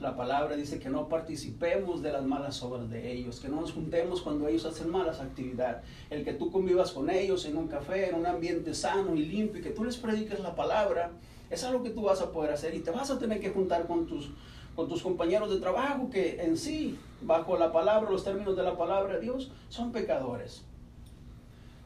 La 0.01 0.15
palabra 0.15 0.55
dice 0.55 0.79
que 0.79 0.89
no 0.89 1.07
participemos 1.07 2.01
de 2.01 2.11
las 2.11 2.25
malas 2.25 2.63
obras 2.63 2.89
de 2.89 3.11
ellos, 3.11 3.39
que 3.39 3.49
no 3.49 3.61
nos 3.61 3.71
juntemos 3.71 4.23
cuando 4.23 4.47
ellos 4.47 4.65
hacen 4.65 4.89
malas 4.89 5.19
actividades. 5.19 5.83
El 6.09 6.23
que 6.23 6.33
tú 6.33 6.51
convivas 6.51 6.91
con 6.91 7.11
ellos 7.11 7.45
en 7.45 7.55
un 7.55 7.67
café, 7.67 8.09
en 8.09 8.15
un 8.15 8.25
ambiente 8.25 8.73
sano 8.73 9.15
y 9.15 9.23
limpio, 9.23 9.59
y 9.59 9.63
que 9.63 9.69
tú 9.69 9.83
les 9.83 9.97
prediques 9.97 10.39
la 10.39 10.55
palabra, 10.55 11.11
es 11.51 11.63
algo 11.63 11.83
que 11.83 11.91
tú 11.91 12.01
vas 12.01 12.19
a 12.19 12.31
poder 12.31 12.51
hacer 12.51 12.73
y 12.73 12.79
te 12.79 12.89
vas 12.89 13.11
a 13.11 13.19
tener 13.19 13.39
que 13.39 13.51
juntar 13.51 13.85
con 13.85 14.07
tus, 14.07 14.31
con 14.75 14.89
tus 14.89 15.03
compañeros 15.03 15.51
de 15.51 15.59
trabajo 15.59 16.09
que 16.09 16.41
en 16.41 16.57
sí, 16.57 16.97
bajo 17.21 17.55
la 17.55 17.71
palabra, 17.71 18.09
los 18.09 18.23
términos 18.23 18.57
de 18.57 18.63
la 18.63 18.75
palabra 18.75 19.13
de 19.13 19.19
Dios, 19.19 19.51
son 19.69 19.91
pecadores. 19.91 20.63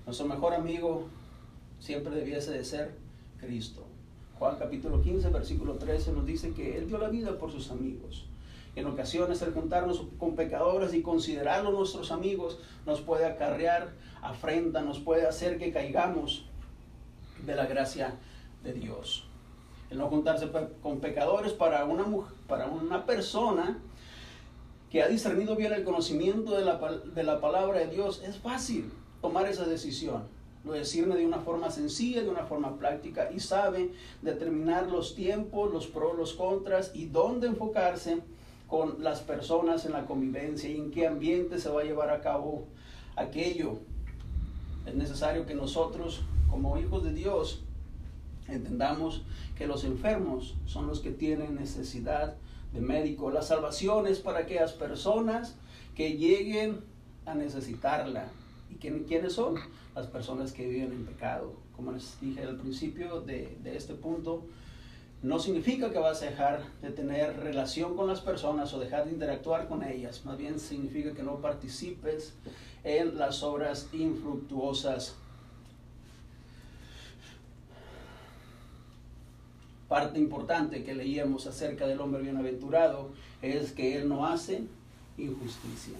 Nuestro 0.06 0.26
mejor 0.26 0.54
amigo 0.54 1.10
siempre 1.80 2.16
debiese 2.16 2.54
de 2.54 2.64
ser 2.64 2.96
Cristo. 3.42 3.85
Juan 4.38 4.58
capítulo 4.58 5.02
15, 5.02 5.30
versículo 5.30 5.76
13 5.76 6.12
nos 6.12 6.26
dice 6.26 6.54
que 6.54 6.78
Él 6.78 6.88
dio 6.88 6.98
la 6.98 7.08
vida 7.08 7.38
por 7.38 7.52
sus 7.52 7.72
amigos. 7.72 8.26
En 8.76 8.86
ocasiones 8.86 9.42
el 9.42 9.54
juntarnos 9.54 10.04
con 10.20 10.36
pecadores 10.36 10.94
y 10.94 11.02
considerarlos 11.02 11.74
nuestros 11.74 12.12
amigos 12.12 12.60
nos 12.86 13.00
puede 13.00 13.26
acarrear 13.26 13.94
afrenta, 14.22 14.82
nos 14.82 15.00
puede 15.00 15.26
hacer 15.26 15.58
que 15.58 15.72
caigamos 15.72 16.46
de 17.46 17.56
la 17.56 17.66
gracia 17.66 18.16
de 18.64 18.74
Dios. 18.74 19.26
El 19.90 20.00
no 20.00 20.08
juntarse 20.10 20.50
con 20.82 21.00
pecadores 21.00 21.54
para 21.54 21.86
una, 21.86 22.06
para 22.48 22.68
una 22.68 23.06
persona 23.06 23.78
que 24.92 25.02
ha 25.02 25.08
discernido 25.08 25.56
bien 25.56 25.72
el 25.72 25.86
conocimiento 25.86 26.58
de 26.58 26.66
la, 26.66 26.78
de 26.78 27.24
la 27.24 27.40
palabra 27.40 27.80
de 27.80 27.88
Dios, 27.88 28.22
es 28.26 28.38
fácil 28.38 28.92
tomar 29.22 29.48
esa 29.48 29.66
decisión. 29.66 30.24
Lo 30.66 30.74
decirme 30.74 31.16
de 31.16 31.26
una 31.26 31.40
forma 31.40 31.70
sencilla, 31.70 32.24
de 32.24 32.30
una 32.30 32.46
forma 32.46 32.78
práctica 32.78 33.30
y 33.32 33.40
sabe 33.40 33.92
determinar 34.22 34.88
los 34.90 35.14
tiempos, 35.14 35.72
los 35.72 35.86
pros, 35.86 36.18
los 36.18 36.34
contras 36.34 36.92
y 36.96 37.06
dónde 37.06 37.48
enfocarse 37.48 38.22
con 38.68 39.04
las 39.04 39.22
personas 39.22 39.86
en 39.86 39.92
la 39.92 40.06
convivencia 40.06 40.70
y 40.70 40.78
en 40.78 40.90
qué 40.90 41.06
ambiente 41.06 41.60
se 41.60 41.70
va 41.70 41.82
a 41.82 41.84
llevar 41.84 42.10
a 42.10 42.22
cabo 42.22 42.66
aquello. 43.16 43.78
Es 44.88 44.96
necesario 44.96 45.46
que 45.46 45.54
nosotros, 45.54 46.24
como 46.50 46.78
hijos 46.80 47.04
de 47.04 47.14
Dios, 47.14 47.64
entendamos 48.48 49.24
que 49.56 49.68
los 49.68 49.84
enfermos 49.84 50.56
son 50.66 50.88
los 50.88 51.00
que 51.00 51.12
tienen 51.12 51.56
necesidad 51.56 52.36
de 52.74 52.82
médico. 52.82 53.32
La 53.32 53.42
salvación 53.42 54.08
es 54.08 54.20
para 54.20 54.40
aquellas 54.40 54.74
personas 54.74 55.56
que 55.96 56.18
lleguen 56.18 56.82
a 57.26 57.36
necesitarla. 57.36 58.30
¿Y 58.70 58.76
quiénes 58.76 59.34
son? 59.34 59.56
Las 59.96 60.08
personas 60.08 60.52
que 60.52 60.68
viven 60.68 60.92
en 60.92 61.06
pecado. 61.06 61.54
Como 61.76 61.92
les 61.92 62.20
dije 62.20 62.44
al 62.44 62.58
principio 62.58 63.22
de, 63.22 63.58
de 63.64 63.78
este 63.78 63.94
punto, 63.94 64.46
no 65.24 65.40
significa 65.40 65.92
que 65.92 65.98
vas 65.98 66.22
a 66.22 66.26
dejar 66.26 66.62
de 66.82 66.92
tener 66.92 67.38
relación 67.38 67.96
con 67.96 68.08
las 68.08 68.22
personas 68.22 68.74
o 68.74 68.80
dejar 68.80 69.06
de 69.06 69.12
interactuar 69.12 69.68
con 69.68 69.84
ellas. 69.84 70.24
Más 70.26 70.38
bien 70.38 70.60
significa 70.60 71.14
que 71.14 71.24
no 71.24 71.42
participes 71.42 72.34
en 72.84 73.18
las 73.18 73.42
obras 73.42 73.90
infructuosas. 73.94 75.16
Parte 79.88 80.20
importante 80.20 80.84
que 80.84 80.94
leíamos 80.94 81.48
acerca 81.48 81.88
del 81.88 82.02
hombre 82.02 82.22
bienaventurado 82.22 83.10
es 83.42 83.72
que 83.72 83.98
él 83.98 84.10
no 84.10 84.26
hace 84.26 84.64
injusticia. 85.18 85.96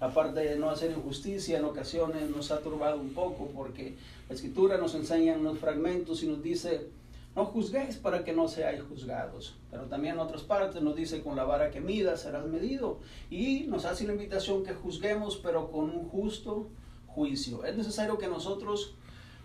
Aparte 0.00 0.40
de 0.40 0.56
no 0.56 0.70
hacer 0.70 0.92
injusticia, 0.92 1.58
en 1.58 1.64
ocasiones 1.64 2.30
nos 2.30 2.50
ha 2.50 2.60
turbado 2.60 3.00
un 3.00 3.10
poco 3.10 3.48
porque 3.54 3.96
la 4.28 4.34
escritura 4.34 4.78
nos 4.78 4.94
enseña 4.94 5.34
en 5.34 5.40
unos 5.40 5.58
fragmentos 5.58 6.22
y 6.22 6.28
nos 6.28 6.42
dice, 6.42 6.88
no 7.34 7.44
juzguéis 7.46 7.96
para 7.96 8.24
que 8.24 8.32
no 8.32 8.46
seáis 8.48 8.82
juzgados. 8.82 9.56
Pero 9.70 9.84
también 9.84 10.14
en 10.14 10.20
otras 10.20 10.42
partes 10.42 10.82
nos 10.82 10.94
dice, 10.94 11.22
con 11.22 11.36
la 11.36 11.44
vara 11.44 11.70
que 11.70 11.80
midas 11.80 12.22
serás 12.22 12.46
medido. 12.46 12.98
Y 13.30 13.64
nos 13.68 13.84
hace 13.84 14.06
la 14.06 14.12
invitación 14.12 14.64
que 14.64 14.74
juzguemos, 14.74 15.36
pero 15.36 15.70
con 15.70 15.90
un 15.90 16.08
justo 16.08 16.68
juicio. 17.06 17.64
Es 17.64 17.76
necesario 17.76 18.18
que 18.18 18.28
nosotros 18.28 18.94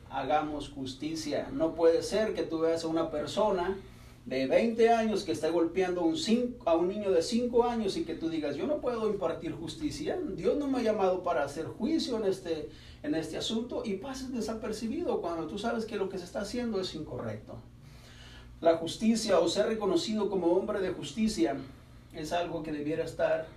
hagamos 0.09 0.69
justicia. 0.69 1.49
No 1.51 1.73
puede 1.73 2.03
ser 2.03 2.33
que 2.35 2.43
tú 2.43 2.59
veas 2.59 2.83
a 2.83 2.87
una 2.87 3.09
persona 3.09 3.75
de 4.25 4.47
20 4.47 4.89
años 4.89 5.23
que 5.23 5.33
está 5.33 5.49
golpeando 5.49 6.01
a 6.65 6.75
un, 6.75 6.87
niño 6.87 7.11
de 7.11 7.21
5 7.21 7.63
años 7.65 7.97
y 7.97 8.05
que 8.05 8.15
tú 8.15 8.29
digas, 8.29 8.55
yo 8.55 8.67
no 8.67 8.79
puedo 8.79 9.09
impartir 9.09 9.51
justicia, 9.51 10.17
Dios 10.35 10.55
no 10.57 10.67
me 10.67 10.79
ha 10.79 10.83
llamado 10.83 11.23
para 11.23 11.43
hacer 11.43 11.65
juicio 11.65 12.17
en 12.17 12.25
este, 12.25 12.69
en 13.03 13.15
este 13.15 13.37
asunto 13.37 13.83
y 13.85 13.95
pases 13.95 14.31
desapercibido 14.31 15.19
cuando 15.19 15.47
tú 15.47 15.59
sabes 15.59 15.85
que 15.85 15.97
lo 15.97 16.07
que 16.07 16.17
se 16.17 16.25
está 16.25 16.41
haciendo 16.41 16.79
es 16.79 16.95
incorrecto. 16.95 17.57
La 18.61 18.77
justicia 18.77 19.39
o 19.39 19.49
ser 19.49 19.67
reconocido 19.67 20.29
como 20.29 20.47
hombre 20.53 20.79
de 20.79 20.91
justicia 20.91 21.57
es 22.13 22.31
algo 22.31 22.63
que 22.63 22.71
debiera 22.71 23.03
estar 23.03 23.47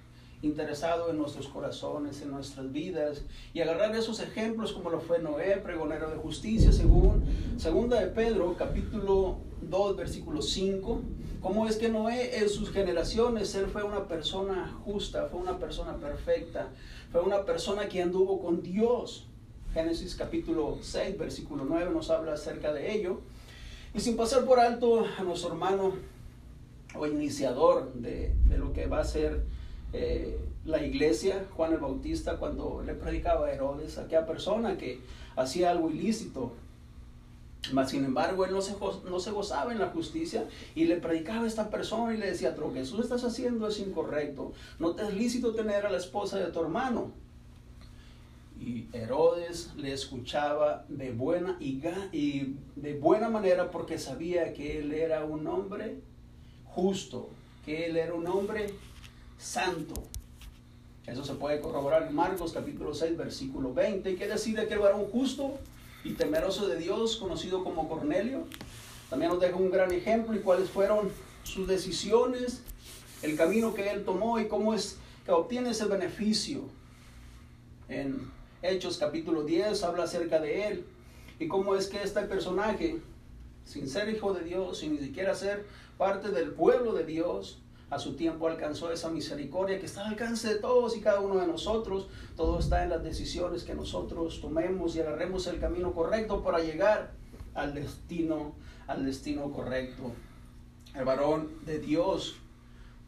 interesado 0.42 1.10
en 1.10 1.18
nuestros 1.18 1.48
corazones, 1.48 2.20
en 2.22 2.30
nuestras 2.30 2.72
vidas, 2.72 3.22
y 3.54 3.60
agarrar 3.60 3.94
esos 3.94 4.20
ejemplos 4.20 4.72
como 4.72 4.90
lo 4.90 5.00
fue 5.00 5.20
Noé, 5.20 5.58
pregonero 5.58 6.10
de 6.10 6.16
justicia, 6.16 6.72
según 6.72 7.24
segunda 7.56 8.00
de 8.00 8.08
Pedro, 8.08 8.54
capítulo 8.56 9.38
2, 9.62 9.96
versículo 9.96 10.42
5, 10.42 11.00
cómo 11.40 11.66
es 11.66 11.76
que 11.76 11.88
Noé 11.88 12.38
en 12.38 12.48
sus 12.48 12.70
generaciones, 12.70 13.54
él 13.54 13.66
fue 13.66 13.82
una 13.82 14.06
persona 14.08 14.76
justa, 14.84 15.28
fue 15.30 15.40
una 15.40 15.58
persona 15.58 15.96
perfecta, 15.96 16.68
fue 17.12 17.20
una 17.20 17.44
persona 17.44 17.88
que 17.88 18.02
anduvo 18.02 18.40
con 18.40 18.62
Dios. 18.62 19.26
Génesis 19.72 20.14
capítulo 20.14 20.78
6, 20.80 21.18
versículo 21.18 21.64
9 21.64 21.90
nos 21.92 22.10
habla 22.10 22.34
acerca 22.34 22.72
de 22.72 22.92
ello. 22.92 23.20
Y 23.94 24.00
sin 24.00 24.16
pasar 24.16 24.44
por 24.44 24.60
alto 24.60 25.06
a 25.18 25.22
nuestro 25.22 25.50
hermano 25.50 25.94
o 26.94 27.06
iniciador 27.06 27.92
de, 27.94 28.34
lo 28.56 28.72
que 28.72 28.86
va 28.86 29.00
a 29.00 29.04
ser 29.04 29.44
eh, 29.92 30.38
la 30.64 30.82
iglesia, 30.84 31.46
Juan 31.56 31.72
el 31.72 31.78
Bautista, 31.78 32.38
cuando 32.38 32.82
le 32.84 32.94
predicaba 32.94 33.46
a 33.46 33.52
Herodes, 33.52 33.98
aquella 33.98 34.26
persona 34.26 34.76
que 34.76 35.00
hacía 35.36 35.70
algo 35.70 35.90
ilícito. 35.90 36.52
Mas, 37.72 37.90
sin 37.90 38.04
embargo, 38.04 38.44
él 38.44 38.52
no 38.52 38.60
se, 38.62 39.30
gozaba 39.30 39.72
en 39.72 39.78
la 39.78 39.88
justicia 39.88 40.46
y 40.74 40.84
le 40.84 40.96
predicaba 40.96 41.44
a 41.44 41.46
esta 41.46 41.70
persona 41.70 42.14
y 42.14 42.16
le 42.16 42.26
decía, 42.26 42.54
lo 42.58 42.72
que 42.72 42.82
tú 42.82 43.00
estás 43.00 43.24
haciendo 43.24 43.68
es 43.68 43.78
incorrecto. 43.78 44.52
No 44.78 44.94
te 44.94 45.02
es 45.02 45.14
lícito 45.14 45.54
tener 45.54 45.86
a 45.86 45.90
la 45.90 45.98
esposa 45.98 46.38
de 46.38 46.46
tu 46.46 46.60
hermano. 46.60 47.12
Y 48.58 48.86
Herodes 48.92 49.72
le 49.76 49.92
escuchaba 49.92 50.84
de 50.88 51.12
buena 51.12 51.58
y, 51.60 51.80
de 52.74 52.98
buena 52.98 53.28
manera 53.28 53.70
porque 53.70 53.98
sabía 53.98 54.52
que 54.54 54.78
él 54.78 54.92
era 54.92 55.24
un 55.24 55.46
hombre 55.46 55.98
justo, 56.64 57.28
que 57.64 57.86
él 57.86 57.96
era 57.96 58.14
un 58.14 58.26
hombre 58.26 58.72
santo. 59.38 59.94
Eso 61.06 61.24
se 61.24 61.34
puede 61.34 61.60
corroborar 61.60 62.04
en 62.04 62.14
Marcos 62.14 62.52
capítulo 62.52 62.94
6, 62.94 63.16
versículo 63.16 63.72
20. 63.72 64.10
¿Y 64.10 64.16
qué 64.16 64.26
decir 64.26 64.56
de 64.56 64.62
aquel 64.62 64.78
varón 64.78 65.04
justo 65.04 65.58
y 66.06 66.12
temeroso 66.12 66.68
de 66.68 66.76
Dios, 66.76 67.16
conocido 67.16 67.64
como 67.64 67.88
Cornelio? 67.88 68.44
También 69.10 69.30
nos 69.30 69.40
deja 69.40 69.56
un 69.56 69.70
gran 69.70 69.92
ejemplo 69.92 70.34
y 70.34 70.40
cuáles 70.40 70.70
fueron 70.70 71.10
sus 71.42 71.66
decisiones, 71.66 72.62
el 73.22 73.36
camino 73.36 73.74
que 73.74 73.90
él 73.90 74.04
tomó 74.04 74.38
y 74.38 74.48
cómo 74.48 74.74
es 74.74 74.98
que 75.24 75.32
obtiene 75.32 75.70
ese 75.70 75.86
beneficio. 75.86 76.62
En 77.88 78.30
Hechos 78.62 78.98
capítulo 78.98 79.42
10 79.42 79.82
habla 79.84 80.04
acerca 80.04 80.40
de 80.40 80.68
él 80.68 80.86
y 81.38 81.48
cómo 81.48 81.76
es 81.76 81.88
que 81.88 82.02
este 82.02 82.22
personaje, 82.22 83.00
sin 83.64 83.88
ser 83.88 84.08
hijo 84.08 84.32
de 84.32 84.44
Dios, 84.44 84.78
sin 84.78 84.94
ni 84.94 84.98
siquiera 84.98 85.34
ser 85.34 85.66
parte 85.98 86.30
del 86.30 86.52
pueblo 86.52 86.92
de 86.92 87.04
Dios, 87.04 87.60
a 87.88 87.98
su 87.98 88.16
tiempo 88.16 88.48
alcanzó 88.48 88.90
esa 88.90 89.10
misericordia 89.10 89.78
que 89.78 89.86
está 89.86 90.02
al 90.02 90.12
alcance 90.12 90.48
de 90.48 90.56
todos 90.56 90.96
y 90.96 91.00
cada 91.00 91.20
uno 91.20 91.38
de 91.38 91.46
nosotros. 91.46 92.08
Todo 92.36 92.58
está 92.58 92.82
en 92.82 92.90
las 92.90 93.02
decisiones 93.02 93.62
que 93.62 93.74
nosotros 93.74 94.40
tomemos 94.40 94.96
y 94.96 95.00
agarremos 95.00 95.46
el 95.46 95.60
camino 95.60 95.92
correcto 95.92 96.42
para 96.42 96.58
llegar 96.58 97.12
al 97.54 97.74
destino, 97.74 98.54
al 98.86 99.04
destino 99.04 99.52
correcto. 99.52 100.12
El 100.94 101.04
varón 101.04 101.50
de 101.64 101.78
Dios 101.78 102.36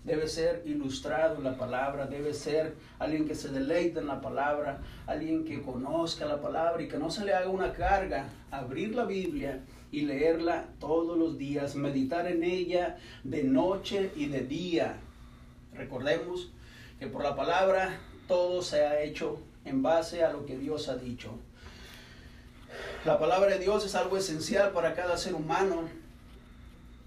debe 0.05 0.29
ser 0.29 0.62
ilustrado 0.64 1.37
en 1.37 1.45
la 1.45 1.57
palabra, 1.57 2.07
debe 2.07 2.33
ser 2.33 2.76
alguien 2.99 3.26
que 3.26 3.35
se 3.35 3.49
deleite 3.49 3.99
en 3.99 4.07
la 4.07 4.20
palabra, 4.20 4.81
alguien 5.07 5.45
que 5.45 5.61
conozca 5.61 6.24
la 6.24 6.41
palabra 6.41 6.83
y 6.83 6.89
que 6.89 6.99
no 6.99 7.11
se 7.11 7.24
le 7.24 7.35
haga 7.35 7.51
una 7.51 7.72
carga 7.72 8.29
abrir 8.51 8.95
la 8.95 9.05
Biblia 9.05 9.61
y 9.91 10.03
leerla 10.03 10.66
todos 10.78 11.16
los 11.16 11.39
días, 11.39 11.74
meditar 11.74 12.26
en 12.26 12.43
ella 12.43 12.99
de 13.24 13.45
noche 13.45 14.11
y 14.16 14.26
de 14.26 14.41
día. 14.43 14.97
Recordemos 15.74 16.51
que 16.99 17.07
por 17.07 17.22
la 17.22 17.36
palabra 17.36 17.99
todo 18.26 18.62
se 18.62 18.84
ha 18.84 19.01
hecho 19.03 19.39
en 19.64 19.82
base 19.82 20.24
a 20.24 20.32
lo 20.32 20.45
que 20.45 20.59
Dios 20.59 20.89
ha 20.89 20.97
dicho. 20.97 21.30
La 23.05 23.18
palabra 23.18 23.51
de 23.51 23.59
Dios 23.59 23.84
es 23.86 23.95
algo 23.95 24.16
esencial 24.16 24.72
para 24.72 24.95
cada 24.95 25.16
ser 25.16 25.34
humano, 25.34 25.89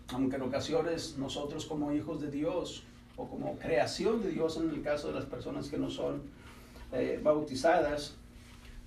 aunque 0.10 0.38
en 0.38 0.42
ocasiones 0.42 1.18
nosotros 1.18 1.66
como 1.66 1.92
hijos 1.92 2.22
de 2.22 2.32
Dios 2.32 2.84
o 3.18 3.28
como 3.28 3.58
creación 3.60 4.22
de 4.24 4.32
Dios 4.32 4.58
en 4.58 4.70
el 4.70 4.82
caso 4.82 5.10
de 5.10 5.14
las 5.14 5.26
personas 5.26 5.70
que 5.70 5.78
no 5.78 5.90
son 5.90 6.24
eh, 6.94 7.20
bautizadas, 7.22 8.16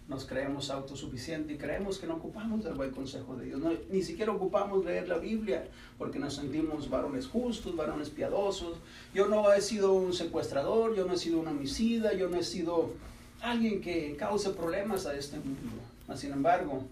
nos 0.08 0.26
creemos 0.26 0.70
autosuficientes 0.70 1.56
y 1.56 1.58
creemos 1.58 1.98
que 1.98 2.06
no 2.06 2.16
ocupamos 2.16 2.62
del 2.62 2.74
buen 2.74 2.90
consejo 2.90 3.36
de 3.36 3.46
Dios. 3.46 3.60
ni 3.90 4.02
siquiera 4.02 4.32
ocupamos 4.32 4.84
leer 4.84 5.08
la 5.08 5.16
Biblia 5.16 5.66
porque 5.96 6.18
nos 6.18 6.34
sentimos 6.34 6.90
varones 6.90 7.26
justos, 7.26 7.74
varones 7.74 8.10
piadosos. 8.10 8.76
Yo 9.14 9.28
no 9.28 9.50
he 9.52 9.62
sido 9.62 9.94
un 9.94 10.12
secuestrador, 10.12 10.94
yo 10.94 11.06
no 11.06 11.14
he 11.14 11.18
sido 11.18 11.40
un 11.40 11.48
homicida, 11.48 12.12
yo 12.12 12.28
no 12.28 12.36
he 12.36 12.44
sido 12.44 12.92
alguien 13.40 13.80
que 13.80 14.14
cause 14.16 14.50
problemas 14.50 15.06
a 15.06 15.14
este 15.14 15.38
mundo. 15.38 15.72
Sin 16.14 16.32
embargo, 16.32 16.84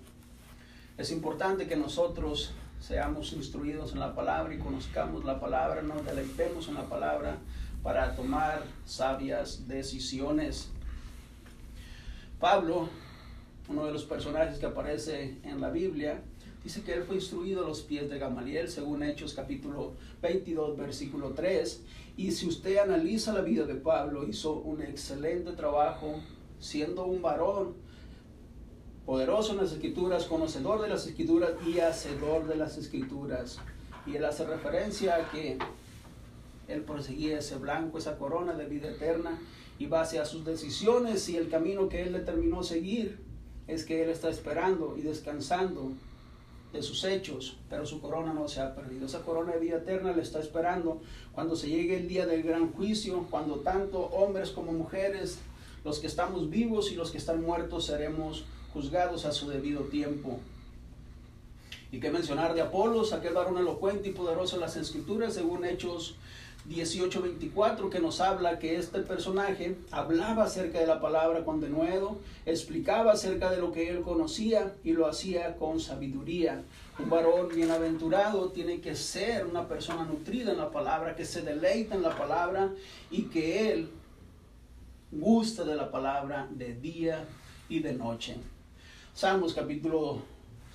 es 0.96 1.10
importante 1.10 1.66
que 1.66 1.76
nosotros 1.76 2.52
seamos 2.80 3.32
instruidos 3.34 3.92
en 3.92 4.00
la 4.00 4.14
palabra 4.14 4.54
y 4.54 4.58
conozcamos 4.58 5.24
la 5.24 5.38
palabra, 5.38 5.82
nos 5.82 6.04
deleitemos 6.04 6.68
en 6.68 6.74
la 6.74 6.84
palabra 6.84 7.36
para 7.82 8.16
tomar 8.16 8.62
sabias 8.86 9.68
decisiones. 9.68 10.68
Pablo, 12.40 12.88
uno 13.68 13.86
de 13.86 13.92
los 13.92 14.04
personajes 14.04 14.58
que 14.58 14.66
aparece 14.66 15.38
en 15.44 15.60
la 15.60 15.70
Biblia, 15.70 16.22
Dice 16.64 16.82
que 16.82 16.94
él 16.94 17.02
fue 17.02 17.16
instruido 17.16 17.64
a 17.64 17.68
los 17.68 17.82
pies 17.82 18.08
de 18.08 18.18
Gamaliel, 18.20 18.68
según 18.68 19.02
Hechos 19.02 19.34
capítulo 19.34 19.94
22, 20.22 20.76
versículo 20.76 21.30
3. 21.30 21.82
Y 22.16 22.30
si 22.30 22.46
usted 22.46 22.76
analiza 22.76 23.32
la 23.32 23.40
vida 23.40 23.64
de 23.64 23.74
Pablo, 23.74 24.28
hizo 24.28 24.60
un 24.60 24.80
excelente 24.80 25.52
trabajo 25.52 26.20
siendo 26.60 27.04
un 27.04 27.20
varón 27.20 27.74
poderoso 29.04 29.52
en 29.52 29.58
las 29.58 29.72
escrituras, 29.72 30.26
conocedor 30.26 30.80
de 30.80 30.88
las 30.88 31.04
escrituras 31.04 31.50
y 31.66 31.80
hacedor 31.80 32.46
de 32.46 32.54
las 32.54 32.78
escrituras. 32.78 33.58
Y 34.06 34.14
él 34.14 34.24
hace 34.24 34.46
referencia 34.46 35.16
a 35.16 35.30
que 35.32 35.58
él 36.68 36.82
proseguía 36.82 37.40
ese 37.40 37.56
blanco, 37.56 37.98
esa 37.98 38.18
corona 38.18 38.52
de 38.52 38.66
vida 38.66 38.88
eterna, 38.88 39.40
y 39.80 39.86
base 39.86 40.20
a 40.20 40.24
sus 40.24 40.44
decisiones 40.44 41.28
y 41.28 41.36
el 41.36 41.48
camino 41.48 41.88
que 41.88 42.02
él 42.02 42.12
determinó 42.12 42.62
seguir, 42.62 43.18
es 43.68 43.84
que 43.84 44.02
él 44.02 44.10
está 44.10 44.28
esperando 44.28 44.96
y 44.96 45.02
descansando 45.02 45.92
de 46.72 46.82
sus 46.82 47.04
hechos, 47.04 47.56
pero 47.68 47.84
su 47.84 48.00
corona 48.00 48.32
no 48.32 48.48
se 48.48 48.60
ha 48.60 48.74
perdido. 48.74 49.06
Esa 49.06 49.22
corona 49.22 49.52
de 49.52 49.60
vida 49.60 49.76
eterna 49.76 50.12
le 50.12 50.22
está 50.22 50.40
esperando 50.40 51.00
cuando 51.32 51.54
se 51.54 51.68
llegue 51.68 51.98
el 51.98 52.08
día 52.08 52.26
del 52.26 52.42
gran 52.42 52.72
juicio, 52.72 53.26
cuando 53.30 53.56
tanto 53.56 54.00
hombres 54.06 54.50
como 54.50 54.72
mujeres, 54.72 55.38
los 55.84 55.98
que 55.98 56.06
estamos 56.06 56.48
vivos 56.48 56.90
y 56.90 56.94
los 56.94 57.10
que 57.10 57.18
están 57.18 57.42
muertos, 57.42 57.86
seremos 57.86 58.44
juzgados 58.72 59.26
a 59.26 59.32
su 59.32 59.48
debido 59.48 59.82
tiempo. 59.82 60.40
Y 61.90 62.00
qué 62.00 62.10
mencionar 62.10 62.54
de 62.54 62.62
Apolos, 62.62 63.12
aquel 63.12 63.34
varón 63.34 63.58
elocuente 63.58 64.08
y 64.08 64.12
poderoso 64.12 64.56
en 64.56 64.62
las 64.62 64.76
escrituras, 64.76 65.34
según 65.34 65.66
Hechos 65.66 66.16
18:24 66.68 67.90
que 67.90 67.98
nos 67.98 68.20
habla 68.20 68.58
que 68.58 68.76
este 68.76 69.00
personaje 69.00 69.76
hablaba 69.90 70.44
acerca 70.44 70.78
de 70.78 70.86
la 70.86 71.00
palabra 71.00 71.44
con 71.44 71.60
denuedo, 71.60 72.18
explicaba 72.46 73.12
acerca 73.12 73.50
de 73.50 73.58
lo 73.58 73.72
que 73.72 73.90
él 73.90 74.02
conocía 74.02 74.72
y 74.84 74.92
lo 74.92 75.06
hacía 75.06 75.56
con 75.56 75.80
sabiduría. 75.80 76.62
Un 76.98 77.10
varón 77.10 77.48
bienaventurado 77.48 78.50
tiene 78.50 78.80
que 78.80 78.94
ser 78.94 79.46
una 79.46 79.66
persona 79.66 80.04
nutrida 80.04 80.52
en 80.52 80.58
la 80.58 80.70
palabra, 80.70 81.16
que 81.16 81.24
se 81.24 81.42
deleita 81.42 81.96
en 81.96 82.02
la 82.02 82.16
palabra 82.16 82.70
y 83.10 83.22
que 83.22 83.72
él 83.72 83.90
gusta 85.10 85.64
de 85.64 85.74
la 85.74 85.90
palabra 85.90 86.48
de 86.50 86.74
día 86.74 87.24
y 87.68 87.80
de 87.80 87.92
noche. 87.92 88.36
Salmos 89.14 89.52
capítulo 89.52 90.22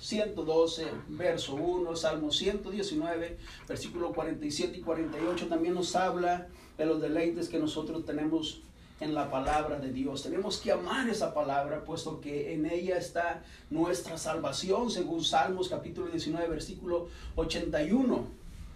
112, 0.00 0.86
verso 1.08 1.54
1, 1.54 1.96
Salmo 1.96 2.30
119, 2.30 3.36
versículo 3.66 4.12
47 4.12 4.78
y 4.78 4.80
48 4.80 5.48
también 5.48 5.74
nos 5.74 5.96
habla 5.96 6.48
de 6.76 6.86
los 6.86 7.00
deleites 7.00 7.48
que 7.48 7.58
nosotros 7.58 8.04
tenemos 8.04 8.62
en 9.00 9.14
la 9.14 9.30
palabra 9.30 9.78
de 9.78 9.92
Dios. 9.92 10.22
Tenemos 10.22 10.58
que 10.58 10.72
amar 10.72 11.08
esa 11.08 11.34
palabra, 11.34 11.84
puesto 11.84 12.20
que 12.20 12.54
en 12.54 12.66
ella 12.66 12.96
está 12.96 13.42
nuestra 13.70 14.18
salvación, 14.18 14.90
según 14.90 15.24
Salmos 15.24 15.68
capítulo 15.68 16.08
19, 16.08 16.48
versículo 16.48 17.08
81. 17.36 18.26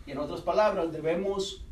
Y 0.07 0.11
en 0.13 0.19
otras 0.19 0.41
palabras, 0.41 0.93
debemos 0.93 1.65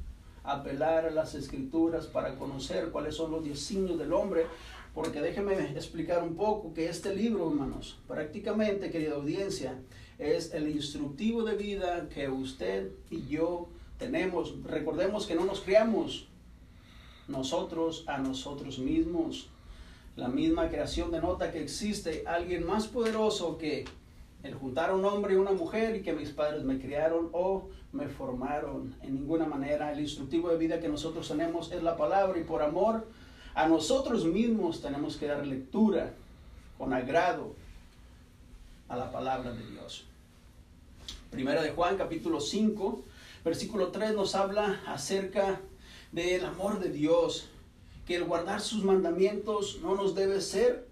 apelar 0.43 1.07
a 1.07 1.11
las 1.11 1.35
escrituras 1.35 2.07
para 2.07 2.37
conocer 2.37 2.91
cuáles 2.91 3.15
son 3.15 3.31
los 3.31 3.45
designios 3.45 3.99
del 3.99 4.13
hombre 4.13 4.47
porque 4.95 5.21
déjeme 5.21 5.55
explicar 5.73 6.23
un 6.23 6.35
poco 6.37 6.75
que 6.75 6.89
este 6.89 7.15
libro, 7.15 7.49
hermanos, 7.49 7.99
prácticamente, 8.09 8.91
querida 8.91 9.15
audiencia, 9.15 9.79
es 10.19 10.53
el 10.53 10.69
instructivo 10.69 11.45
de 11.45 11.57
vida 11.57 12.09
que 12.09 12.29
usted 12.29 12.91
y 13.11 13.27
yo 13.27 13.69
tenemos. 13.99 14.63
Recordemos 14.65 15.27
que 15.27 15.35
no 15.35 15.45
nos 15.45 15.61
criamos 15.61 16.29
nosotros 17.29 18.05
a 18.07 18.19
nosotros 18.19 18.79
mismos. 18.79 19.49
La 20.17 20.29
misma 20.29 20.69
creación 20.69 21.11
denota 21.11 21.53
que 21.53 21.63
existe 21.63 22.25
alguien 22.27 22.67
más 22.67 22.89
poderoso 22.89 23.57
que 23.57 23.85
el 24.43 24.55
juntar 24.55 24.91
a 24.91 24.95
un 24.95 25.05
hombre 25.05 25.35
y 25.35 25.37
una 25.37 25.53
mujer 25.53 25.97
y 25.97 26.03
que 26.03 26.13
mis 26.13 26.31
padres 26.31 26.65
me 26.65 26.81
criaron 26.81 27.29
o 27.33 27.69
me 27.93 28.09
formaron. 28.09 28.95
En 29.03 29.15
ninguna 29.15 29.47
manera 29.47 29.93
el 29.93 30.01
instructivo 30.01 30.49
de 30.49 30.59
vida 30.59 30.81
que 30.81 30.89
nosotros 30.89 31.29
tenemos 31.29 31.71
es 31.73 31.83
la 31.83 31.97
palabra 31.97 32.39
y 32.39 32.45
por 32.45 32.63
amor 32.63 33.07
a 33.61 33.69
nosotros 33.69 34.25
mismos 34.25 34.81
tenemos 34.81 35.19
que 35.19 35.27
dar 35.27 35.47
lectura 35.47 36.15
con 36.79 36.95
agrado 36.95 37.55
a 38.89 38.97
la 38.97 39.13
palabra 39.13 39.53
de 39.53 39.67
Dios. 39.67 40.07
Primera 41.31 41.63
de 41.63 41.73
Juan 41.73 41.99
capítulo 41.99 42.41
5, 42.41 43.05
versículo 43.45 43.89
3 43.89 44.15
nos 44.15 44.35
habla 44.35 44.81
acerca 44.87 45.61
del 46.11 46.47
amor 46.47 46.81
de 46.81 46.89
Dios, 46.89 47.51
que 48.07 48.17
el 48.17 48.25
guardar 48.25 48.63
sus 48.63 48.83
mandamientos 48.83 49.81
no 49.83 49.95
nos 49.95 50.15
debe 50.15 50.41
ser 50.41 50.89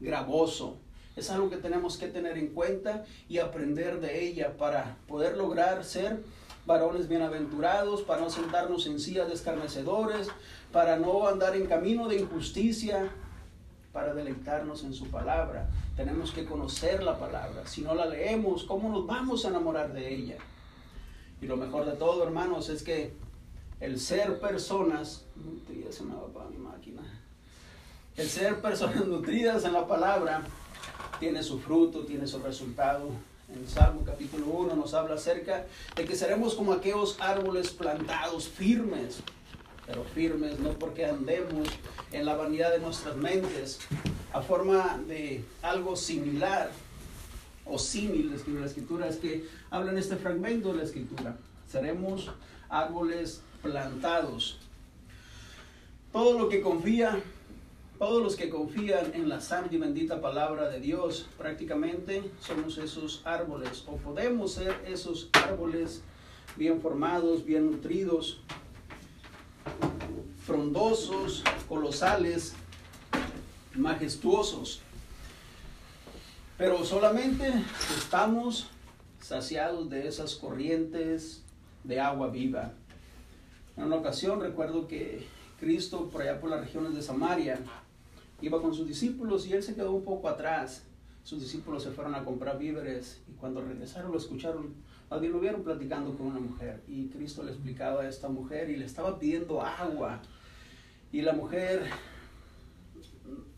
gravoso. 0.00 0.76
Es 1.14 1.30
algo 1.30 1.48
que 1.50 1.56
tenemos 1.58 1.98
que 1.98 2.08
tener 2.08 2.36
en 2.36 2.48
cuenta 2.48 3.06
y 3.28 3.38
aprender 3.38 4.00
de 4.00 4.26
ella 4.26 4.56
para 4.56 4.96
poder 5.06 5.36
lograr 5.36 5.84
ser 5.84 6.20
varones 6.66 7.08
bienaventurados, 7.08 8.02
para 8.02 8.20
no 8.20 8.28
sentarnos 8.28 8.86
en 8.86 8.98
sillas 9.00 9.28
de 9.28 9.34
escarnecedores, 9.34 10.28
para 10.72 10.96
no 10.96 11.26
andar 11.26 11.56
en 11.56 11.66
camino 11.66 12.08
de 12.08 12.20
injusticia, 12.20 13.10
para 13.92 14.14
deleitarnos 14.14 14.84
en 14.84 14.92
su 14.92 15.08
palabra. 15.08 15.68
Tenemos 15.96 16.30
que 16.30 16.44
conocer 16.44 17.02
la 17.02 17.18
palabra. 17.18 17.66
Si 17.66 17.82
no 17.82 17.94
la 17.94 18.06
leemos, 18.06 18.64
¿cómo 18.64 18.88
nos 18.90 19.06
vamos 19.06 19.44
a 19.44 19.48
enamorar 19.48 19.92
de 19.92 20.14
ella? 20.14 20.36
Y 21.40 21.46
lo 21.46 21.56
mejor 21.56 21.84
de 21.84 21.92
todo, 21.92 22.24
hermanos, 22.24 22.68
es 22.68 22.82
que 22.82 23.12
el 23.80 23.98
ser 23.98 24.40
personas, 24.40 25.24
para 26.34 26.50
mi 26.50 26.58
máquina. 26.58 27.02
El 28.16 28.28
ser 28.28 28.60
personas 28.60 29.06
nutridas 29.06 29.64
en 29.64 29.72
la 29.72 29.86
palabra 29.86 30.42
tiene 31.20 31.42
su 31.42 31.58
fruto, 31.60 32.04
tiene 32.04 32.26
su 32.26 32.40
resultado. 32.40 33.10
En 33.48 33.66
Salmo 33.66 34.02
capítulo 34.04 34.46
1 34.46 34.76
nos 34.76 34.92
habla 34.92 35.14
acerca 35.14 35.66
de 35.96 36.04
que 36.04 36.14
seremos 36.16 36.54
como 36.54 36.72
aquellos 36.72 37.18
árboles 37.18 37.70
plantados 37.70 38.46
firmes, 38.46 39.20
pero 39.88 40.04
firmes 40.04 40.60
no 40.60 40.72
porque 40.74 41.06
andemos 41.06 41.66
en 42.12 42.26
la 42.26 42.36
vanidad 42.36 42.72
de 42.72 42.78
nuestras 42.78 43.16
mentes, 43.16 43.80
a 44.34 44.42
forma 44.42 45.00
de 45.08 45.42
algo 45.62 45.96
similar 45.96 46.70
o 47.64 47.78
símil, 47.78 48.38
la 48.60 48.66
escritura 48.66 49.08
es 49.08 49.16
que 49.16 49.46
habla 49.70 49.90
en 49.90 49.98
este 49.98 50.16
fragmento 50.16 50.72
de 50.72 50.78
la 50.78 50.84
escritura. 50.84 51.36
Seremos 51.66 52.30
árboles 52.68 53.42
plantados. 53.62 54.58
Todo 56.12 56.38
lo 56.38 56.48
que 56.48 56.60
confía 56.60 57.22
todos 57.98 58.22
los 58.22 58.36
que 58.36 58.48
confían 58.48 59.12
en 59.14 59.28
la 59.28 59.40
santa 59.40 59.74
y 59.74 59.78
bendita 59.78 60.20
palabra 60.20 60.68
de 60.68 60.78
Dios, 60.78 61.26
prácticamente 61.36 62.22
somos 62.38 62.78
esos 62.78 63.22
árboles, 63.24 63.82
o 63.88 63.96
podemos 63.96 64.52
ser 64.52 64.72
esos 64.86 65.28
árboles 65.32 66.02
bien 66.56 66.80
formados, 66.80 67.44
bien 67.44 67.72
nutridos, 67.72 68.40
frondosos, 70.44 71.44
colosales, 71.68 72.54
majestuosos. 73.74 74.80
Pero 76.56 76.84
solamente 76.84 77.52
estamos 77.96 78.68
saciados 79.20 79.88
de 79.90 80.08
esas 80.08 80.34
corrientes 80.34 81.42
de 81.84 82.00
agua 82.00 82.28
viva. 82.28 82.72
En 83.76 83.84
una 83.84 83.96
ocasión 83.96 84.40
recuerdo 84.40 84.88
que 84.88 85.26
Cristo, 85.60 86.08
por 86.08 86.22
allá 86.22 86.40
por 86.40 86.50
las 86.50 86.60
regiones 86.60 86.94
de 86.94 87.02
Samaria, 87.02 87.58
iba 88.40 88.60
con 88.60 88.74
sus 88.74 88.88
discípulos 88.88 89.46
y 89.46 89.52
él 89.52 89.62
se 89.62 89.74
quedó 89.74 89.92
un 89.92 90.04
poco 90.04 90.28
atrás. 90.28 90.84
Sus 91.22 91.40
discípulos 91.40 91.82
se 91.82 91.90
fueron 91.90 92.14
a 92.14 92.24
comprar 92.24 92.58
víveres 92.58 93.20
y 93.28 93.32
cuando 93.32 93.60
regresaron 93.60 94.12
lo 94.12 94.18
escucharon, 94.18 94.74
lo 95.10 95.40
vieron 95.40 95.62
platicando 95.62 96.16
con 96.16 96.28
una 96.28 96.40
mujer 96.40 96.82
y 96.86 97.06
Cristo 97.08 97.42
le 97.42 97.52
explicaba 97.52 98.02
a 98.02 98.08
esta 98.08 98.28
mujer 98.28 98.70
y 98.70 98.76
le 98.76 98.84
estaba 98.84 99.18
pidiendo 99.18 99.62
agua 99.62 100.20
y 101.10 101.22
la 101.22 101.32
mujer 101.32 101.88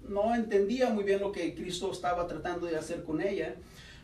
no 0.09 0.35
entendía 0.35 0.91
muy 0.91 1.05
bien 1.05 1.21
lo 1.21 1.33
que 1.33 1.55
Cristo 1.55 1.91
estaba 1.91 2.27
tratando 2.27 2.67
de 2.67 2.77
hacer 2.77 3.05
con 3.05 3.21
ella, 3.21 3.57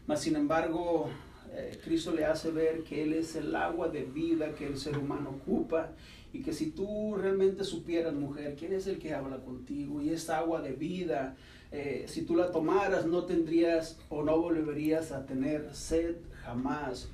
mas 0.07 0.21
sin 0.21 0.37
embargo 0.37 1.09
eh, 1.53 1.79
Cristo 1.85 2.13
le 2.13 2.25
hace 2.25 2.51
ver 2.51 2.83
que 2.83 3.03
Él 3.03 3.13
es 3.13 3.37
el 3.37 3.55
agua 3.55 3.89
de 3.89 4.05
vida 4.05 4.55
que 4.55 4.67
el 4.67 4.77
ser 4.77 4.99
humano 4.99 5.31
ocupa 5.31 5.93
y 6.33 6.43
que 6.43 6.53
si 6.53 6.71
tú 6.71 7.17
realmente 7.17 7.65
supieras, 7.65 8.13
mujer, 8.13 8.57
quién 8.59 8.73
es 8.73 8.87
el 8.87 8.99
que 8.99 9.15
habla 9.15 9.39
contigo 9.39 10.03
y 10.03 10.11
esta 10.11 10.39
agua 10.39 10.61
de 10.61 10.73
vida, 10.73 11.35
eh, 11.73 12.05
si 12.09 12.23
tú 12.23 12.37
la 12.37 12.51
tomaras 12.51 13.07
no 13.07 13.25
tendrías 13.25 13.99
o 14.09 14.23
no 14.23 14.39
volverías 14.39 15.13
a 15.13 15.25
tener 15.25 15.75
sed 15.75 16.17
jamás. 16.45 17.09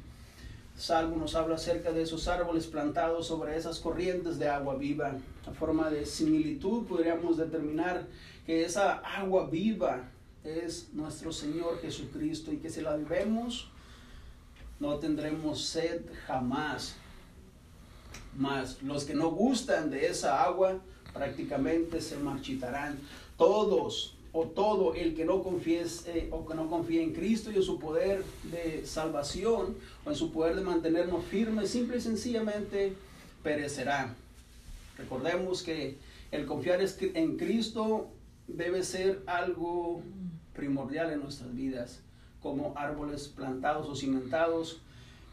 Salmo 0.76 1.16
nos 1.16 1.34
habla 1.34 1.56
acerca 1.56 1.92
de 1.92 2.02
esos 2.02 2.28
árboles 2.28 2.66
plantados 2.66 3.26
sobre 3.26 3.56
esas 3.56 3.78
corrientes 3.78 4.38
de 4.38 4.48
agua 4.48 4.74
viva. 4.76 5.14
A 5.46 5.52
forma 5.52 5.90
de 5.90 6.06
similitud 6.06 6.86
podríamos 6.86 7.36
determinar 7.36 8.06
que 8.46 8.64
esa 8.64 8.94
agua 8.98 9.48
viva 9.48 10.08
es 10.42 10.88
nuestro 10.92 11.32
Señor 11.32 11.80
Jesucristo 11.80 12.52
y 12.52 12.56
que 12.56 12.70
si 12.70 12.80
la 12.80 12.96
vivemos 12.96 13.70
no 14.80 14.98
tendremos 14.98 15.64
sed 15.64 16.02
jamás. 16.26 16.96
Mas 18.36 18.82
los 18.82 19.04
que 19.04 19.14
no 19.14 19.30
gustan 19.30 19.90
de 19.90 20.06
esa 20.06 20.42
agua 20.42 20.80
prácticamente 21.12 22.00
se 22.00 22.16
marchitarán. 22.16 22.98
Todos, 23.36 24.16
o 24.33 24.45
todo 24.47 24.95
el 24.95 25.14
que 25.14 25.24
no 25.24 25.43
confiese 25.43 26.28
o 26.30 26.47
que 26.47 26.55
no 26.55 26.68
confíe 26.68 27.03
en 27.03 27.12
Cristo 27.12 27.51
y 27.53 27.57
en 27.57 27.62
su 27.62 27.78
poder 27.78 28.24
de 28.45 28.87
salvación 28.87 29.76
o 30.05 30.11
en 30.11 30.16
su 30.16 30.33
poder 30.33 30.57
de 30.57 30.62
mantenernos 30.62 31.24
firmes, 31.26 31.70
simple 31.70 31.99
y 31.99 32.01
sencillamente 32.01 32.95
perecerá. 33.43 34.14
Recordemos 34.97 35.62
que 35.62 35.99
el 36.30 36.47
confiar 36.47 36.80
en 36.80 37.37
Cristo 37.37 38.09
debe 38.49 38.83
ser 38.85 39.22
algo 39.26 40.03
primordial 40.55 41.11
en 41.11 41.20
nuestras 41.20 41.55
vidas, 41.55 42.01
como 42.43 42.72
árboles 42.76 43.28
plantados 43.28 43.89
o 43.89 43.95
cimentados 43.95 44.80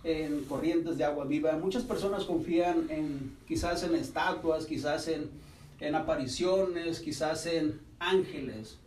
en 0.04 0.44
corrientes 0.46 0.98
de 0.98 1.04
agua 1.04 1.26
viva. 1.26 1.54
Muchas 1.58 1.84
personas 1.84 2.26
confían 2.26 2.88
en 2.90 3.36
quizás 3.48 3.84
en 3.84 3.96
estatuas, 3.96 4.66
quizás 4.66 5.08
en, 5.08 5.30
en 5.80 5.96
apariciones, 5.96 7.00
quizás 7.00 7.46
en 7.46 7.80
ángeles. 8.00 8.78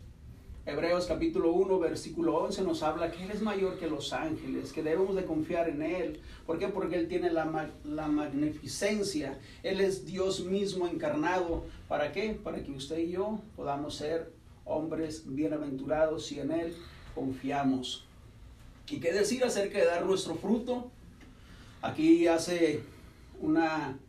Hebreos 0.65 1.07
capítulo 1.07 1.51
1, 1.51 1.77
versículo 1.77 2.37
11 2.37 2.61
nos 2.61 2.83
habla 2.83 3.11
que 3.11 3.21
Él 3.21 3.31
es 3.31 3.41
mayor 3.41 3.77
que 3.77 3.89
los 3.89 4.13
ángeles, 4.13 4.71
que 4.71 4.81
debemos 4.81 5.13
de 5.13 5.25
confiar 5.25 5.67
en 5.67 5.81
Él. 5.81 6.21
¿Por 6.45 6.57
qué? 6.57 6.69
Porque 6.69 6.95
Él 6.95 7.09
tiene 7.09 7.29
la, 7.29 7.69
la 7.83 8.07
magnificencia. 8.07 9.37
Él 9.61 9.81
es 9.81 10.05
Dios 10.05 10.45
mismo 10.45 10.87
encarnado. 10.87 11.65
¿Para 11.89 12.13
qué? 12.13 12.39
Para 12.41 12.63
que 12.63 12.71
usted 12.71 12.97
y 12.99 13.11
yo 13.11 13.41
podamos 13.57 13.95
ser 13.95 14.31
hombres 14.63 15.23
bienaventurados 15.25 16.27
si 16.27 16.39
en 16.39 16.51
Él 16.51 16.73
confiamos. 17.13 18.05
¿Y 18.89 19.01
qué 19.01 19.11
decir 19.11 19.43
acerca 19.43 19.79
de 19.79 19.85
dar 19.85 20.05
nuestro 20.05 20.35
fruto? 20.35 20.89
Aquí 21.81 22.25
hace 22.27 22.83
una 23.41 23.99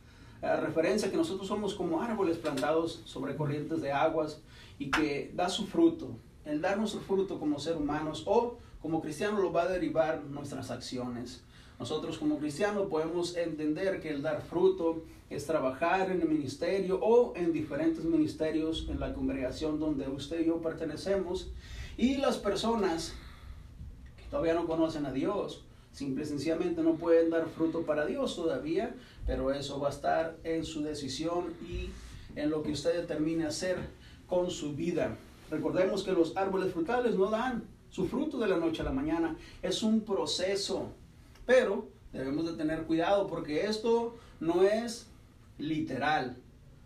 eh, 0.41 0.57
referencia 0.59 1.11
que 1.11 1.17
nosotros 1.17 1.49
somos 1.49 1.75
como 1.75 2.01
árboles 2.01 2.39
plantados 2.39 3.03
sobre 3.07 3.35
corrientes 3.35 3.83
de 3.83 3.91
aguas 3.91 4.41
y 4.79 4.93
que 4.93 5.33
da 5.35 5.49
su 5.49 5.67
fruto 5.67 6.17
el 6.45 6.61
dar 6.61 6.79
nuestro 6.79 7.01
fruto 7.01 7.39
como 7.39 7.59
ser 7.59 7.77
humanos 7.77 8.25
o 8.27 8.59
como 8.83 9.01
cristianos 9.01 9.41
lo 9.41 9.53
va 9.53 9.63
a 9.63 9.69
derivar 9.69 10.23
nuestras 10.25 10.71
acciones. 10.71 11.43
Nosotros 11.79 12.19
como 12.19 12.39
cristianos 12.39 12.89
podemos 12.89 13.37
entender 13.37 14.01
que 14.01 14.11
el 14.11 14.23
dar 14.23 14.43
fruto 14.43 15.03
es 15.31 15.47
trabajar 15.47 16.11
en 16.11 16.21
el 16.21 16.29
ministerio 16.29 17.01
o 17.03 17.35
en 17.35 17.53
diferentes 17.53 18.05
ministerios 18.05 18.87
en 18.89 19.01
la 19.01 19.13
congregación 19.13 19.81
donde 19.81 20.09
usted 20.09 20.41
y 20.41 20.47
yo 20.47 20.61
pertenecemos. 20.61 21.51
Y 21.97 22.17
las 22.19 22.39
personas 22.39 23.15
que 24.17 24.25
todavía 24.31 24.55
no 24.55 24.67
conocen 24.67 25.07
a 25.07 25.13
Dios, 25.13 25.65
simple 25.93 26.25
y 26.25 26.27
sencillamente 26.27 26.83
no 26.83 26.95
pueden 26.95 27.31
dar 27.31 27.49
fruto 27.49 27.83
para 27.83 28.07
Dios 28.07 28.37
todavía, 28.37 28.95
pero 29.27 29.53
eso 29.53 29.81
va 29.81 29.89
a 29.89 29.93
estar 29.93 30.37
en 30.45 30.65
su 30.65 30.83
decisión 30.83 31.55
y 31.69 31.91
en 32.37 32.51
lo 32.51 32.63
que 32.63 32.73
usted 32.73 32.95
determine 32.95 33.47
hacer 33.47 33.79
con 34.27 34.51
su 34.51 34.75
vida. 34.75 35.17
Recordemos 35.51 36.03
que 36.03 36.13
los 36.13 36.37
árboles 36.37 36.73
frutales 36.73 37.17
no 37.17 37.31
dan 37.31 37.65
su 37.91 38.09
fruto 38.09 38.39
de 38.39 38.49
la 38.49 38.57
noche 38.57 38.83
a 38.83 38.85
la 38.85 38.93
mañana, 38.93 39.37
es 39.63 39.83
un 39.83 40.01
proceso, 40.01 40.89
pero 41.47 41.89
debemos 42.13 42.47
de 42.47 42.57
tener 42.57 42.85
cuidado 42.85 43.27
porque 43.27 43.67
esto 43.67 44.17
no 44.41 44.63
es 44.65 45.07
literal, 45.59 46.37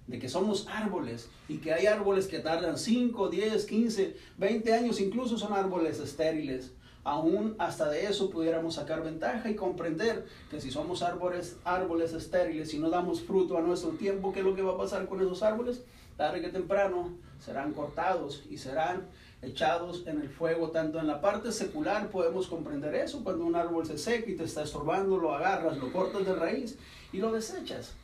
de 0.07 0.19
que 0.19 0.29
somos 0.29 0.67
árboles 0.69 1.29
y 1.49 1.59
que 1.59 1.73
hay 1.73 1.87
árboles 1.87 2.27
que 2.27 2.41
tardan 2.41 2.79
5, 2.79 3.29
10, 3.29 3.65
15, 3.65 4.17
20 4.39 4.73
años, 4.75 5.01
incluso 5.01 5.39
son 5.39 5.53
árboles 5.53 6.01
estériles. 6.01 6.73
Aún 7.05 7.55
hasta 7.59 7.89
de 7.89 8.07
eso 8.07 8.29
pudiéramos 8.29 8.75
sacar 8.75 9.03
ventaja 9.03 9.49
y 9.49 9.55
comprender 9.55 10.27
que 10.51 10.61
si 10.61 10.71
somos 10.71 11.03
árboles, 11.03 11.57
árboles 11.65 12.13
estériles 12.13 12.75
y 12.75 12.79
no 12.79 12.91
damos 12.91 13.23
fruto 13.23 13.57
a 13.57 13.63
nuestro 13.63 13.91
tiempo, 13.91 14.33
¿qué 14.33 14.41
es 14.41 14.45
lo 14.45 14.55
que 14.55 14.63
va 14.63 14.73
a 14.73 14.79
pasar 14.79 15.07
con 15.09 15.21
esos 15.21 15.43
árboles? 15.43 15.83
Tarde 16.19 16.41
que 16.41 16.49
temprano 16.49 17.17
serán 17.39 17.73
cortados 17.73 18.43
y 18.51 18.59
serán 18.59 19.07
echados 19.41 20.05
en 20.07 20.21
el 20.21 20.29
fuego. 20.29 20.71
Tanto 20.71 20.99
en 20.99 21.07
la 21.07 21.21
parte 21.21 21.53
secular 21.53 22.11
podemos 22.11 22.49
comprender 22.49 22.93
eso. 22.97 23.23
Cuando 23.23 23.47
un 23.47 23.55
árbol 23.55 23.87
se 23.87 23.97
seca 23.97 24.29
y 24.29 24.37
te 24.37 24.43
está 24.43 24.65
estorbando, 24.65 25.17
lo 25.17 25.33
agarras, 25.33 25.79
lo 25.79 25.93
cortas 25.93 26.27
de 26.27 26.35
raíz 26.35 26.77
y 27.13 27.19
lo 27.19 27.31
desechas. 27.31 27.95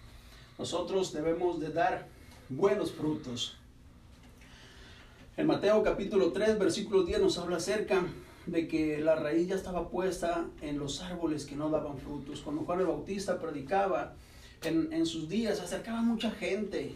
Nosotros 0.58 1.12
debemos 1.12 1.58
de 1.58 1.70
dar 1.70 2.06
buenos 2.48 2.92
frutos. 2.92 3.58
En 5.36 5.48
Mateo 5.48 5.82
capítulo 5.82 6.32
3, 6.32 6.56
versículo 6.56 7.02
10 7.02 7.20
nos 7.20 7.38
habla 7.38 7.56
acerca 7.56 8.04
de 8.46 8.68
que 8.68 9.00
la 9.00 9.16
raíz 9.16 9.48
ya 9.48 9.56
estaba 9.56 9.88
puesta 9.88 10.44
en 10.60 10.78
los 10.78 11.02
árboles 11.02 11.46
que 11.46 11.56
no 11.56 11.68
daban 11.68 11.98
frutos. 11.98 12.42
Cuando 12.42 12.62
Juan 12.62 12.78
el 12.78 12.86
Bautista 12.86 13.40
predicaba 13.40 14.14
en, 14.62 14.92
en 14.92 15.04
sus 15.04 15.28
días, 15.28 15.60
acercaba 15.60 16.00
mucha 16.02 16.30
gente 16.30 16.94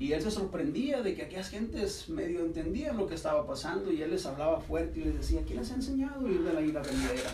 y 0.00 0.14
él 0.14 0.22
se 0.22 0.30
sorprendía 0.30 1.02
de 1.02 1.14
que 1.14 1.22
aquellas 1.22 1.50
gentes 1.50 2.08
medio 2.08 2.40
entendían 2.40 2.96
lo 2.96 3.06
que 3.06 3.14
estaba 3.14 3.46
pasando 3.46 3.92
y 3.92 4.00
él 4.00 4.10
les 4.10 4.24
hablaba 4.24 4.58
fuerte 4.58 4.98
y 4.98 5.04
les 5.04 5.14
decía, 5.18 5.42
¿quién 5.46 5.58
les 5.58 5.70
ha 5.70 5.74
enseñado 5.74 6.26
a 6.26 6.30
ir 6.30 6.42
de 6.42 6.54
la 6.54 6.62
isla 6.62 6.80
venidera? 6.80 7.30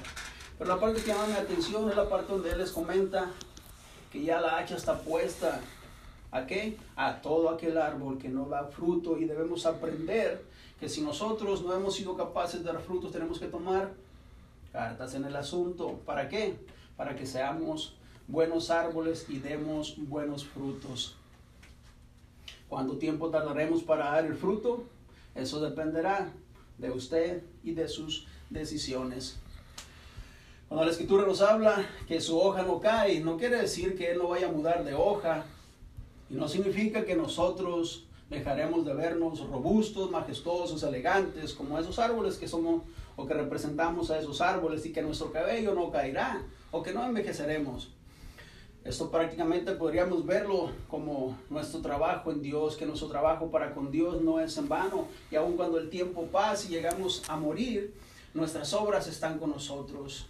Pero 0.59 0.75
la 0.75 0.81
parte 0.81 1.01
que 1.01 1.07
llama 1.07 1.29
mi 1.29 1.35
atención 1.35 1.89
es 1.89 1.95
la 1.95 2.09
parte 2.09 2.33
donde 2.33 2.51
él 2.51 2.59
les 2.59 2.73
comenta 2.73 3.31
que 4.11 4.21
ya 4.21 4.41
la 4.41 4.59
hacha 4.59 4.77
está 4.77 5.01
puesta. 5.01 5.61
¿A? 6.33 6.45
A 6.97 7.23
todo 7.23 7.51
aquel 7.51 7.79
árbol 7.79 8.19
que 8.19 8.29
no 8.29 8.47
da 8.47 8.65
fruto 8.65 9.17
y 9.17 9.27
debemos 9.27 9.65
aprender 9.65 10.45
que 10.81 10.89
si 10.89 11.03
nosotros 11.03 11.63
no 11.63 11.73
hemos 11.73 11.95
sido 11.95 12.17
capaces 12.17 12.65
de 12.65 12.73
dar 12.73 12.81
frutos, 12.81 13.13
tenemos 13.13 13.39
que 13.39 13.47
tomar 13.47 13.93
cartas 14.73 15.15
en 15.15 15.25
el 15.25 15.37
asunto. 15.37 16.01
¿Para 16.05 16.29
qué? 16.29 16.57
Para 16.97 17.15
que 17.15 17.27
seamos 17.27 17.95
buenos 18.27 18.71
árboles 18.71 19.27
y 19.29 19.39
demos 19.39 19.95
buenos 19.97 20.45
frutos. 20.45 21.16
¿Cuánto 22.69 22.99
tiempo 22.99 23.31
tardaremos 23.31 23.83
para 23.83 24.11
dar 24.11 24.27
el 24.27 24.35
fruto? 24.35 24.85
Eso 25.35 25.61
dependerá 25.61 26.33
de 26.79 26.91
usted 26.91 27.43
y 27.63 27.73
de 27.73 27.89
sus 27.89 28.27
decisiones. 28.51 29.39
Cuando 30.69 30.85
la 30.85 30.91
escritura 30.91 31.25
nos 31.25 31.43
habla 31.43 31.87
que 32.09 32.21
su 32.21 32.39
hoja 32.39 32.63
no 32.63 32.81
cae, 32.81 33.21
no 33.21 33.37
quiere 33.37 33.61
decir 33.61 33.97
que 33.97 34.11
él 34.11 34.19
no 34.19 34.29
vaya 34.29 34.49
a 34.49 34.53
mudar 34.53 34.85
de 34.85 34.95
hoja. 34.95 35.45
Y 36.29 36.35
no 36.35 36.49
significa 36.49 37.05
que 37.05 37.15
nosotros 37.15 38.07
dejaremos 38.29 38.85
de 38.85 38.95
vernos 38.95 39.49
robustos, 39.49 40.11
majestuosos, 40.11 40.83
elegantes, 40.83 41.55
como 41.55 41.79
esos 41.79 42.01
árboles 42.01 42.37
que 42.37 42.49
somos 42.49 42.83
o 43.15 43.27
que 43.27 43.35
representamos 43.35 44.11
a 44.11 44.19
esos 44.19 44.41
árboles 44.41 44.85
y 44.85 44.93
que 44.93 45.03
nuestro 45.03 45.31
cabello 45.31 45.73
no 45.73 45.91
caerá 45.93 46.43
o 46.73 46.83
que 46.83 46.93
no 46.93 47.05
envejeceremos. 47.05 47.96
Esto 48.87 49.11
prácticamente 49.11 49.73
podríamos 49.73 50.25
verlo 50.25 50.71
como 50.89 51.37
nuestro 51.51 51.81
trabajo 51.81 52.31
en 52.31 52.41
Dios, 52.41 52.77
que 52.77 52.87
nuestro 52.87 53.09
trabajo 53.09 53.51
para 53.51 53.75
con 53.75 53.91
Dios 53.91 54.23
no 54.23 54.39
es 54.39 54.57
en 54.59 54.69
vano. 54.69 55.09
Y 55.29 55.35
aun 55.35 55.57
cuando 55.57 55.79
el 55.79 55.91
tiempo 55.91 56.27
pase 56.27 56.69
y 56.69 56.71
llegamos 56.71 57.25
a 57.29 57.37
morir, 57.37 57.93
nuestras 58.33 58.73
obras 58.75 59.09
están 59.09 59.41
con 59.41 59.51
nosotros. 59.51 60.27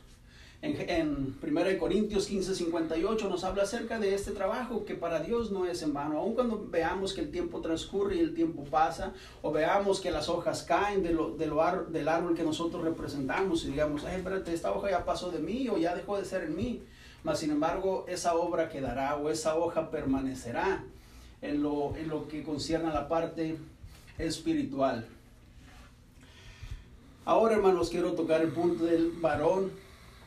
En, 0.62 0.88
en 0.88 1.36
1 1.42 1.78
Corintios 1.78 2.28
15, 2.28 2.54
58 2.54 3.28
nos 3.28 3.44
habla 3.44 3.64
acerca 3.64 3.98
de 3.98 4.14
este 4.14 4.30
trabajo 4.30 4.86
que 4.86 4.94
para 4.94 5.20
Dios 5.20 5.50
no 5.50 5.66
es 5.66 5.82
en 5.82 5.92
vano. 5.92 6.18
Aun 6.18 6.32
cuando 6.32 6.66
veamos 6.70 7.12
que 7.12 7.20
el 7.20 7.30
tiempo 7.30 7.60
transcurre 7.60 8.16
y 8.16 8.20
el 8.20 8.34
tiempo 8.34 8.64
pasa, 8.64 9.12
o 9.42 9.52
veamos 9.52 10.00
que 10.00 10.10
las 10.10 10.30
hojas 10.30 10.62
caen 10.62 11.02
de 11.02 11.14
del 11.38 12.08
árbol 12.08 12.34
que 12.34 12.42
nosotros 12.42 12.82
representamos 12.82 13.66
y 13.66 13.72
digamos, 13.72 14.06
ay, 14.06 14.16
espérate, 14.16 14.54
esta 14.54 14.72
hoja 14.72 14.90
ya 14.90 15.04
pasó 15.04 15.30
de 15.30 15.40
mí 15.40 15.68
o 15.68 15.76
ya 15.76 15.94
dejó 15.94 16.16
de 16.16 16.24
ser 16.24 16.44
en 16.44 16.56
mí 16.56 16.82
mas 17.26 17.40
sin 17.40 17.50
embargo 17.50 18.04
esa 18.06 18.36
obra 18.36 18.68
quedará 18.68 19.16
o 19.16 19.30
esa 19.30 19.56
hoja 19.56 19.90
permanecerá 19.90 20.84
en 21.42 21.60
lo, 21.60 21.96
en 21.96 22.08
lo 22.08 22.28
que 22.28 22.44
concierne 22.44 22.88
a 22.88 22.94
la 22.94 23.08
parte 23.08 23.58
espiritual. 24.16 25.04
Ahora, 27.24 27.56
hermanos, 27.56 27.90
quiero 27.90 28.12
tocar 28.12 28.42
el 28.42 28.52
punto 28.52 28.84
del 28.84 29.10
varón, 29.10 29.72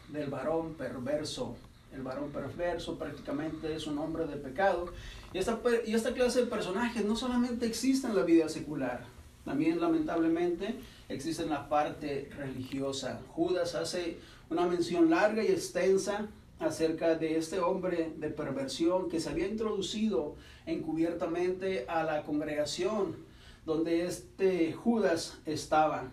del 0.10 0.30
varón 0.30 0.74
perverso. 0.74 1.56
El 1.94 2.02
varón 2.02 2.32
perverso 2.32 2.98
prácticamente 2.98 3.74
es 3.74 3.88
un 3.88 3.98
hombre 3.98 4.28
de 4.28 4.36
pecado. 4.36 4.88
Y 5.32 5.38
esta, 5.38 5.58
y 5.86 5.96
esta 5.96 6.14
clase 6.14 6.42
de 6.42 6.48
personajes 6.48 7.06
no 7.06 7.16
solamente 7.16 7.66
existe 7.66 8.08
en 8.08 8.16
la 8.18 8.24
vida 8.24 8.50
secular, 8.50 9.06
también 9.46 9.80
lamentablemente 9.80 10.76
existe 11.08 11.44
en 11.44 11.50
la 11.50 11.70
parte 11.70 12.30
religiosa. 12.36 13.22
Judas 13.30 13.74
hace 13.76 14.18
una 14.50 14.66
mención 14.66 15.10
larga 15.10 15.42
y 15.42 15.48
extensa 15.48 16.28
acerca 16.60 17.16
de 17.16 17.38
este 17.38 17.60
hombre 17.60 18.14
de 18.18 18.30
perversión 18.30 19.10
que 19.10 19.20
se 19.20 19.30
había 19.30 19.48
introducido 19.48 20.36
encubiertamente 20.66 21.86
a 21.88 22.04
la 22.04 22.24
congregación 22.24 23.16
donde 23.66 24.06
este 24.06 24.74
Judas 24.74 25.38
estaba. 25.46 26.12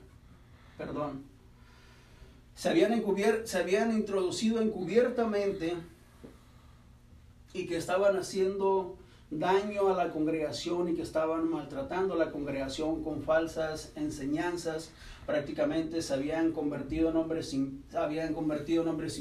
Perdón. 0.79 1.25
Se 2.55 2.69
habían, 2.69 3.03
se 3.45 3.59
habían 3.59 3.93
introducido 3.93 4.61
encubiertamente 4.61 5.75
y 7.53 7.67
que 7.67 7.77
estaban 7.77 8.17
haciendo 8.17 8.97
daño 9.31 9.89
a 9.89 9.97
la 9.97 10.11
congregación 10.11 10.89
y 10.89 10.95
que 10.95 11.03
estaban 11.03 11.49
maltratando 11.51 12.15
a 12.15 12.19
la 12.19 12.31
congregación 12.31 13.03
con 13.03 13.23
falsas 13.23 13.93
enseñanzas. 13.97 14.91
Prácticamente 15.27 16.03
se 16.03 16.15
habían 16.15 16.53
convertido 16.53 17.11
en 17.11 17.17
hombres, 17.17 17.55
habían 17.95 18.33
convertido 18.33 18.85
en 18.85 18.89
hombres 18.89 19.21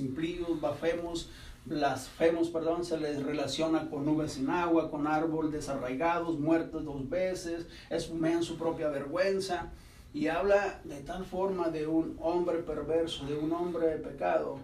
bafemos, 0.61 1.29
blasfemos, 1.65 2.49
perdón, 2.49 2.85
se 2.85 2.99
les 2.99 3.23
relaciona 3.23 3.89
con 3.89 4.05
nubes 4.05 4.33
sin 4.33 4.49
agua, 4.49 4.91
con 4.91 5.07
árboles 5.07 5.51
desarraigados, 5.51 6.39
muertos 6.39 6.85
dos 6.85 7.09
veces, 7.09 7.65
esfumean 7.89 8.43
su 8.43 8.57
propia 8.57 8.89
vergüenza. 8.89 9.71
Y 10.13 10.27
habla 10.27 10.79
de 10.85 11.01
tal 11.01 11.25
forma 11.25 11.69
de 11.69 11.87
un 11.87 12.15
hombre 12.21 12.59
perverso, 12.59 13.25
de 13.25 13.35
un 13.35 13.51
hombre 13.51 13.87
de 13.87 13.97
pecado, 13.97 14.59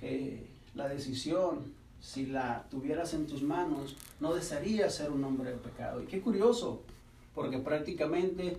que 0.00 0.46
la 0.74 0.88
decisión, 0.88 1.74
si 2.00 2.26
la 2.26 2.64
tuvieras 2.70 3.12
en 3.12 3.26
tus 3.26 3.42
manos, 3.42 3.96
no 4.20 4.32
desearía 4.34 4.88
ser 4.88 5.10
un 5.10 5.24
hombre 5.24 5.50
de 5.50 5.56
pecado. 5.56 6.00
Y 6.00 6.06
qué 6.06 6.20
curioso, 6.20 6.80
porque 7.34 7.58
prácticamente 7.58 8.56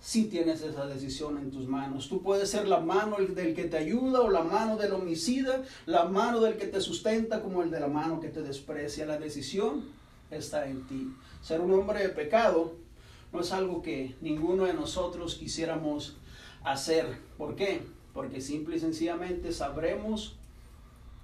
si 0.00 0.26
tienes 0.26 0.62
esa 0.62 0.86
decisión 0.86 1.38
en 1.38 1.50
tus 1.50 1.66
manos. 1.66 2.08
Tú 2.08 2.22
puedes 2.22 2.50
ser 2.50 2.68
la 2.68 2.80
mano 2.80 3.16
del 3.16 3.54
que 3.54 3.64
te 3.64 3.78
ayuda 3.78 4.20
o 4.20 4.30
la 4.30 4.42
mano 4.42 4.76
del 4.76 4.92
homicida, 4.92 5.62
la 5.86 6.04
mano 6.04 6.40
del 6.40 6.56
que 6.56 6.66
te 6.66 6.80
sustenta 6.80 7.40
como 7.40 7.62
el 7.62 7.70
de 7.70 7.80
la 7.80 7.88
mano 7.88 8.20
que 8.20 8.28
te 8.28 8.42
desprecia. 8.42 9.06
La 9.06 9.18
decisión 9.18 9.84
está 10.30 10.68
en 10.68 10.86
ti. 10.86 11.08
Ser 11.42 11.60
un 11.60 11.72
hombre 11.72 12.00
de 12.00 12.10
pecado 12.10 12.74
no 13.32 13.40
es 13.40 13.52
algo 13.52 13.82
que 13.82 14.14
ninguno 14.20 14.64
de 14.64 14.74
nosotros 14.74 15.36
quisiéramos 15.36 16.16
hacer. 16.64 17.18
¿Por 17.36 17.56
qué? 17.56 17.82
Porque 18.12 18.40
simple 18.40 18.76
y 18.76 18.80
sencillamente 18.80 19.52
sabremos 19.52 20.36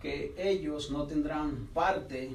que 0.00 0.34
ellos 0.38 0.90
no 0.90 1.06
tendrán 1.06 1.68
parte 1.74 2.30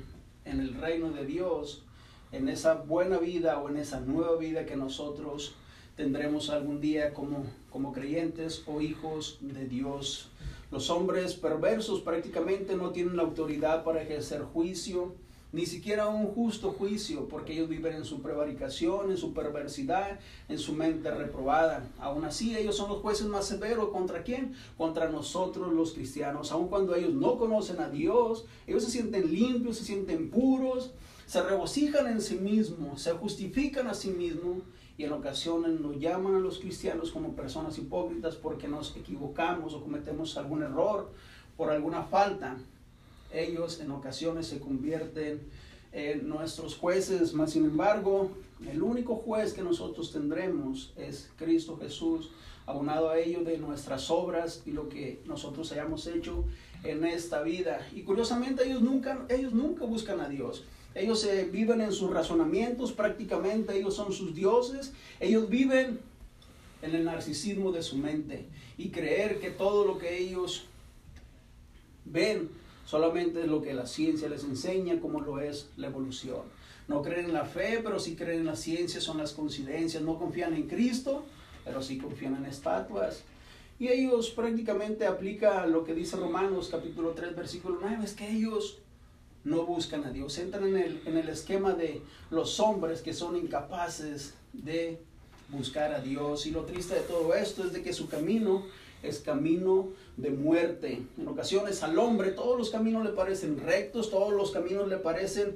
en 0.46 0.60
el 0.60 0.76
reino 0.76 1.12
de 1.12 1.26
Dios, 1.26 1.84
en 2.32 2.50
esa 2.50 2.76
buena 2.76 3.18
vida 3.18 3.60
o 3.60 3.70
en 3.70 3.78
esa 3.78 4.00
nueva 4.00 4.38
vida 4.38 4.66
que 4.66 4.76
nosotros 4.76 5.56
tendremos 5.96 6.50
algún 6.50 6.82
día 6.82 7.14
como, 7.14 7.46
como 7.70 7.94
creyentes 7.94 8.64
o 8.68 8.82
hijos 8.82 9.38
de 9.42 9.66
Dios. 9.66 10.30
Los 10.72 10.90
hombres 10.90 11.36
perversos 11.36 12.02
prácticamente 12.02 12.76
no 12.76 12.92
tienen 12.92 13.16
la 13.16 13.24
autoridad 13.24 13.84
para 13.84 14.02
ejercer 14.02 14.42
juicio, 14.42 15.16
ni 15.54 15.66
siquiera 15.66 16.08
un 16.10 16.28
justo 16.28 16.74
juicio, 16.74 17.30
porque 17.30 17.54
ellos 17.54 17.70
viven 17.70 17.94
en 17.96 18.04
su 18.04 18.22
prevaricación, 18.22 19.10
en 19.10 19.16
su 19.16 19.34
perversidad, 19.34 20.20
en 20.50 20.60
su 20.60 20.74
mente 20.74 21.10
reprobada. 21.12 21.88
Aún 21.98 22.26
así, 22.26 22.58
ellos 22.58 22.76
son 22.76 22.90
los 22.90 23.02
jueces 23.02 23.28
más 23.28 23.46
severos. 23.46 23.88
¿Contra 23.90 24.24
quién? 24.24 24.54
Contra 24.78 25.08
nosotros 25.08 25.72
los 25.72 25.94
cristianos. 25.94 26.52
Aun 26.52 26.68
cuando 26.68 26.94
ellos 26.94 27.14
no 27.14 27.38
conocen 27.38 27.80
a 27.80 27.90
Dios, 27.90 28.46
ellos 28.68 28.84
se 28.84 28.92
sienten 28.92 29.32
limpios, 29.32 29.78
se 29.78 29.86
sienten 29.86 30.30
puros, 30.30 30.92
se 31.26 31.42
regocijan 31.42 32.08
en 32.08 32.22
sí 32.22 32.36
mismos, 32.36 33.02
se 33.02 33.12
justifican 33.12 33.88
a 33.88 33.94
sí 33.94 34.10
mismos 34.10 34.58
y 34.98 35.04
en 35.04 35.14
ocasiones 35.14 35.80
nos 35.80 36.00
llaman 36.00 36.36
a 36.36 36.40
los 36.40 36.60
cristianos 36.60 37.12
como 37.12 37.36
personas 37.36 37.78
hipócritas 37.78 38.36
porque 38.36 38.68
nos 38.68 38.96
equivocamos 38.96 39.74
o 39.74 39.82
cometemos 39.82 40.38
algún 40.38 40.64
error 40.64 41.12
por 41.58 41.70
alguna 41.70 42.04
falta. 42.04 42.58
Ellos 43.34 43.80
en 43.82 43.92
ocasiones 43.92 44.48
se 44.48 44.60
convierten 44.60 45.42
en 45.92 46.28
nuestros 46.28 46.78
jueces, 46.78 47.34
mas 47.34 47.52
sin 47.52 47.66
embargo, 47.66 48.32
el 48.70 48.82
único 48.82 49.16
juez 49.16 49.54
que 49.54 49.62
nosotros 49.62 50.12
tendremos 50.12 50.94
es 50.96 51.30
Cristo 51.38 51.78
Jesús, 51.78 52.32
aunado 52.66 53.10
a 53.10 53.20
ello 53.20 53.44
de 53.44 53.58
nuestras 53.58 54.10
obras 54.10 54.64
y 54.66 54.72
lo 54.72 54.90
que 54.90 55.22
nosotros 55.26 55.72
hayamos 55.72 56.08
hecho 56.08 56.46
en 56.84 57.06
esta 57.06 57.42
vida. 57.44 57.88
Y 57.94 58.02
curiosamente 58.02 58.66
ellos 58.66 58.82
nunca, 58.82 59.26
ellos 59.30 59.54
nunca 59.54 59.86
buscan 59.86 60.20
a 60.20 60.30
Dios. 60.30 60.64
Ellos 60.96 61.26
eh, 61.26 61.48
viven 61.52 61.82
en 61.82 61.92
sus 61.92 62.10
razonamientos, 62.10 62.94
prácticamente 62.94 63.78
ellos 63.78 63.96
son 63.96 64.14
sus 64.14 64.34
dioses. 64.34 64.94
Ellos 65.20 65.50
viven 65.50 66.00
en 66.82 66.96
el 66.96 67.04
narcisismo 67.04 67.74
de 67.74 67.84
su 67.84 67.98
mente 67.98 68.46
y 68.78 68.90
creer 68.90 69.40
que 69.40 69.52
todo 69.52 69.86
lo 69.86 69.98
que 69.98 70.18
ellos 70.18 70.66
ven 72.06 72.50
solamente 72.86 73.42
es 73.42 73.48
lo 73.48 73.62
que 73.62 73.74
la 73.74 73.88
ciencia 73.88 74.30
les 74.30 74.44
enseña, 74.46 75.02
como 75.02 75.20
lo 75.20 75.40
es 75.40 75.70
la 75.76 75.88
evolución. 75.88 76.44
No 76.88 77.02
creen 77.02 77.26
en 77.26 77.34
la 77.34 77.46
fe, 77.46 77.82
pero 77.84 78.00
sí 78.00 78.16
creen 78.16 78.42
en 78.42 78.46
la 78.46 78.56
ciencia, 78.56 79.02
son 79.02 79.18
las 79.18 79.34
coincidencias. 79.34 80.02
No 80.04 80.18
confían 80.18 80.54
en 80.54 80.68
Cristo, 80.68 81.26
pero 81.66 81.82
sí 81.82 81.98
confían 81.98 82.36
en 82.36 82.46
estatuas. 82.46 83.24
Y 83.80 83.90
ellos 83.90 84.30
prácticamente 84.30 85.06
aplican 85.06 85.72
lo 85.72 85.84
que 85.84 85.94
dice 85.94 86.16
Romanos 86.16 86.70
capítulo 86.72 87.10
3, 87.10 87.36
versículo 87.36 87.80
9, 87.82 88.06
es 88.06 88.14
que 88.14 88.30
ellos 88.30 88.78
no 89.46 89.66
buscan 89.66 90.04
a 90.04 90.12
Dios, 90.12 90.38
entran 90.40 90.68
en 90.68 90.78
el, 90.78 91.02
en 91.06 91.18
el 91.18 91.30
esquema 91.30 91.74
de 91.74 92.02
los 92.32 92.60
hombres 92.60 93.02
que 93.02 93.14
son 93.14 93.38
incapaces 93.38 94.34
de 94.52 95.00
buscar 95.50 95.94
a 95.94 96.02
Dios. 96.02 96.46
Y 96.48 96.52
lo 96.52 96.66
triste 96.66 96.96
de 96.96 97.02
todo 97.02 97.34
esto 97.34 97.64
es 97.64 97.72
de 97.72 97.82
que 97.82 97.94
su 97.94 98.10
camino 98.10 98.66
es 99.04 99.20
camino 99.20 99.90
de 100.18 100.32
muerte. 100.32 101.04
En 101.18 101.28
ocasiones 101.28 101.84
al 101.84 101.98
hombre 102.00 102.32
todos 102.32 102.58
los 102.58 102.72
caminos 102.72 103.06
le 103.06 103.12
parecen 103.12 103.60
rectos, 103.60 104.10
todos 104.10 104.34
los 104.34 104.52
caminos 104.52 104.88
le 104.88 104.98
parecen 104.98 105.56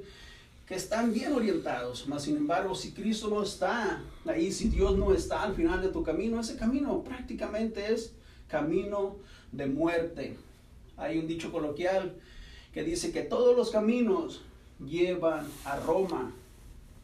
que 0.66 0.76
están 0.76 1.12
bien 1.12 1.32
orientados. 1.32 2.06
Mas 2.06 2.22
sin 2.22 2.36
embargo, 2.36 2.76
si 2.76 2.92
Cristo 2.92 3.28
no 3.28 3.42
está 3.42 4.04
ahí, 4.24 4.52
si 4.52 4.68
Dios 4.68 4.96
no 4.96 5.12
está 5.12 5.42
al 5.42 5.56
final 5.56 5.82
de 5.82 5.88
tu 5.88 6.04
camino, 6.04 6.40
ese 6.40 6.56
camino 6.56 7.02
prácticamente 7.02 7.92
es 7.92 8.12
camino 8.46 9.16
de 9.50 9.66
muerte. 9.66 10.36
Hay 10.96 11.18
un 11.18 11.26
dicho 11.26 11.50
coloquial 11.50 12.14
que 12.72 12.84
dice 12.84 13.12
que 13.12 13.22
todos 13.22 13.56
los 13.56 13.70
caminos 13.70 14.42
llevan 14.84 15.46
a 15.64 15.76
Roma. 15.76 16.32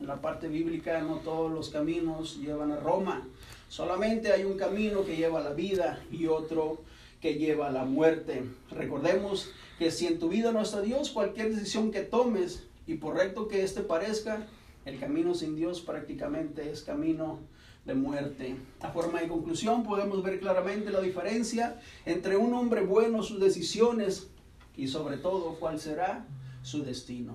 En 0.00 0.06
la 0.06 0.20
parte 0.20 0.48
bíblica 0.48 1.00
no 1.00 1.16
todos 1.16 1.50
los 1.50 1.70
caminos 1.70 2.38
llevan 2.38 2.72
a 2.72 2.80
Roma. 2.80 3.26
Solamente 3.68 4.32
hay 4.32 4.44
un 4.44 4.56
camino 4.56 5.04
que 5.04 5.16
lleva 5.16 5.40
a 5.40 5.44
la 5.44 5.54
vida 5.54 6.02
y 6.10 6.26
otro 6.26 6.78
que 7.20 7.34
lleva 7.34 7.68
a 7.68 7.72
la 7.72 7.84
muerte. 7.84 8.44
Recordemos 8.70 9.50
que 9.78 9.90
si 9.90 10.06
en 10.06 10.18
tu 10.18 10.28
vida 10.28 10.52
no 10.52 10.60
está 10.60 10.82
Dios, 10.82 11.10
cualquier 11.10 11.54
decisión 11.54 11.90
que 11.90 12.02
tomes, 12.02 12.64
y 12.86 12.94
por 12.94 13.16
recto 13.16 13.48
que 13.48 13.62
éste 13.62 13.80
parezca, 13.80 14.46
el 14.84 15.00
camino 15.00 15.34
sin 15.34 15.56
Dios 15.56 15.80
prácticamente 15.80 16.70
es 16.70 16.82
camino 16.82 17.40
de 17.84 17.94
muerte. 17.94 18.56
A 18.80 18.90
forma 18.90 19.20
de 19.20 19.28
conclusión 19.28 19.82
podemos 19.82 20.22
ver 20.22 20.38
claramente 20.38 20.90
la 20.90 21.00
diferencia 21.00 21.80
entre 22.04 22.36
un 22.36 22.54
hombre 22.54 22.82
bueno, 22.82 23.22
sus 23.22 23.40
decisiones 23.40 24.28
y 24.76 24.88
sobre 24.88 25.16
todo 25.16 25.56
cuál 25.58 25.80
será 25.80 26.26
su 26.62 26.82
destino. 26.82 27.34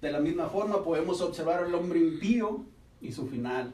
De 0.00 0.10
la 0.10 0.20
misma 0.20 0.48
forma 0.48 0.82
podemos 0.82 1.20
observar 1.20 1.64
al 1.64 1.74
hombre 1.74 2.00
impío 2.00 2.64
y 3.00 3.12
su 3.12 3.26
final. 3.26 3.72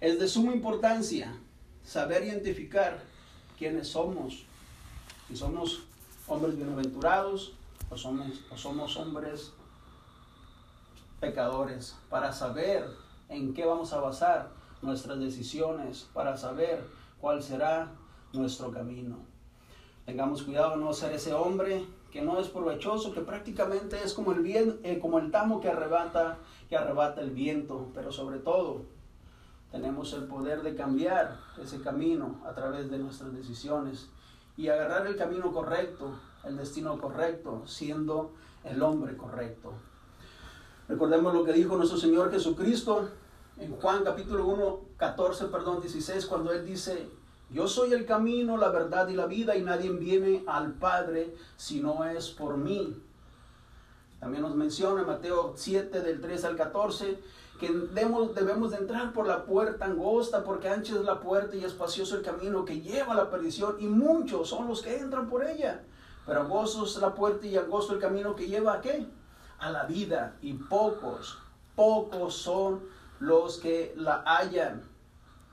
Es 0.00 0.18
de 0.18 0.28
suma 0.28 0.52
importancia 0.52 1.36
saber 1.84 2.24
identificar 2.24 3.02
quiénes 3.58 3.88
somos. 3.88 4.44
Si 5.28 5.36
somos 5.36 5.82
hombres 6.26 6.56
bienaventurados 6.56 7.54
o 7.90 7.96
somos, 7.96 8.40
o 8.50 8.56
somos 8.56 8.96
hombres 8.96 9.52
pecadores, 11.20 11.94
para 12.10 12.32
saber 12.32 12.84
en 13.28 13.54
qué 13.54 13.64
vamos 13.64 13.92
a 13.92 14.00
basar 14.00 14.50
nuestras 14.82 15.20
decisiones, 15.20 16.08
para 16.12 16.36
saber 16.36 16.84
cuál 17.20 17.42
será 17.42 17.92
nuestro 18.32 18.72
camino. 18.72 19.18
Tengamos 20.04 20.42
cuidado 20.42 20.72
de 20.72 20.78
no 20.78 20.92
ser 20.92 21.12
ese 21.12 21.32
hombre 21.32 21.84
que 22.12 22.20
no 22.20 22.38
es 22.38 22.48
provechoso, 22.48 23.12
que 23.12 23.22
prácticamente 23.22 23.98
es 24.04 24.12
como 24.12 24.32
el, 24.32 24.40
bien, 24.40 24.78
eh, 24.82 24.98
como 25.00 25.18
el 25.18 25.30
tamo 25.30 25.60
que 25.60 25.70
arrebata, 25.70 26.38
que 26.68 26.76
arrebata 26.76 27.22
el 27.22 27.30
viento, 27.30 27.88
pero 27.94 28.12
sobre 28.12 28.38
todo 28.38 28.82
tenemos 29.70 30.12
el 30.12 30.24
poder 30.24 30.62
de 30.62 30.76
cambiar 30.76 31.38
ese 31.60 31.80
camino 31.80 32.42
a 32.46 32.52
través 32.52 32.90
de 32.90 32.98
nuestras 32.98 33.32
decisiones 33.32 34.10
y 34.58 34.68
agarrar 34.68 35.06
el 35.06 35.16
camino 35.16 35.50
correcto, 35.52 36.12
el 36.44 36.58
destino 36.58 36.98
correcto, 37.00 37.62
siendo 37.66 38.34
el 38.64 38.82
hombre 38.82 39.16
correcto. 39.16 39.72
Recordemos 40.88 41.32
lo 41.32 41.44
que 41.44 41.54
dijo 41.54 41.76
nuestro 41.78 41.96
Señor 41.96 42.30
Jesucristo 42.30 43.08
en 43.56 43.74
Juan 43.76 44.04
capítulo 44.04 44.46
1, 44.46 44.80
14, 44.98 45.46
perdón, 45.46 45.80
16, 45.80 46.26
cuando 46.26 46.52
Él 46.52 46.66
dice, 46.66 47.08
yo 47.52 47.68
soy 47.68 47.92
el 47.92 48.06
camino, 48.06 48.56
la 48.56 48.70
verdad 48.70 49.08
y 49.08 49.14
la 49.14 49.26
vida 49.26 49.56
y 49.56 49.62
nadie 49.62 49.90
viene 49.90 50.42
al 50.46 50.72
Padre 50.72 51.34
si 51.56 51.80
no 51.80 52.04
es 52.04 52.30
por 52.30 52.56
mí. 52.56 52.96
También 54.20 54.42
nos 54.42 54.54
menciona 54.54 55.02
Mateo 55.02 55.52
7 55.56 56.00
del 56.00 56.20
3 56.20 56.44
al 56.44 56.56
14 56.56 57.18
que 57.60 57.70
debemos, 57.70 58.70
de 58.70 58.76
entrar 58.76 59.12
por 59.12 59.26
la 59.26 59.44
puerta 59.44 59.84
angosta 59.84 60.42
porque 60.42 60.68
ancha 60.68 60.94
es 60.94 61.02
la 61.02 61.20
puerta 61.20 61.54
y 61.54 61.64
espacioso 61.64 62.16
el 62.16 62.22
camino 62.22 62.64
que 62.64 62.80
lleva 62.80 63.12
a 63.12 63.16
la 63.16 63.30
perdición 63.30 63.76
y 63.78 63.86
muchos 63.86 64.48
son 64.48 64.66
los 64.66 64.82
que 64.82 64.96
entran 64.96 65.28
por 65.28 65.44
ella. 65.44 65.82
Pero 66.26 66.40
angosto 66.40 66.84
es 66.84 66.96
la 66.96 67.14
puerta 67.14 67.46
y 67.46 67.56
angosto 67.56 67.92
el 67.92 68.00
camino 68.00 68.34
que 68.34 68.48
lleva 68.48 68.74
a 68.74 68.80
qué? 68.80 69.06
A 69.58 69.70
la 69.70 69.84
vida 69.84 70.36
y 70.40 70.54
pocos, 70.54 71.38
pocos 71.76 72.34
son 72.34 72.80
los 73.20 73.58
que 73.58 73.92
la 73.96 74.24
hallan. 74.26 74.82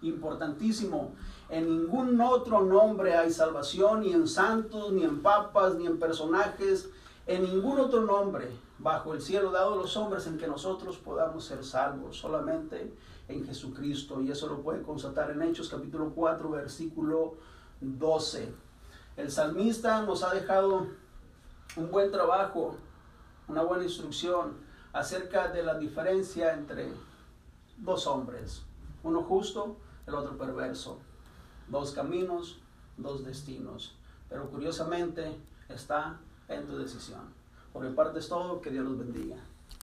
Importantísimo 0.01 1.13
en 1.49 1.67
ningún 1.67 2.19
otro 2.21 2.61
nombre 2.61 3.15
hay 3.15 3.31
salvación, 3.31 4.01
ni 4.01 4.13
en 4.13 4.27
santos, 4.27 4.91
ni 4.91 5.03
en 5.03 5.21
papas, 5.21 5.75
ni 5.75 5.87
en 5.87 5.99
personajes, 5.99 6.89
en 7.25 7.43
ningún 7.43 7.79
otro 7.79 8.01
nombre 8.01 8.51
bajo 8.77 9.13
el 9.13 9.21
cielo 9.21 9.51
dado 9.51 9.73
a 9.73 9.77
los 9.77 9.97
hombres 9.97 10.25
en 10.27 10.37
que 10.37 10.47
nosotros 10.47 10.97
podamos 10.97 11.43
ser 11.45 11.63
salvos, 11.63 12.17
solamente 12.17 12.93
en 13.27 13.45
Jesucristo. 13.45 14.21
Y 14.21 14.31
eso 14.31 14.47
lo 14.47 14.61
puede 14.61 14.81
constatar 14.81 15.31
en 15.31 15.41
Hechos 15.41 15.69
capítulo 15.69 16.11
4, 16.15 16.49
versículo 16.49 17.35
12. 17.81 18.53
El 19.17 19.31
salmista 19.31 20.01
nos 20.03 20.23
ha 20.23 20.33
dejado 20.33 20.87
un 21.75 21.91
buen 21.91 22.11
trabajo, 22.11 22.75
una 23.47 23.63
buena 23.63 23.83
instrucción 23.83 24.53
acerca 24.93 25.49
de 25.49 25.63
la 25.63 25.77
diferencia 25.77 26.53
entre 26.53 26.91
dos 27.77 28.07
hombres, 28.07 28.63
uno 29.03 29.23
justo, 29.23 29.77
el 30.07 30.15
otro 30.15 30.37
perverso. 30.37 30.99
Dos 31.69 31.91
caminos, 31.91 32.59
dos 32.97 33.25
destinos. 33.25 33.95
Pero 34.29 34.49
curiosamente 34.49 35.35
está 35.67 36.19
en 36.47 36.65
tu 36.65 36.77
decisión. 36.77 37.21
Por 37.73 37.83
mi 37.83 37.93
parte 37.95 38.19
es 38.19 38.29
todo, 38.29 38.61
que 38.61 38.71
Dios 38.71 38.85
los 38.85 38.97
bendiga. 38.97 39.37